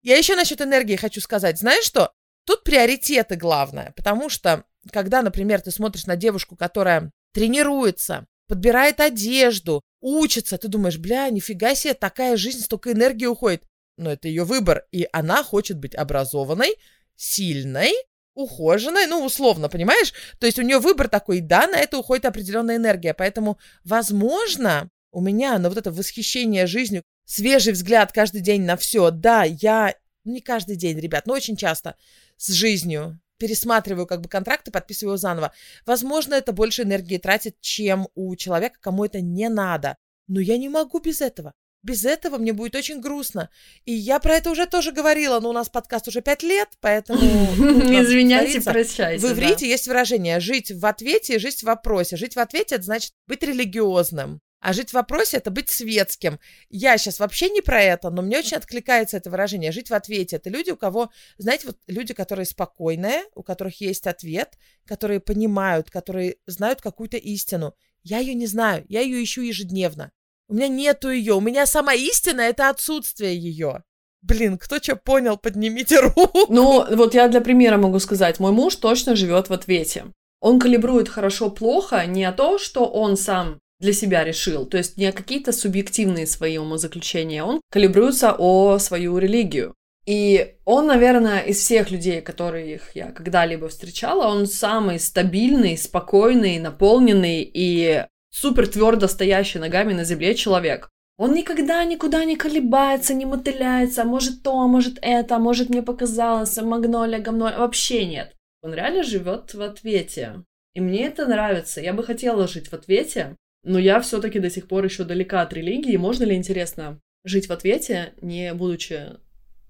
Я 0.02 0.16
еще 0.16 0.34
насчет 0.34 0.60
энергии 0.60 0.96
хочу 0.96 1.20
сказать. 1.20 1.58
Знаешь 1.58 1.84
что? 1.84 2.12
Тут 2.44 2.62
приоритеты 2.62 3.36
главное, 3.36 3.92
потому 3.96 4.28
что, 4.28 4.64
когда, 4.92 5.22
например, 5.22 5.60
ты 5.60 5.72
смотришь 5.72 6.06
на 6.06 6.14
девушку, 6.14 6.56
которая 6.56 7.10
тренируется, 7.32 8.26
подбирает 8.46 9.00
одежду, 9.00 9.82
учится. 10.00 10.58
Ты 10.58 10.68
думаешь, 10.68 10.98
бля, 10.98 11.28
нифига 11.30 11.74
себе, 11.74 11.94
такая 11.94 12.36
жизнь, 12.36 12.60
столько 12.60 12.92
энергии 12.92 13.26
уходит. 13.26 13.64
Но 13.96 14.12
это 14.12 14.28
ее 14.28 14.44
выбор, 14.44 14.84
и 14.92 15.08
она 15.12 15.42
хочет 15.42 15.78
быть 15.78 15.94
образованной, 15.94 16.74
сильной, 17.16 17.92
ухоженной, 18.34 19.06
ну, 19.06 19.24
условно, 19.24 19.68
понимаешь? 19.68 20.12
То 20.38 20.46
есть 20.46 20.58
у 20.58 20.62
нее 20.62 20.78
выбор 20.78 21.08
такой, 21.08 21.40
да, 21.40 21.66
на 21.66 21.76
это 21.76 21.98
уходит 21.98 22.26
определенная 22.26 22.76
энергия. 22.76 23.14
Поэтому, 23.14 23.58
возможно, 23.84 24.90
у 25.12 25.22
меня 25.22 25.58
на 25.58 25.70
вот 25.70 25.78
это 25.78 25.90
восхищение 25.90 26.66
жизнью, 26.66 27.02
свежий 27.24 27.72
взгляд 27.72 28.12
каждый 28.12 28.42
день 28.42 28.62
на 28.62 28.76
все, 28.76 29.10
да, 29.10 29.44
я, 29.44 29.94
ну, 30.24 30.34
не 30.34 30.40
каждый 30.40 30.76
день, 30.76 31.00
ребят, 31.00 31.26
но 31.26 31.32
очень 31.32 31.56
часто 31.56 31.96
с 32.36 32.52
жизнью, 32.52 33.18
пересматриваю 33.38 34.06
как 34.06 34.20
бы 34.20 34.28
контракт 34.28 34.68
и 34.68 34.70
подписываю 34.70 35.12
его 35.12 35.16
заново. 35.16 35.52
Возможно, 35.84 36.34
это 36.34 36.52
больше 36.52 36.82
энергии 36.82 37.18
тратит, 37.18 37.56
чем 37.60 38.08
у 38.14 38.34
человека, 38.36 38.78
кому 38.80 39.04
это 39.04 39.20
не 39.20 39.48
надо. 39.48 39.96
Но 40.28 40.40
я 40.40 40.58
не 40.58 40.68
могу 40.68 40.98
без 41.00 41.20
этого. 41.20 41.52
без 41.82 42.04
этого 42.04 42.36
мне 42.36 42.52
будет 42.52 42.74
очень 42.74 43.00
грустно. 43.00 43.48
И 43.84 43.92
я 43.92 44.18
про 44.18 44.34
это 44.34 44.50
уже 44.50 44.66
тоже 44.66 44.90
говорила, 44.90 45.38
но 45.38 45.50
у 45.50 45.52
нас 45.52 45.68
подкаст 45.68 46.08
уже 46.08 46.20
пять 46.20 46.42
лет, 46.42 46.68
поэтому... 46.80 47.20
Извиняйте, 47.20 48.60
прощайте. 48.60 49.24
В 49.24 49.32
иврите 49.32 49.68
есть 49.68 49.86
выражение 49.86 50.40
«жить 50.40 50.72
в 50.72 50.84
ответе» 50.84 51.36
и 51.36 51.38
«жить 51.38 51.60
в 51.60 51.62
вопросе». 51.62 52.16
Жить 52.16 52.34
в 52.34 52.40
ответе— 52.40 52.74
это 52.76 52.84
значит 52.84 53.12
быть 53.28 53.42
религиозным. 53.44 54.40
А 54.66 54.72
жить 54.72 54.90
в 54.90 54.94
вопросе— 54.94 55.36
это 55.36 55.52
быть 55.52 55.70
светским. 55.70 56.40
Я 56.70 56.98
сейчас 56.98 57.20
вообще 57.20 57.50
не 57.50 57.60
про 57.60 57.80
это, 57.80 58.10
но 58.10 58.20
мне 58.20 58.40
очень 58.40 58.56
откликается 58.56 59.16
это 59.16 59.30
выражение. 59.30 59.70
Жить 59.70 59.90
в 59.90 59.94
ответе— 59.94 60.34
это 60.38 60.50
люди, 60.50 60.72
у 60.72 60.76
кого, 60.76 61.12
знаете, 61.38 61.68
вот 61.68 61.76
люди, 61.86 62.14
которые 62.14 62.46
спокойные, 62.46 63.22
у 63.36 63.44
которых 63.44 63.80
есть 63.80 64.08
ответ, 64.08 64.58
которые 64.84 65.20
понимают, 65.20 65.88
которые 65.88 66.38
знают 66.46 66.80
какую-то 66.80 67.16
истину. 67.16 67.74
Я 68.02 68.18
ее 68.18 68.34
не 68.34 68.48
знаю, 68.48 68.84
я 68.88 69.02
ее 69.02 69.22
ищу 69.22 69.42
ежедневно. 69.42 70.10
У 70.48 70.54
меня 70.54 70.66
нету 70.66 71.10
ее. 71.10 71.34
У 71.34 71.40
меня 71.40 71.64
сама 71.64 71.94
истина— 71.94 72.40
это 72.40 72.68
отсутствие 72.68 73.38
ее. 73.38 73.84
Блин, 74.20 74.58
кто 74.58 74.78
что 74.78 74.96
понял, 74.96 75.36
поднимите 75.36 76.00
руку. 76.16 76.52
Ну, 76.52 76.84
вот 76.96 77.14
я 77.14 77.28
для 77.28 77.40
примера 77.40 77.76
могу 77.76 78.00
сказать. 78.00 78.40
Мой 78.40 78.50
муж 78.50 78.74
точно 78.74 79.14
живет 79.14 79.48
в 79.48 79.52
ответе. 79.52 80.06
Он 80.40 80.58
калибрует 80.58 81.08
хорошо-плохо 81.08 82.04
не 82.06 82.24
о 82.24 82.32
том, 82.32 82.58
что 82.58 82.84
он 82.86 83.16
сам 83.16 83.60
для 83.80 83.92
себя 83.92 84.24
решил, 84.24 84.66
то 84.66 84.78
есть 84.78 84.96
не 84.96 85.12
какие-то 85.12 85.52
субъективные 85.52 86.26
свои 86.26 86.58
умозаключения, 86.58 87.44
он 87.44 87.60
калибруется 87.70 88.34
о 88.36 88.78
свою 88.78 89.18
религию. 89.18 89.74
И 90.06 90.54
он, 90.64 90.86
наверное, 90.86 91.40
из 91.40 91.58
всех 91.58 91.90
людей, 91.90 92.20
которых 92.20 92.94
я 92.94 93.10
когда-либо 93.10 93.68
встречала, 93.68 94.28
он 94.28 94.46
самый 94.46 95.00
стабильный, 95.00 95.76
спокойный, 95.76 96.60
наполненный 96.60 97.42
и 97.42 98.04
супер 98.30 98.68
твердо 98.68 99.08
стоящий 99.08 99.58
ногами 99.58 99.92
на 99.92 100.04
земле 100.04 100.34
человек. 100.36 100.88
Он 101.18 101.34
никогда 101.34 101.82
никуда 101.84 102.24
не 102.24 102.36
колебается, 102.36 103.14
не 103.14 103.24
мотыляется, 103.24 104.04
может 104.04 104.42
то, 104.42 104.68
может 104.68 104.98
это, 105.02 105.38
может 105.38 105.70
мне 105.70 105.82
показалось, 105.82 106.56
магнолия, 106.58 107.18
говно, 107.18 107.52
вообще 107.56 108.06
нет. 108.06 108.32
Он 108.62 108.74
реально 108.74 109.02
живет 109.02 109.54
в 109.54 109.62
ответе. 109.62 110.44
И 110.74 110.80
мне 110.80 111.06
это 111.06 111.26
нравится. 111.26 111.80
Я 111.80 111.94
бы 111.94 112.04
хотела 112.04 112.46
жить 112.46 112.68
в 112.68 112.74
ответе, 112.74 113.34
но 113.66 113.78
я 113.78 114.00
все-таки 114.00 114.38
до 114.38 114.48
сих 114.48 114.68
пор 114.68 114.84
еще 114.84 115.04
далека 115.04 115.42
от 115.42 115.52
религии. 115.52 115.96
Можно 115.96 116.24
ли, 116.24 116.34
интересно, 116.34 117.00
жить 117.24 117.48
в 117.48 117.52
ответе, 117.52 118.14
не 118.22 118.54
будучи 118.54 119.10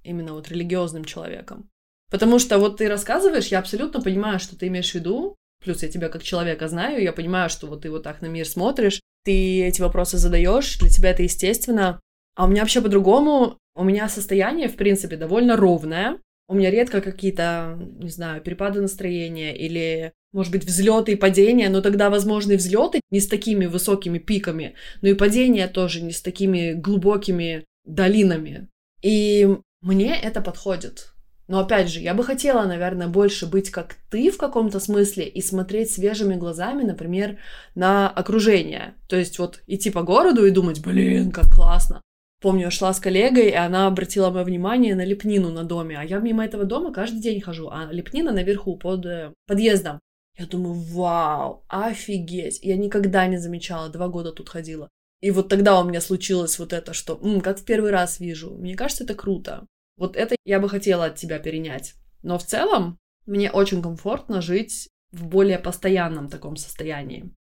именно 0.05 0.34
вот 0.34 0.49
религиозным 0.49 1.05
человеком? 1.05 1.70
Потому 2.11 2.38
что 2.38 2.59
вот 2.59 2.76
ты 2.76 2.88
рассказываешь, 2.88 3.49
я 3.49 3.59
абсолютно 3.59 4.01
понимаю, 4.01 4.38
что 4.38 4.57
ты 4.57 4.68
имеешь 4.68 4.92
в 4.92 4.94
виду, 4.94 5.36
Плюс 5.62 5.82
я 5.82 5.88
тебя 5.88 6.09
как 6.09 6.22
человека 6.22 6.68
знаю, 6.68 7.03
я 7.03 7.12
понимаю, 7.12 7.51
что 7.51 7.66
вот 7.66 7.82
ты 7.82 7.90
вот 7.90 8.03
так 8.03 8.20
на 8.22 8.26
мир 8.26 8.47
смотришь, 8.47 9.01
ты 9.24 9.64
эти 9.64 9.80
вопросы 9.80 10.18
задаешь, 10.18 10.78
для 10.78 10.88
тебя 10.88 11.11
это 11.11 11.22
естественно. 11.22 12.01
А 12.36 12.44
у 12.44 12.49
меня 12.49 12.62
вообще 12.62 12.82
по-другому, 12.82 13.59
у 13.74 13.82
меня 13.82 14.09
состояние, 14.09 14.68
в 14.68 14.76
принципе, 14.76 15.16
довольно 15.16 15.57
ровное. 15.57 16.18
У 16.49 16.55
меня 16.55 16.70
редко 16.70 17.01
какие-то, 17.01 17.76
не 17.99 18.11
знаю, 18.11 18.40
перепады 18.42 18.80
настроения 18.80 19.57
или, 19.57 20.12
может 20.37 20.53
быть, 20.53 20.64
взлеты 20.64 21.12
и 21.12 21.16
падения, 21.16 21.70
но 21.70 21.80
тогда 21.80 22.11
возможны 22.11 22.59
взлеты 22.59 23.01
не 23.11 23.20
с 23.20 23.26
такими 23.26 23.64
высокими 23.64 24.18
пиками, 24.18 24.74
но 25.01 25.09
и 25.09 25.14
падения 25.14 25.66
тоже 25.66 26.03
не 26.03 26.12
с 26.12 26.20
такими 26.20 26.74
глубокими 26.74 27.64
долинами. 27.87 28.68
И 29.01 29.49
мне 29.80 30.14
это 30.14 30.43
подходит. 30.43 31.12
Но 31.49 31.61
опять 31.61 31.89
же, 31.89 32.01
я 32.01 32.12
бы 32.12 32.22
хотела, 32.22 32.66
наверное, 32.66 33.09
больше 33.09 33.47
быть 33.47 33.70
как 33.70 33.95
ты 34.11 34.30
в 34.30 34.37
каком-то 34.37 34.78
смысле 34.78 35.26
и 35.26 35.41
смотреть 35.41 35.91
свежими 35.91 36.34
глазами, 36.34 36.82
например, 36.82 37.39
на 37.74 38.11
окружение. 38.11 38.93
То 39.09 39.16
есть 39.16 39.39
вот 39.39 39.62
идти 39.66 39.91
по 39.91 40.03
городу 40.03 40.45
и 40.45 40.51
думать, 40.51 40.82
блин, 40.84 41.30
как 41.30 41.47
классно. 41.47 42.03
Помню, 42.43 42.64
я 42.64 42.70
шла 42.70 42.93
с 42.93 43.01
коллегой, 43.01 43.49
и 43.49 43.55
она 43.55 43.87
обратила 43.87 44.30
мое 44.30 44.45
внимание 44.45 44.95
на 44.95 45.05
лепнину 45.07 45.51
на 45.51 45.64
доме. 45.64 45.99
А 45.99 46.05
я 46.05 46.18
мимо 46.18 46.45
этого 46.45 46.64
дома 46.64 46.93
каждый 46.93 47.20
день 47.20 47.41
хожу, 47.41 47.70
а 47.70 47.89
лепнина 47.91 48.32
наверху 48.32 48.76
под 48.76 49.07
э, 49.07 49.32
подъездом. 49.47 50.01
Я 50.39 50.47
думаю, 50.47 50.74
вау, 50.74 51.64
офигеть. 51.68 52.61
Я 52.62 52.76
никогда 52.76 53.26
не 53.26 53.39
замечала, 53.39 53.89
два 53.89 54.09
года 54.09 54.32
тут 54.32 54.49
ходила. 54.49 54.89
И 55.22 55.30
вот 55.30 55.49
тогда 55.49 55.80
у 55.80 55.84
меня 55.84 56.01
случилось 56.01 56.59
вот 56.59 56.72
это, 56.72 56.93
что, 56.93 57.18
м, 57.22 57.41
как 57.41 57.59
в 57.59 57.64
первый 57.64 57.91
раз 57.91 58.20
вижу. 58.20 58.55
Мне 58.55 58.74
кажется, 58.76 59.05
это 59.05 59.14
круто. 59.14 59.66
Вот 59.97 60.14
это 60.14 60.37
я 60.45 60.61
бы 60.61 60.68
хотела 60.68 61.07
от 61.07 61.16
тебя 61.16 61.39
перенять. 61.39 61.95
Но 62.22 62.39
в 62.39 62.45
целом 62.45 62.99
мне 63.24 63.51
очень 63.51 63.82
комфортно 63.82 64.43
жить 64.43 64.89
в 65.12 65.26
более 65.26 65.59
постоянном 65.59 66.28
таком 66.28 66.57
состоянии. 66.57 67.32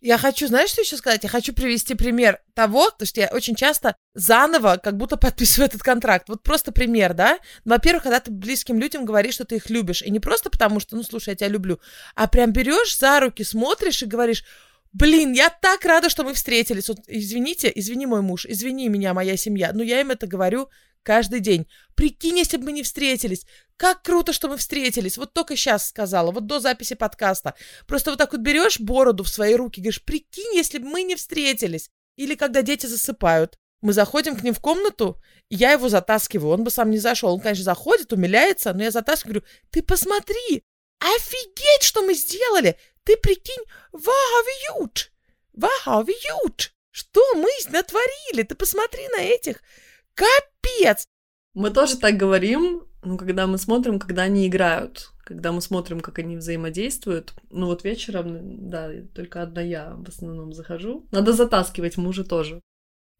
Я 0.00 0.16
хочу, 0.16 0.46
знаешь, 0.46 0.70
что 0.70 0.82
еще 0.82 0.96
сказать? 0.96 1.24
Я 1.24 1.28
хочу 1.28 1.52
привести 1.52 1.94
пример 1.94 2.40
того, 2.54 2.90
то 2.90 3.04
что 3.04 3.20
я 3.20 3.28
очень 3.28 3.56
часто 3.56 3.96
заново 4.14 4.80
как 4.82 4.96
будто 4.96 5.16
подписываю 5.16 5.68
этот 5.68 5.82
контракт. 5.82 6.28
Вот 6.28 6.44
просто 6.44 6.70
пример, 6.70 7.14
да? 7.14 7.38
Во-первых, 7.64 8.04
когда 8.04 8.20
ты 8.20 8.30
близким 8.30 8.78
людям 8.78 9.04
говоришь, 9.04 9.34
что 9.34 9.44
ты 9.44 9.56
их 9.56 9.70
любишь, 9.70 10.02
и 10.02 10.10
не 10.10 10.20
просто 10.20 10.50
потому, 10.50 10.78
что, 10.78 10.94
ну, 10.94 11.02
слушай, 11.02 11.30
я 11.30 11.34
тебя 11.34 11.48
люблю, 11.48 11.80
а 12.14 12.28
прям 12.28 12.52
берешь 12.52 12.96
за 12.96 13.18
руки, 13.18 13.42
смотришь 13.42 14.02
и 14.04 14.06
говоришь, 14.06 14.44
блин, 14.92 15.32
я 15.32 15.50
так 15.50 15.84
рада, 15.84 16.08
что 16.08 16.22
мы 16.22 16.32
встретились. 16.32 16.88
Вот, 16.88 16.98
извините, 17.08 17.70
извини 17.74 18.06
мой 18.06 18.22
муж, 18.22 18.46
извини 18.46 18.88
меня, 18.88 19.14
моя 19.14 19.36
семья, 19.36 19.72
но 19.72 19.82
я 19.82 20.00
им 20.00 20.12
это 20.12 20.28
говорю 20.28 20.68
каждый 21.02 21.40
день. 21.40 21.66
Прикинь, 21.94 22.38
если 22.38 22.56
бы 22.56 22.64
мы 22.64 22.72
не 22.72 22.82
встретились. 22.82 23.46
Как 23.76 24.02
круто, 24.02 24.32
что 24.32 24.48
мы 24.48 24.56
встретились. 24.56 25.18
Вот 25.18 25.32
только 25.32 25.56
сейчас 25.56 25.88
сказала, 25.88 26.32
вот 26.32 26.46
до 26.46 26.60
записи 26.60 26.94
подкаста. 26.94 27.54
Просто 27.86 28.10
вот 28.10 28.18
так 28.18 28.32
вот 28.32 28.40
берешь 28.40 28.80
бороду 28.80 29.24
в 29.24 29.28
свои 29.28 29.54
руки, 29.54 29.80
говоришь, 29.80 30.04
прикинь, 30.04 30.54
если 30.54 30.78
бы 30.78 30.88
мы 30.88 31.02
не 31.02 31.16
встретились. 31.16 31.90
Или 32.16 32.34
когда 32.34 32.62
дети 32.62 32.86
засыпают. 32.86 33.56
Мы 33.80 33.92
заходим 33.92 34.36
к 34.36 34.42
ним 34.42 34.54
в 34.54 34.60
комнату, 34.60 35.22
я 35.50 35.72
его 35.72 35.88
затаскиваю. 35.88 36.52
Он 36.52 36.64
бы 36.64 36.70
сам 36.70 36.90
не 36.90 36.98
зашел. 36.98 37.32
Он, 37.32 37.40
конечно, 37.40 37.64
заходит, 37.64 38.12
умиляется, 38.12 38.72
но 38.72 38.82
я 38.82 38.90
затаскиваю, 38.90 39.40
говорю, 39.40 39.46
ты 39.70 39.82
посмотри, 39.82 40.64
офигеть, 40.98 41.82
что 41.82 42.02
мы 42.02 42.14
сделали. 42.14 42.76
Ты 43.04 43.16
прикинь, 43.16 43.64
вахавиют, 43.92 45.12
вахавиют. 45.52 46.72
Что 46.90 47.22
мы 47.34 47.48
натворили? 47.70 48.42
Ты 48.42 48.56
посмотри 48.56 49.06
на 49.08 49.20
этих 49.20 49.62
Капец! 50.18 51.06
Мы 51.54 51.70
тоже 51.70 51.96
так 51.96 52.16
говорим, 52.16 52.84
ну, 53.02 53.16
когда 53.16 53.46
мы 53.46 53.58
смотрим, 53.58 53.98
когда 53.98 54.22
они 54.22 54.46
играют, 54.46 55.10
когда 55.24 55.52
мы 55.52 55.60
смотрим, 55.60 56.00
как 56.00 56.18
они 56.18 56.36
взаимодействуют. 56.36 57.34
Ну, 57.50 57.66
вот 57.66 57.84
вечером, 57.84 58.68
да, 58.68 58.90
только 59.14 59.42
одна 59.42 59.62
я 59.62 59.94
в 59.96 60.08
основном 60.08 60.52
захожу. 60.52 61.06
Надо 61.12 61.32
затаскивать 61.32 61.96
мужа 61.96 62.24
тоже. 62.24 62.60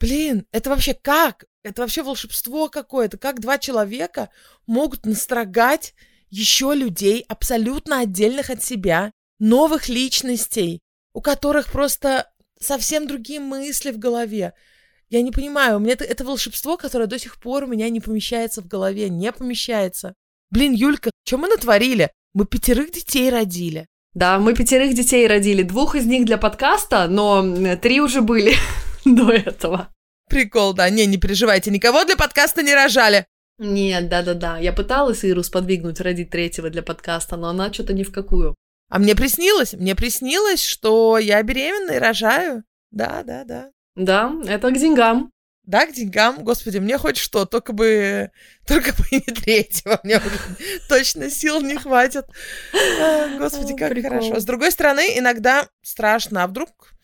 Блин, 0.01 0.47
это 0.53 0.71
вообще 0.71 0.95
как? 0.95 1.45
Это 1.63 1.83
вообще 1.83 2.03
волшебство 2.03 2.69
какое-то. 2.69 3.19
Как 3.19 3.41
два 3.41 3.59
человека 3.59 4.31
могут 4.67 5.07
настрогать 5.07 5.95
еще 6.31 6.75
людей, 6.75 7.25
абсолютно 7.29 8.01
отдельных 8.01 8.51
от 8.51 8.63
себя, 8.63 9.13
новых 9.39 9.89
личностей, 9.89 10.81
у 11.13 11.21
которых 11.21 11.71
просто 11.71 12.31
совсем 12.61 13.07
другие 13.07 13.41
мысли 13.41 13.91
в 13.91 13.99
голове. 13.99 14.55
Я 15.11 15.23
не 15.23 15.31
понимаю, 15.31 15.77
у 15.77 15.79
меня 15.81 15.95
это, 15.95 16.05
это 16.05 16.25
волшебство, 16.25 16.77
которое 16.77 17.07
до 17.07 17.19
сих 17.19 17.41
пор 17.41 17.65
у 17.65 17.67
меня 17.67 17.89
не 17.89 18.01
помещается 18.01 18.61
в 18.61 18.67
голове, 18.67 19.09
не 19.09 19.33
помещается. 19.33 20.15
Блин, 20.51 20.73
Юлька, 20.73 21.11
что 21.27 21.39
мы 21.39 21.49
натворили? 21.49 22.11
Мы 22.35 22.45
пятерых 22.45 22.93
детей 22.93 23.31
родили. 23.31 23.87
Да, 24.15 24.39
мы 24.39 24.55
пятерых 24.55 24.95
детей 24.95 25.27
родили. 25.27 25.63
Двух 25.63 25.95
из 25.95 26.07
них 26.07 26.27
для 26.27 26.39
подкаста, 26.39 27.07
но 27.09 27.77
три 27.77 28.01
уже 28.01 28.21
были 28.21 28.55
до 29.05 29.31
этого. 29.31 29.89
Прикол, 30.29 30.75
да. 30.75 30.91
Не, 30.91 31.07
не 31.07 31.17
переживайте, 31.17 31.71
никого 31.71 32.05
для 32.05 32.17
подкаста 32.17 32.63
не 32.63 32.75
рожали. 32.75 33.27
Нет, 33.59 34.09
да-да-да. 34.09 34.59
Я 34.59 34.73
пыталась 34.73 35.25
Иру 35.25 35.43
сподвигнуть 35.43 36.01
родить 36.01 36.31
третьего 36.31 36.71
для 36.71 36.83
подкаста, 36.83 37.37
но 37.37 37.49
она 37.49 37.73
что-то 37.73 37.93
ни 37.93 38.03
в 38.03 38.13
какую. 38.13 38.55
А 38.91 38.99
мне 38.99 39.15
приснилось, 39.15 39.75
мне 39.75 39.95
приснилось, 39.95 40.63
что 40.63 41.19
я 41.19 41.43
беременна 41.43 41.93
и 41.93 41.99
рожаю. 41.99 42.63
Да, 42.91 43.23
да, 43.23 43.45
да. 43.45 43.71
Да, 43.99 44.33
это 44.47 44.71
к 44.71 44.79
деньгам. 44.79 45.33
Да, 45.65 45.85
к 45.87 45.93
деньгам. 45.93 46.45
Господи, 46.45 46.79
мне 46.79 46.97
хоть 46.97 47.19
что, 47.19 47.45
только 47.45 47.75
бы, 47.75 48.31
только 48.67 48.93
бы 48.93 49.05
не 49.11 49.21
третьего. 49.21 50.01
Мне 50.03 50.17
уже 50.17 50.31
точно 50.89 51.29
сил 51.29 51.61
не 51.61 51.77
хватит. 51.77 52.25
Господи, 53.39 53.77
как 53.77 53.91
Прикол. 53.91 54.11
хорошо. 54.11 54.41
С 54.41 54.45
другой 54.45 54.71
стороны, 54.71 55.19
иногда 55.19 55.69
страшно. 55.83 56.45
А 56.45 56.47
вдруг, 56.47 56.95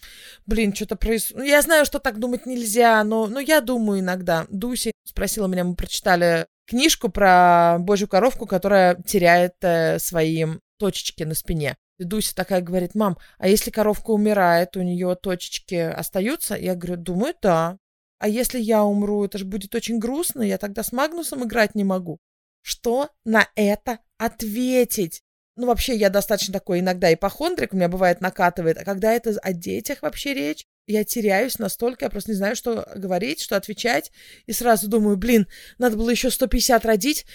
блин, 0.47 0.75
что-то 0.75 0.97
происходит. 0.97 1.47
Я 1.47 1.61
знаю, 1.61 1.85
что 1.85 1.99
так 1.99 2.19
думать 2.19 2.47
нельзя, 2.47 3.05
но, 3.05 3.27
но 3.27 3.39
я 3.39 3.61
думаю 3.61 4.01
иногда. 4.01 4.47
Дуси 4.49 4.93
спросила 5.05 5.47
меня, 5.47 5.65
мы 5.65 5.75
прочитали 5.75 6.47
книжку 6.67 7.11
про 7.11 7.77
божью 7.81 8.09
коровку, 8.09 8.47
которая 8.47 8.95
теряет 9.03 9.57
э, 9.61 9.99
свои 9.99 10.47
точечки 10.79 11.25
на 11.25 11.35
спине. 11.35 11.77
И 11.99 12.05
Дуся 12.05 12.35
такая 12.35 12.61
говорит, 12.61 12.95
мам, 12.95 13.19
а 13.39 13.49
если 13.49 13.71
коровка 13.71 14.11
умирает, 14.11 14.77
у 14.77 14.83
нее 14.83 15.15
точечки 15.15 15.75
остаются? 15.75 16.57
Я 16.57 16.75
говорю, 16.75 16.97
думаю, 16.97 17.35
да. 17.41 17.79
А 18.19 18.29
если 18.29 18.59
я 18.59 18.83
умру, 18.85 19.25
это 19.25 19.39
же 19.39 19.45
будет 19.45 19.75
очень 19.75 19.99
грустно, 19.99 20.43
я 20.43 20.59
тогда 20.59 20.83
с 20.83 20.93
Магнусом 20.93 21.45
играть 21.45 21.75
не 21.75 21.85
могу. 21.85 22.19
Что 22.63 23.11
на 23.25 23.47
это 23.55 23.99
ответить? 24.19 25.23
Ну, 25.57 25.67
вообще, 25.67 25.95
я 25.95 26.11
достаточно 26.11 26.53
такой 26.53 26.81
иногда 26.81 27.13
ипохондрик, 27.13 27.73
у 27.73 27.77
меня 27.77 27.89
бывает 27.89 28.21
накатывает. 28.21 28.79
А 28.79 28.85
когда 28.85 29.13
это 29.13 29.39
о 29.43 29.53
детях 29.53 30.03
вообще 30.03 30.35
речь, 30.35 30.65
я 30.87 31.05
теряюсь 31.05 31.59
настолько, 31.59 32.07
я 32.07 32.11
просто 32.11 32.33
не 32.33 32.37
знаю, 32.37 32.57
что 32.57 32.89
говорить, 32.97 33.41
что 33.41 33.57
отвечать. 33.57 34.11
И 34.47 34.53
сразу 34.53 34.89
думаю, 34.89 35.17
блин, 35.17 35.47
надо 35.79 35.97
было 35.97 36.11
еще 36.11 36.31
150 36.31 36.85
родить, 36.85 37.27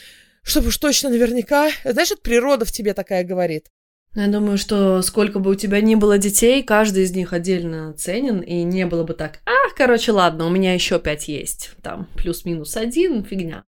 чтобы 0.44 0.68
уж 0.68 0.78
точно 0.78 1.10
наверняка... 1.10 1.70
Знаешь, 1.86 2.12
это 2.12 2.22
природа 2.22 2.66
в 2.66 2.72
тебе 2.72 2.94
такая 2.94 3.24
говорит. 3.24 3.70
Я 4.16 4.28
думаю, 4.28 4.58
что 4.58 5.02
сколько 5.04 5.40
бы 5.40 5.52
у 5.52 5.56
тебя 5.56 5.82
ни 5.82 5.96
было 5.96 6.18
детей, 6.18 6.64
каждый 6.64 7.04
из 7.04 7.12
них 7.12 7.32
отдельно 7.32 7.94
ценен, 7.94 8.40
и 8.40 8.64
не 8.64 8.86
было 8.88 9.04
бы 9.04 9.14
так, 9.14 9.40
ах, 9.46 9.76
короче, 9.76 10.12
ладно, 10.12 10.48
у 10.48 10.50
меня 10.50 10.74
еще 10.74 11.00
пять 11.00 11.28
есть, 11.28 11.76
там, 11.84 12.08
плюс-минус 12.16 12.76
один, 12.76 13.24
фигня. 13.24 13.66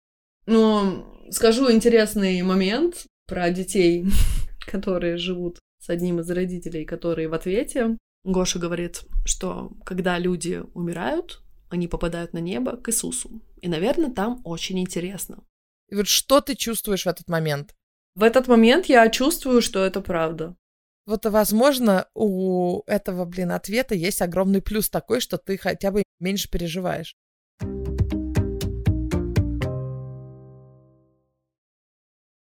Но 0.48 1.06
скажу 1.30 1.72
интересный 1.72 2.42
момент 2.42 3.06
про 3.28 3.52
детей, 3.52 4.06
которые 4.66 5.18
живут 5.18 5.60
с 5.80 5.90
одним 5.90 6.20
из 6.20 6.30
родителей, 6.30 6.86
которые 6.86 7.28
в 7.28 7.34
ответе. 7.34 7.98
Гоша 8.24 8.60
говорит, 8.60 9.04
что 9.26 9.72
когда 9.86 10.18
люди 10.18 10.64
умирают, 10.74 11.42
они 11.70 11.88
попадают 11.88 12.34
на 12.34 12.40
небо 12.40 12.78
к 12.78 12.90
Иисусу. 12.90 13.42
И, 13.62 13.68
наверное, 13.68 14.12
там 14.12 14.42
очень 14.44 14.80
интересно. 14.80 15.44
И 15.90 15.96
вот 15.96 16.08
что 16.08 16.42
ты 16.42 16.56
чувствуешь 16.56 17.06
в 17.06 17.10
этот 17.10 17.28
момент? 17.30 17.76
В 18.14 18.24
этот 18.24 18.50
момент 18.50 18.88
я 18.88 19.08
чувствую, 19.10 19.62
что 19.62 19.86
это 19.86 20.02
правда. 20.02 20.56
Вот, 21.06 21.26
возможно, 21.26 22.08
у 22.14 22.82
этого, 22.86 23.24
блин, 23.24 23.52
ответа 23.52 23.96
есть 23.96 24.22
огромный 24.22 24.62
плюс 24.62 24.90
такой, 24.90 25.22
что 25.22 25.38
ты 25.38 25.58
хотя 25.58 25.92
бы 25.92 26.04
меньше 26.20 26.50
переживаешь. 26.50 27.16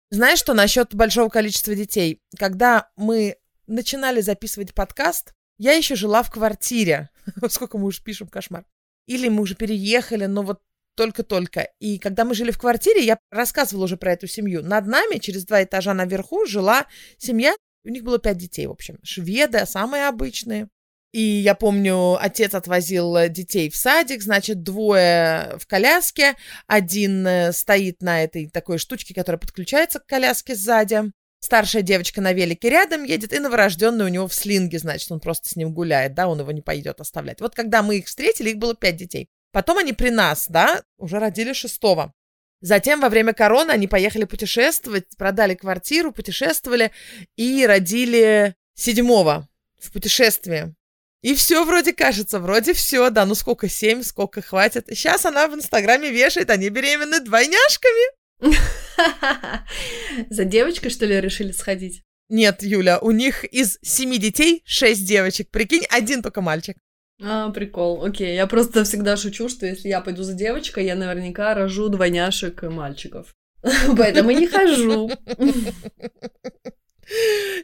Знаешь, 0.09 0.39
что 0.39 0.53
насчет 0.53 0.95
большого 0.95 1.29
количества 1.29 1.75
детей? 1.75 2.19
Когда 2.37 2.89
мы 2.97 3.37
начинали 3.67 4.21
записывать 4.21 4.73
подкаст, 4.73 5.33
я 5.59 5.73
еще 5.73 5.95
жила 5.95 6.23
в 6.23 6.31
квартире. 6.31 7.09
Сколько 7.49 7.77
мы 7.77 7.85
уже 7.85 8.03
пишем, 8.03 8.27
кошмар. 8.27 8.65
Или 9.05 9.29
мы 9.29 9.43
уже 9.43 9.55
переехали, 9.55 10.25
но 10.25 10.41
вот 10.41 10.61
только-только. 10.95 11.69
И 11.79 11.97
когда 11.99 12.25
мы 12.25 12.33
жили 12.35 12.51
в 12.51 12.57
квартире, 12.57 13.03
я 13.03 13.17
рассказывала 13.31 13.85
уже 13.85 13.97
про 13.97 14.13
эту 14.13 14.27
семью. 14.27 14.63
Над 14.63 14.87
нами, 14.87 15.17
через 15.17 15.45
два 15.45 15.63
этажа 15.63 15.93
наверху, 15.93 16.45
жила 16.45 16.85
семья. 17.17 17.53
У 17.83 17.89
них 17.89 18.03
было 18.03 18.19
пять 18.19 18.37
детей, 18.37 18.67
в 18.67 18.71
общем. 18.71 18.99
Шведы, 19.03 19.65
самые 19.65 20.07
обычные. 20.07 20.67
И 21.11 21.21
я 21.21 21.55
помню, 21.55 22.15
отец 22.21 22.53
отвозил 22.53 23.15
детей 23.27 23.69
в 23.69 23.75
садик, 23.75 24.21
значит, 24.21 24.63
двое 24.63 25.57
в 25.59 25.67
коляске, 25.67 26.35
один 26.67 27.27
э, 27.27 27.51
стоит 27.51 28.01
на 28.01 28.23
этой 28.23 28.49
такой 28.49 28.77
штучке, 28.77 29.13
которая 29.13 29.37
подключается 29.37 29.99
к 29.99 30.05
коляске 30.05 30.55
сзади. 30.55 31.11
Старшая 31.41 31.81
девочка 31.81 32.21
на 32.21 32.31
велике 32.31 32.69
рядом 32.69 33.03
едет, 33.03 33.33
и 33.33 33.39
новорожденный 33.39 34.05
у 34.05 34.07
него 34.07 34.27
в 34.27 34.33
слинге, 34.33 34.79
значит, 34.79 35.11
он 35.11 35.19
просто 35.19 35.49
с 35.49 35.55
ним 35.57 35.73
гуляет, 35.73 36.13
да, 36.13 36.27
он 36.29 36.39
его 36.39 36.51
не 36.53 36.61
пойдет 36.61 37.01
оставлять. 37.01 37.41
Вот 37.41 37.55
когда 37.55 37.81
мы 37.81 37.97
их 37.97 38.05
встретили, 38.05 38.51
их 38.51 38.57
было 38.57 38.73
пять 38.73 38.95
детей. 38.95 39.27
Потом 39.51 39.77
они 39.77 39.93
при 39.93 40.09
нас, 40.09 40.47
да, 40.47 40.83
уже 40.97 41.19
родили 41.19 41.53
шестого. 41.53 42.13
Затем 42.61 43.01
во 43.01 43.09
время 43.09 43.33
короны 43.33 43.71
они 43.71 43.87
поехали 43.87 44.25
путешествовать, 44.25 45.05
продали 45.17 45.55
квартиру, 45.55 46.11
путешествовали 46.11 46.91
и 47.35 47.65
родили 47.65 48.55
седьмого 48.75 49.49
в 49.79 49.91
путешествии. 49.91 50.75
И 51.21 51.35
все 51.35 51.65
вроде 51.65 51.93
кажется, 51.93 52.39
вроде 52.39 52.73
все, 52.73 53.09
да, 53.09 53.25
ну 53.25 53.35
сколько, 53.35 53.67
семь, 53.67 54.03
сколько 54.03 54.41
хватит. 54.41 54.87
Сейчас 54.89 55.25
она 55.25 55.47
в 55.47 55.55
Инстаграме 55.55 56.11
вешает, 56.11 56.49
они 56.49 56.69
беременны 56.69 57.19
двойняшками. 57.19 58.21
За 60.29 60.45
девочкой, 60.45 60.89
что 60.89 61.05
ли, 61.05 61.21
решили 61.21 61.51
сходить? 61.51 62.03
Нет, 62.29 62.63
Юля, 62.63 62.97
у 62.99 63.11
них 63.11 63.43
из 63.43 63.77
семи 63.81 64.17
детей 64.17 64.63
шесть 64.65 65.05
девочек. 65.05 65.49
Прикинь, 65.51 65.85
один 65.89 66.23
только 66.23 66.41
мальчик. 66.41 66.77
А, 67.23 67.49
прикол. 67.51 68.03
Окей, 68.03 68.35
я 68.35 68.47
просто 68.47 68.83
всегда 68.83 69.15
шучу, 69.15 69.47
что 69.47 69.65
если 69.65 69.89
я 69.89 70.01
пойду 70.01 70.23
за 70.23 70.33
девочкой, 70.33 70.85
я 70.85 70.95
наверняка 70.95 71.53
рожу 71.53 71.89
двойняшек 71.89 72.63
и 72.63 72.67
мальчиков. 72.67 73.35
Поэтому 73.97 74.31
не 74.31 74.47
хожу. 74.47 75.11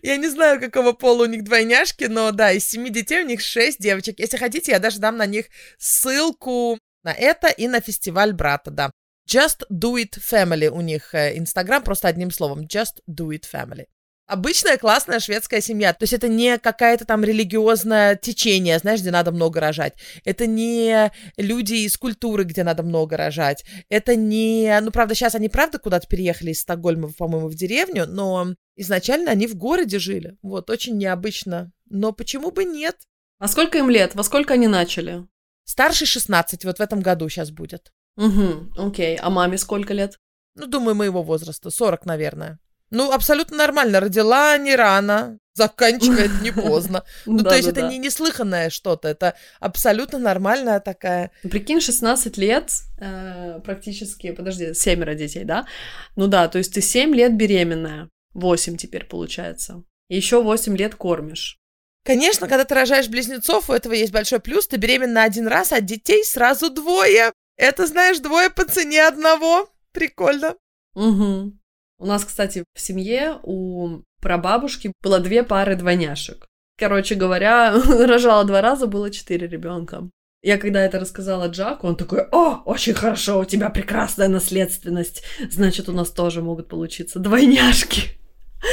Я 0.03 0.17
не 0.17 0.29
знаю, 0.29 0.59
какого 0.59 0.91
пола 0.91 1.23
у 1.23 1.27
них 1.27 1.43
двойняшки, 1.43 2.05
но 2.05 2.31
да, 2.31 2.51
из 2.51 2.67
семи 2.67 2.89
детей 2.89 3.23
у 3.23 3.25
них 3.25 3.41
шесть 3.41 3.79
девочек. 3.79 4.19
Если 4.19 4.37
хотите, 4.37 4.73
я 4.73 4.79
даже 4.79 4.99
дам 4.99 5.17
на 5.17 5.25
них 5.25 5.45
ссылку 5.77 6.77
на 7.03 7.13
это 7.13 7.47
и 7.47 7.67
на 7.67 7.79
фестиваль 7.79 8.33
брата, 8.33 8.71
да. 8.71 8.91
Just 9.29 9.65
Do 9.71 9.95
It 9.95 10.19
Family 10.19 10.69
у 10.69 10.81
них 10.81 11.13
э, 11.13 11.37
Инстаграм, 11.37 11.83
просто 11.83 12.07
одним 12.07 12.31
словом. 12.31 12.65
Just 12.65 13.01
Do 13.09 13.29
It 13.29 13.43
Family. 13.51 13.85
Обычная 14.27 14.77
классная 14.77 15.21
шведская 15.21 15.61
семья. 15.61 15.93
То 15.93 16.03
есть 16.03 16.11
это 16.11 16.27
не 16.27 16.57
какая-то 16.57 17.05
там 17.05 17.23
религиозное 17.23 18.17
течение, 18.17 18.77
знаешь, 18.77 18.99
где 18.99 19.09
надо 19.09 19.31
много 19.31 19.61
рожать. 19.61 19.93
Это 20.25 20.45
не 20.45 21.13
люди 21.37 21.75
из 21.75 21.97
культуры, 21.97 22.43
где 22.43 22.65
надо 22.65 22.83
много 22.83 23.15
рожать. 23.15 23.63
Это 23.87 24.17
не... 24.17 24.77
Ну, 24.81 24.91
правда, 24.91 25.15
сейчас 25.15 25.33
они, 25.35 25.47
правда, 25.47 25.79
куда-то 25.79 26.07
переехали 26.07 26.51
из 26.51 26.59
Стокгольма, 26.59 27.09
по-моему, 27.17 27.47
в 27.47 27.55
деревню, 27.55 28.05
но 28.05 28.47
изначально 28.75 29.31
они 29.31 29.47
в 29.47 29.55
городе 29.55 29.97
жили. 29.97 30.37
Вот, 30.41 30.69
очень 30.69 30.97
необычно. 30.97 31.71
Но 31.89 32.11
почему 32.11 32.51
бы 32.51 32.65
нет? 32.65 32.97
А 33.39 33.47
сколько 33.47 33.77
им 33.77 33.89
лет? 33.89 34.13
Во 34.13 34.23
сколько 34.23 34.55
они 34.55 34.67
начали? 34.67 35.25
Старший 35.63 36.05
16, 36.05 36.65
вот 36.65 36.79
в 36.79 36.81
этом 36.81 36.99
году 36.99 37.29
сейчас 37.29 37.51
будет. 37.51 37.93
Угу, 38.17 38.73
окей. 38.77 39.15
А 39.15 39.29
маме 39.29 39.57
сколько 39.57 39.93
лет? 39.93 40.17
Ну, 40.55 40.65
думаю, 40.65 40.95
моего 40.95 41.23
возраста. 41.23 41.69
40, 41.69 42.05
наверное. 42.05 42.59
Ну, 42.89 43.11
абсолютно 43.11 43.57
нормально. 43.57 43.99
Родила 43.99 44.57
не 44.57 44.75
рано, 44.75 45.39
заканчивает 45.53 46.41
не 46.41 46.51
поздно. 46.67 47.03
Ну, 47.25 47.43
то 47.43 47.55
есть 47.55 47.67
это 47.67 47.87
не 47.89 47.97
неслыханное 47.97 48.69
что-то, 48.69 49.07
это 49.07 49.35
абсолютно 49.59 50.19
нормальная 50.19 50.79
такая... 50.79 51.31
Прикинь, 51.43 51.81
16 51.81 52.37
лет, 52.37 52.71
э, 52.99 53.59
практически, 53.63 54.31
подожди, 54.31 54.73
семеро 54.73 55.15
детей, 55.15 55.43
да? 55.43 55.67
Ну 56.15 56.27
да, 56.27 56.47
то 56.47 56.57
есть 56.57 56.73
ты 56.73 56.81
7 56.81 57.13
лет 57.13 57.35
беременная, 57.35 58.09
8 58.33 58.77
теперь 58.77 59.05
получается. 59.05 59.83
Еще 60.09 60.41
8 60.41 60.77
лет 60.77 60.95
кормишь. 60.95 61.59
Конечно, 62.05 62.47
когда 62.47 62.63
ты 62.63 62.73
рожаешь 62.73 63.09
близнецов, 63.09 63.69
у 63.69 63.73
этого 63.73 63.91
есть 63.91 64.13
большой 64.13 64.39
плюс. 64.39 64.65
Ты 64.65 64.77
беременна 64.77 65.23
один 65.23 65.45
раз, 65.45 65.73
а 65.73 65.81
детей 65.81 66.23
сразу 66.23 66.69
двое. 66.69 67.33
Это, 67.57 67.85
знаешь, 67.85 68.19
двое 68.19 68.49
по 68.49 68.63
цене 68.63 69.05
одного. 69.05 69.67
Прикольно. 69.91 70.55
Угу. 70.95 71.51
У 71.99 72.05
нас, 72.05 72.25
кстати, 72.25 72.63
в 72.73 72.79
семье 72.79 73.39
у 73.43 74.01
прабабушки 74.21 74.93
было 75.01 75.19
две 75.19 75.43
пары 75.43 75.75
двойняшек. 75.75 76.47
Короче 76.77 77.15
говоря, 77.15 77.73
рожала 77.87 78.43
два 78.43 78.61
раза, 78.61 78.87
было 78.87 79.09
четыре 79.09 79.47
ребенка. 79.47 80.09
Я 80.43 80.59
когда 80.59 80.81
это 80.81 80.99
рассказала 80.99 81.47
Джаку, 81.47 81.87
он 81.87 81.95
такой, 81.95 82.21
о, 82.31 82.61
очень 82.65 82.93
хорошо, 82.93 83.39
у 83.39 83.45
тебя 83.45 83.69
прекрасная 83.69 84.27
наследственность, 84.27 85.23
значит, 85.49 85.89
у 85.89 85.93
нас 85.93 86.11
тоже 86.11 86.43
могут 86.43 86.69
получиться 86.69 87.19
двойняшки. 87.19 88.01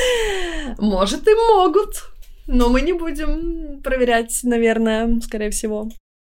Может, 0.78 1.26
и 1.26 1.34
могут, 1.34 2.04
но 2.46 2.68
мы 2.68 2.82
не 2.82 2.92
будем 2.92 3.82
проверять, 3.82 4.38
наверное, 4.42 5.20
скорее 5.20 5.50
всего. 5.50 5.88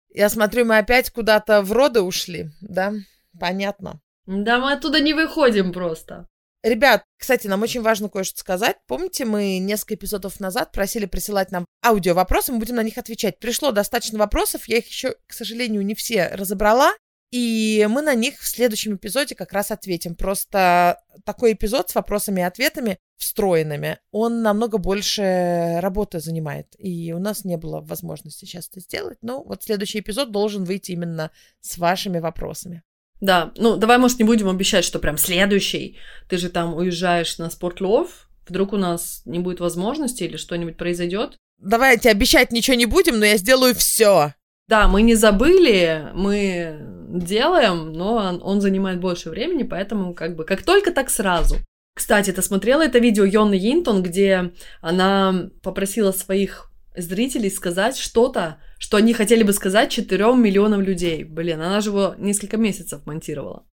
Я 0.10 0.30
смотрю, 0.30 0.66
мы 0.66 0.78
опять 0.78 1.10
куда-то 1.10 1.64
в 1.64 1.72
роды 1.72 2.02
ушли, 2.02 2.52
да? 2.62 2.94
Понятно. 3.40 4.00
Да, 4.28 4.60
мы 4.60 4.74
оттуда 4.74 5.02
не 5.02 5.14
выходим 5.14 5.74
просто. 5.74 6.28
Ребят, 6.66 7.04
кстати, 7.20 7.46
нам 7.46 7.62
очень 7.62 7.84
важно 7.84 8.10
кое-что 8.10 8.40
сказать. 8.40 8.78
Помните, 8.88 9.24
мы 9.24 9.60
несколько 9.60 9.94
эпизодов 9.94 10.40
назад 10.40 10.72
просили 10.72 11.06
присылать 11.06 11.52
нам 11.52 11.68
аудио 11.86 12.16
вопросы, 12.16 12.52
мы 12.52 12.58
будем 12.58 12.78
на 12.78 12.82
них 12.82 12.98
отвечать. 12.98 13.38
Пришло 13.38 13.72
достаточно 13.72 14.18
вопросов, 14.18 14.68
я 14.68 14.80
их 14.80 14.88
еще, 14.88 15.16
к 15.28 15.34
сожалению, 15.34 15.86
не 15.86 15.94
все 15.94 16.28
разобрала, 16.30 16.92
и 17.30 17.86
мы 17.88 18.02
на 18.02 18.16
них 18.16 18.40
в 18.40 18.48
следующем 18.48 18.96
эпизоде 18.96 19.36
как 19.36 19.54
раз 19.54 19.70
ответим. 19.70 20.16
Просто 20.16 21.04
такой 21.24 21.54
эпизод 21.54 21.92
с 21.92 21.96
вопросами 21.96 22.42
и 22.42 22.46
ответами 22.46 22.98
встроенными, 23.18 24.00
он 24.10 24.42
намного 24.42 24.80
больше 24.80 25.78
работы 25.82 26.20
занимает. 26.20 26.74
И 26.80 27.14
у 27.14 27.20
нас 27.20 27.46
не 27.46 27.58
было 27.58 27.80
возможности 27.82 28.46
сейчас 28.46 28.70
это 28.70 28.80
сделать. 28.80 29.20
Но 29.22 29.44
вот 29.44 29.62
следующий 29.62 30.00
эпизод 30.00 30.32
должен 30.32 30.64
выйти 30.64 30.94
именно 30.94 31.30
с 31.62 31.78
вашими 31.78 32.18
вопросами. 32.18 32.82
Да, 33.22 33.52
ну 33.58 33.78
давай, 33.78 33.98
может, 33.98 34.20
не 34.20 34.26
будем 34.26 34.50
обещать, 34.50 34.86
что 34.86 35.00
прям 35.00 35.18
следующий. 35.18 35.98
Ты 36.30 36.38
же 36.38 36.50
там 36.50 36.76
уезжаешь 36.76 37.38
на 37.38 37.50
спортлов, 37.50 38.30
вдруг 38.48 38.74
у 38.74 38.78
нас 38.78 39.22
не 39.26 39.40
будет 39.40 39.60
возможности 39.60 40.24
или 40.24 40.38
что-нибудь 40.38 40.78
произойдет. 40.78 41.38
Давайте 41.58 42.10
обещать 42.10 42.52
ничего 42.52 42.76
не 42.76 42.86
будем, 42.86 43.20
но 43.20 43.26
я 43.26 43.38
сделаю 43.38 43.74
все. 43.74 44.34
Да, 44.68 44.88
мы 44.88 45.04
не 45.04 45.16
забыли, 45.16 46.10
мы 46.14 46.80
делаем, 47.10 47.94
но 47.94 48.16
он, 48.16 48.42
он 48.44 48.62
занимает 48.62 49.00
больше 49.00 49.30
времени, 49.30 49.64
поэтому 49.64 50.14
как 50.14 50.36
бы 50.36 50.44
как 50.44 50.64
только 50.64 50.92
так 50.92 51.10
сразу. 51.10 51.58
Кстати, 51.96 52.32
ты 52.32 52.42
смотрела 52.42 52.82
это 52.82 53.00
видео 53.00 53.24
Йонны 53.24 53.54
Йинтон, 53.54 54.04
где 54.04 54.52
она 54.82 55.50
попросила 55.62 56.12
своих 56.12 56.72
зрителей 56.98 57.50
сказать 57.50 57.96
что-то, 57.96 58.58
что 58.78 58.98
они 58.98 59.14
хотели 59.14 59.44
бы 59.44 59.54
сказать 59.54 59.92
4 59.92 60.36
миллионам 60.36 60.82
людей. 60.82 61.24
Блин, 61.24 61.62
она 61.62 61.82
же 61.82 61.90
его 61.90 62.16
несколько 62.18 62.58
месяцев 62.58 63.06
монтировала. 63.06 63.66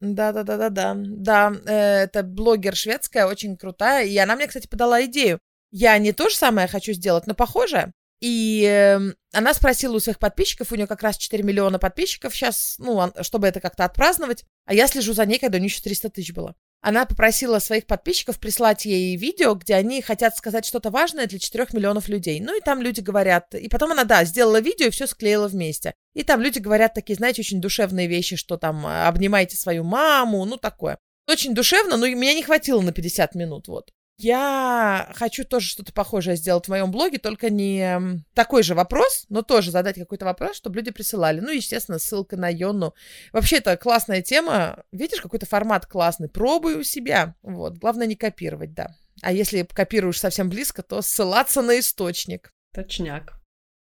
Да-да-да-да-да. 0.00 0.94
Да, 0.96 1.52
э, 1.64 2.04
это 2.04 2.22
блогер 2.22 2.76
шведская, 2.76 3.26
очень 3.26 3.56
крутая. 3.56 4.06
И 4.06 4.16
она 4.18 4.36
мне, 4.36 4.46
кстати, 4.46 4.66
подала 4.66 5.04
идею. 5.06 5.38
Я 5.70 5.96
не 5.98 6.12
то 6.12 6.28
же 6.28 6.36
самое 6.36 6.68
хочу 6.68 6.92
сделать, 6.92 7.26
но 7.26 7.34
похоже. 7.34 7.92
И 8.20 8.64
э, 8.64 9.00
она 9.32 9.54
спросила 9.54 9.96
у 9.96 10.00
своих 10.00 10.18
подписчиков, 10.18 10.72
у 10.72 10.76
нее 10.76 10.86
как 10.86 11.02
раз 11.02 11.16
4 11.16 11.42
миллиона 11.42 11.78
подписчиков 11.78 12.34
сейчас, 12.34 12.76
ну, 12.78 13.12
чтобы 13.22 13.48
это 13.48 13.60
как-то 13.60 13.84
отпраздновать. 13.84 14.44
А 14.64 14.74
я 14.74 14.86
слежу 14.86 15.12
за 15.12 15.26
ней, 15.26 15.38
когда 15.38 15.56
у 15.56 15.60
нее 15.60 15.68
еще 15.68 15.82
300 15.82 16.10
тысяч 16.10 16.32
было. 16.32 16.54
Она 16.80 17.06
попросила 17.06 17.60
своих 17.60 17.86
подписчиков 17.86 18.38
прислать 18.38 18.84
ей 18.84 19.16
видео, 19.16 19.54
где 19.54 19.74
они 19.74 20.02
хотят 20.02 20.36
сказать 20.36 20.66
что-то 20.66 20.90
важное 20.90 21.26
для 21.26 21.38
4 21.38 21.68
миллионов 21.72 22.08
людей. 22.08 22.40
Ну 22.40 22.56
и 22.56 22.60
там 22.60 22.82
люди 22.82 23.00
говорят... 23.00 23.54
И 23.54 23.68
потом 23.68 23.92
она, 23.92 24.04
да, 24.04 24.24
сделала 24.24 24.60
видео 24.60 24.88
и 24.88 24.90
все 24.90 25.06
склеила 25.06 25.48
вместе. 25.48 25.94
И 26.12 26.22
там 26.22 26.42
люди 26.42 26.58
говорят 26.58 26.92
такие, 26.92 27.16
знаете, 27.16 27.40
очень 27.40 27.60
душевные 27.60 28.06
вещи, 28.06 28.36
что 28.36 28.58
там 28.58 28.86
обнимайте 28.86 29.56
свою 29.56 29.82
маму, 29.82 30.44
ну 30.44 30.58
такое. 30.58 30.98
Очень 31.26 31.54
душевно, 31.54 31.96
но 31.96 32.06
меня 32.06 32.34
не 32.34 32.42
хватило 32.42 32.82
на 32.82 32.92
50 32.92 33.34
минут, 33.34 33.68
вот. 33.68 33.90
Я 34.16 35.10
хочу 35.14 35.44
тоже 35.44 35.68
что-то 35.68 35.92
похожее 35.92 36.36
сделать 36.36 36.66
в 36.66 36.68
моем 36.68 36.90
блоге, 36.92 37.18
только 37.18 37.50
не 37.50 38.22
такой 38.32 38.62
же 38.62 38.74
вопрос, 38.74 39.26
но 39.28 39.42
тоже 39.42 39.70
задать 39.70 39.96
какой-то 39.96 40.24
вопрос, 40.24 40.56
чтобы 40.56 40.76
люди 40.76 40.92
присылали. 40.92 41.40
Ну, 41.40 41.50
естественно, 41.50 41.98
ссылка 41.98 42.36
на 42.36 42.48
Йонну. 42.48 42.94
Вообще, 43.32 43.56
это 43.56 43.76
классная 43.76 44.22
тема. 44.22 44.84
Видишь, 44.92 45.20
какой-то 45.20 45.46
формат 45.46 45.86
классный. 45.86 46.28
Пробуй 46.28 46.76
у 46.76 46.84
себя. 46.84 47.34
Вот. 47.42 47.78
Главное 47.78 48.06
не 48.06 48.14
копировать, 48.14 48.72
да. 48.72 48.94
А 49.20 49.32
если 49.32 49.62
копируешь 49.62 50.20
совсем 50.20 50.48
близко, 50.48 50.82
то 50.82 51.02
ссылаться 51.02 51.62
на 51.62 51.78
источник. 51.78 52.52
Точняк. 52.72 53.40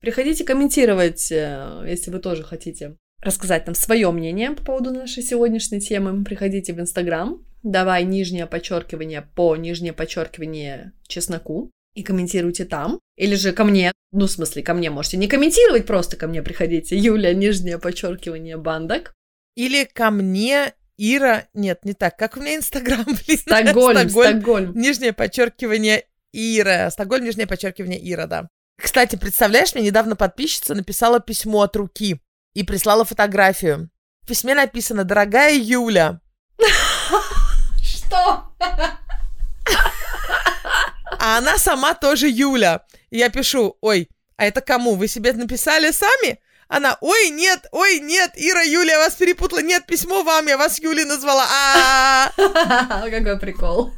Приходите 0.00 0.44
комментировать, 0.44 1.30
э, 1.30 1.84
если 1.86 2.10
вы 2.10 2.18
тоже 2.18 2.42
хотите 2.42 2.96
рассказать 3.20 3.66
нам 3.66 3.74
свое 3.74 4.10
мнение 4.10 4.50
по 4.50 4.64
поводу 4.64 4.90
нашей 4.90 5.22
сегодняшней 5.22 5.80
темы. 5.80 6.24
Приходите 6.24 6.72
в 6.72 6.80
Инстаграм, 6.80 7.44
давай 7.62 8.04
нижнее 8.04 8.46
подчеркивание 8.46 9.28
по 9.34 9.56
нижнее 9.56 9.92
подчеркивание 9.92 10.92
чесноку 11.06 11.70
и 11.94 12.02
комментируйте 12.02 12.64
там. 12.64 13.00
Или 13.16 13.34
же 13.34 13.52
ко 13.52 13.64
мне, 13.64 13.92
ну, 14.12 14.26
в 14.26 14.30
смысле, 14.30 14.62
ко 14.62 14.74
мне 14.74 14.90
можете 14.90 15.16
не 15.16 15.28
комментировать, 15.28 15.86
просто 15.86 16.16
ко 16.16 16.26
мне 16.26 16.42
приходите. 16.42 16.96
Юля, 16.98 17.34
нижнее 17.34 17.78
подчеркивание, 17.78 18.56
бандок. 18.56 19.12
Или 19.54 19.84
ко 19.84 20.10
мне 20.10 20.74
Ира, 20.96 21.46
нет, 21.54 21.84
не 21.84 21.94
так, 21.94 22.16
как 22.16 22.36
у 22.36 22.40
меня 22.40 22.56
Инстаграм, 22.56 23.04
блин. 23.26 23.38
Стокгольм, 23.38 24.08
Стокгольм, 24.08 24.40
Стокгольм. 24.40 24.72
Нижнее 24.78 25.12
подчеркивание 25.12 26.04
Ира. 26.32 26.90
Стокгольм, 26.90 27.24
нижнее 27.24 27.46
подчеркивание 27.46 28.00
Ира, 28.12 28.26
да. 28.26 28.48
Кстати, 28.80 29.16
представляешь, 29.16 29.74
мне 29.74 29.84
недавно 29.84 30.16
подписчица 30.16 30.74
написала 30.74 31.20
письмо 31.20 31.62
от 31.62 31.76
руки 31.76 32.20
и 32.54 32.64
прислала 32.64 33.04
фотографию. 33.04 33.90
В 34.22 34.28
письме 34.28 34.54
написано 34.54 35.04
«Дорогая 35.04 35.54
Юля». 35.54 36.20
Что? 38.12 38.44
А 41.18 41.38
она 41.38 41.56
сама 41.56 41.94
тоже 41.94 42.28
Юля. 42.28 42.82
Я 43.10 43.30
пишу, 43.30 43.76
ой, 43.80 44.08
а 44.36 44.44
это 44.44 44.60
кому? 44.60 44.96
Вы 44.96 45.08
себе 45.08 45.32
написали 45.32 45.90
сами? 45.92 46.38
Она, 46.68 46.98
ой, 47.00 47.30
нет, 47.30 47.66
ой, 47.70 48.00
нет, 48.00 48.32
Ира, 48.34 48.62
Юля, 48.62 48.94
я 48.94 48.98
вас 48.98 49.14
перепутала. 49.14 49.62
Нет, 49.62 49.86
письмо 49.86 50.22
вам, 50.22 50.46
я 50.46 50.58
вас 50.58 50.78
Юлей 50.80 51.04
назвала. 51.04 51.46
А 51.48 52.32
Какой 53.10 53.38
прикол. 53.38 53.92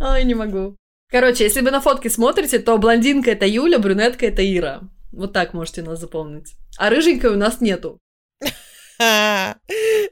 Ой, 0.00 0.24
не 0.24 0.34
могу. 0.34 0.76
Короче, 1.10 1.44
если 1.44 1.62
вы 1.62 1.70
на 1.70 1.80
фотке 1.80 2.10
смотрите, 2.10 2.58
то 2.58 2.78
блондинка 2.78 3.30
это 3.30 3.46
Юля, 3.46 3.78
брюнетка 3.78 4.26
это 4.26 4.42
Ира. 4.42 4.82
Вот 5.12 5.32
так 5.32 5.54
можете 5.54 5.82
нас 5.82 5.98
запомнить. 5.98 6.54
А 6.76 6.90
рыженькой 6.90 7.30
у 7.30 7.36
нас 7.36 7.60
нету. 7.60 7.98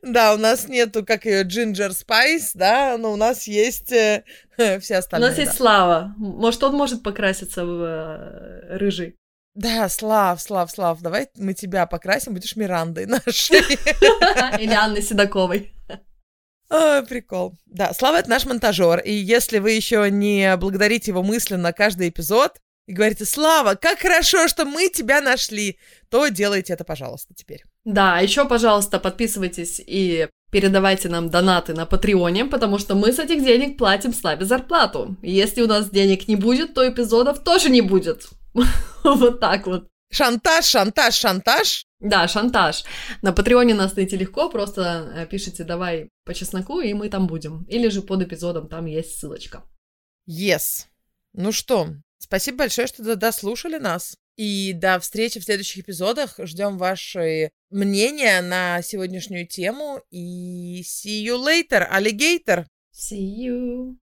Да, 0.02 0.34
у 0.34 0.36
нас 0.38 0.68
нету, 0.68 1.04
как 1.04 1.24
ее, 1.24 1.42
Ginger 1.42 1.92
Spice, 1.92 2.52
да, 2.54 2.96
но 2.96 3.12
у 3.12 3.16
нас 3.16 3.48
есть 3.48 3.90
э, 3.90 4.24
все 4.80 4.96
остальные. 4.96 5.28
У 5.28 5.30
нас 5.30 5.38
есть 5.38 5.56
Слава. 5.56 6.14
Может, 6.16 6.62
он 6.62 6.74
может 6.76 7.02
покраситься 7.02 7.64
в 7.64 7.82
э, 7.82 8.76
рыжий. 8.76 9.16
Да, 9.54 9.88
Слав, 9.88 10.40
Слав, 10.40 10.70
Слав, 10.70 11.00
давай 11.00 11.28
мы 11.36 11.54
тебя 11.54 11.86
покрасим, 11.86 12.34
будешь 12.34 12.56
Мирандой 12.56 13.06
нашей. 13.06 13.62
Или 14.62 14.74
Анной 14.74 15.02
Седоковой. 15.02 15.72
О, 16.68 17.02
прикол. 17.02 17.54
Да, 17.66 17.94
Слава— 17.94 18.16
это 18.18 18.28
наш 18.28 18.44
монтажер, 18.44 19.00
и 19.00 19.12
если 19.12 19.58
вы 19.58 19.72
еще 19.72 20.10
не 20.10 20.56
благодарите 20.56 21.10
его 21.10 21.22
мысленно 21.22 21.72
каждый 21.72 22.08
эпизод, 22.10 22.60
и 22.86 22.92
говорите, 22.92 23.24
Слава, 23.24 23.74
как 23.74 24.00
хорошо, 24.00 24.46
что 24.46 24.64
мы 24.64 24.88
тебя 24.88 25.20
нашли, 25.20 25.78
то 26.10 26.28
делайте 26.28 26.72
это, 26.72 26.84
пожалуйста, 26.84 27.34
теперь. 27.34 27.64
Да, 27.86 28.18
еще, 28.18 28.48
пожалуйста, 28.48 28.98
подписывайтесь 28.98 29.80
и 29.86 30.28
передавайте 30.50 31.08
нам 31.08 31.30
донаты 31.30 31.72
на 31.72 31.86
Патреоне, 31.86 32.44
потому 32.44 32.78
что 32.78 32.96
мы 32.96 33.12
с 33.12 33.20
этих 33.20 33.44
денег 33.44 33.78
платим 33.78 34.12
Славе 34.12 34.44
зарплату. 34.44 35.16
И 35.22 35.30
если 35.30 35.62
у 35.62 35.68
нас 35.68 35.88
денег 35.90 36.26
не 36.26 36.34
будет, 36.34 36.74
то 36.74 36.86
эпизодов 36.86 37.44
тоже 37.44 37.70
не 37.70 37.80
будет. 37.80 38.28
Вот 39.04 39.38
так 39.38 39.66
вот. 39.66 39.86
Шантаж, 40.10 40.64
шантаж, 40.64 41.14
шантаж. 41.14 41.84
Да, 42.00 42.26
шантаж. 42.26 42.84
На 43.22 43.32
Патреоне 43.32 43.74
нас 43.74 43.94
найти 43.94 44.16
легко, 44.16 44.50
просто 44.50 45.12
э, 45.14 45.26
пишите 45.26 45.62
«давай 45.62 46.10
по 46.24 46.34
чесноку», 46.34 46.80
и 46.80 46.92
мы 46.92 47.08
там 47.08 47.28
будем. 47.28 47.64
Или 47.68 47.88
же 47.88 48.02
под 48.02 48.22
эпизодом 48.22 48.68
там 48.68 48.86
есть 48.86 49.18
ссылочка. 49.18 49.62
Yes. 50.28 50.86
Ну 51.34 51.52
что, 51.52 51.88
Спасибо 52.18 52.58
большое, 52.58 52.88
что 52.88 53.14
дослушали 53.14 53.78
нас. 53.78 54.16
И 54.36 54.72
до 54.74 54.98
встречи 55.00 55.40
в 55.40 55.44
следующих 55.44 55.84
эпизодах. 55.84 56.38
Ждем 56.38 56.76
ваши 56.76 57.50
мнения 57.70 58.42
на 58.42 58.82
сегодняшнюю 58.82 59.46
тему. 59.46 60.02
И 60.10 60.82
see 60.82 61.24
you 61.24 61.42
later, 61.42 61.88
alligator. 61.90 62.66
See 62.92 63.46
you. 63.46 63.94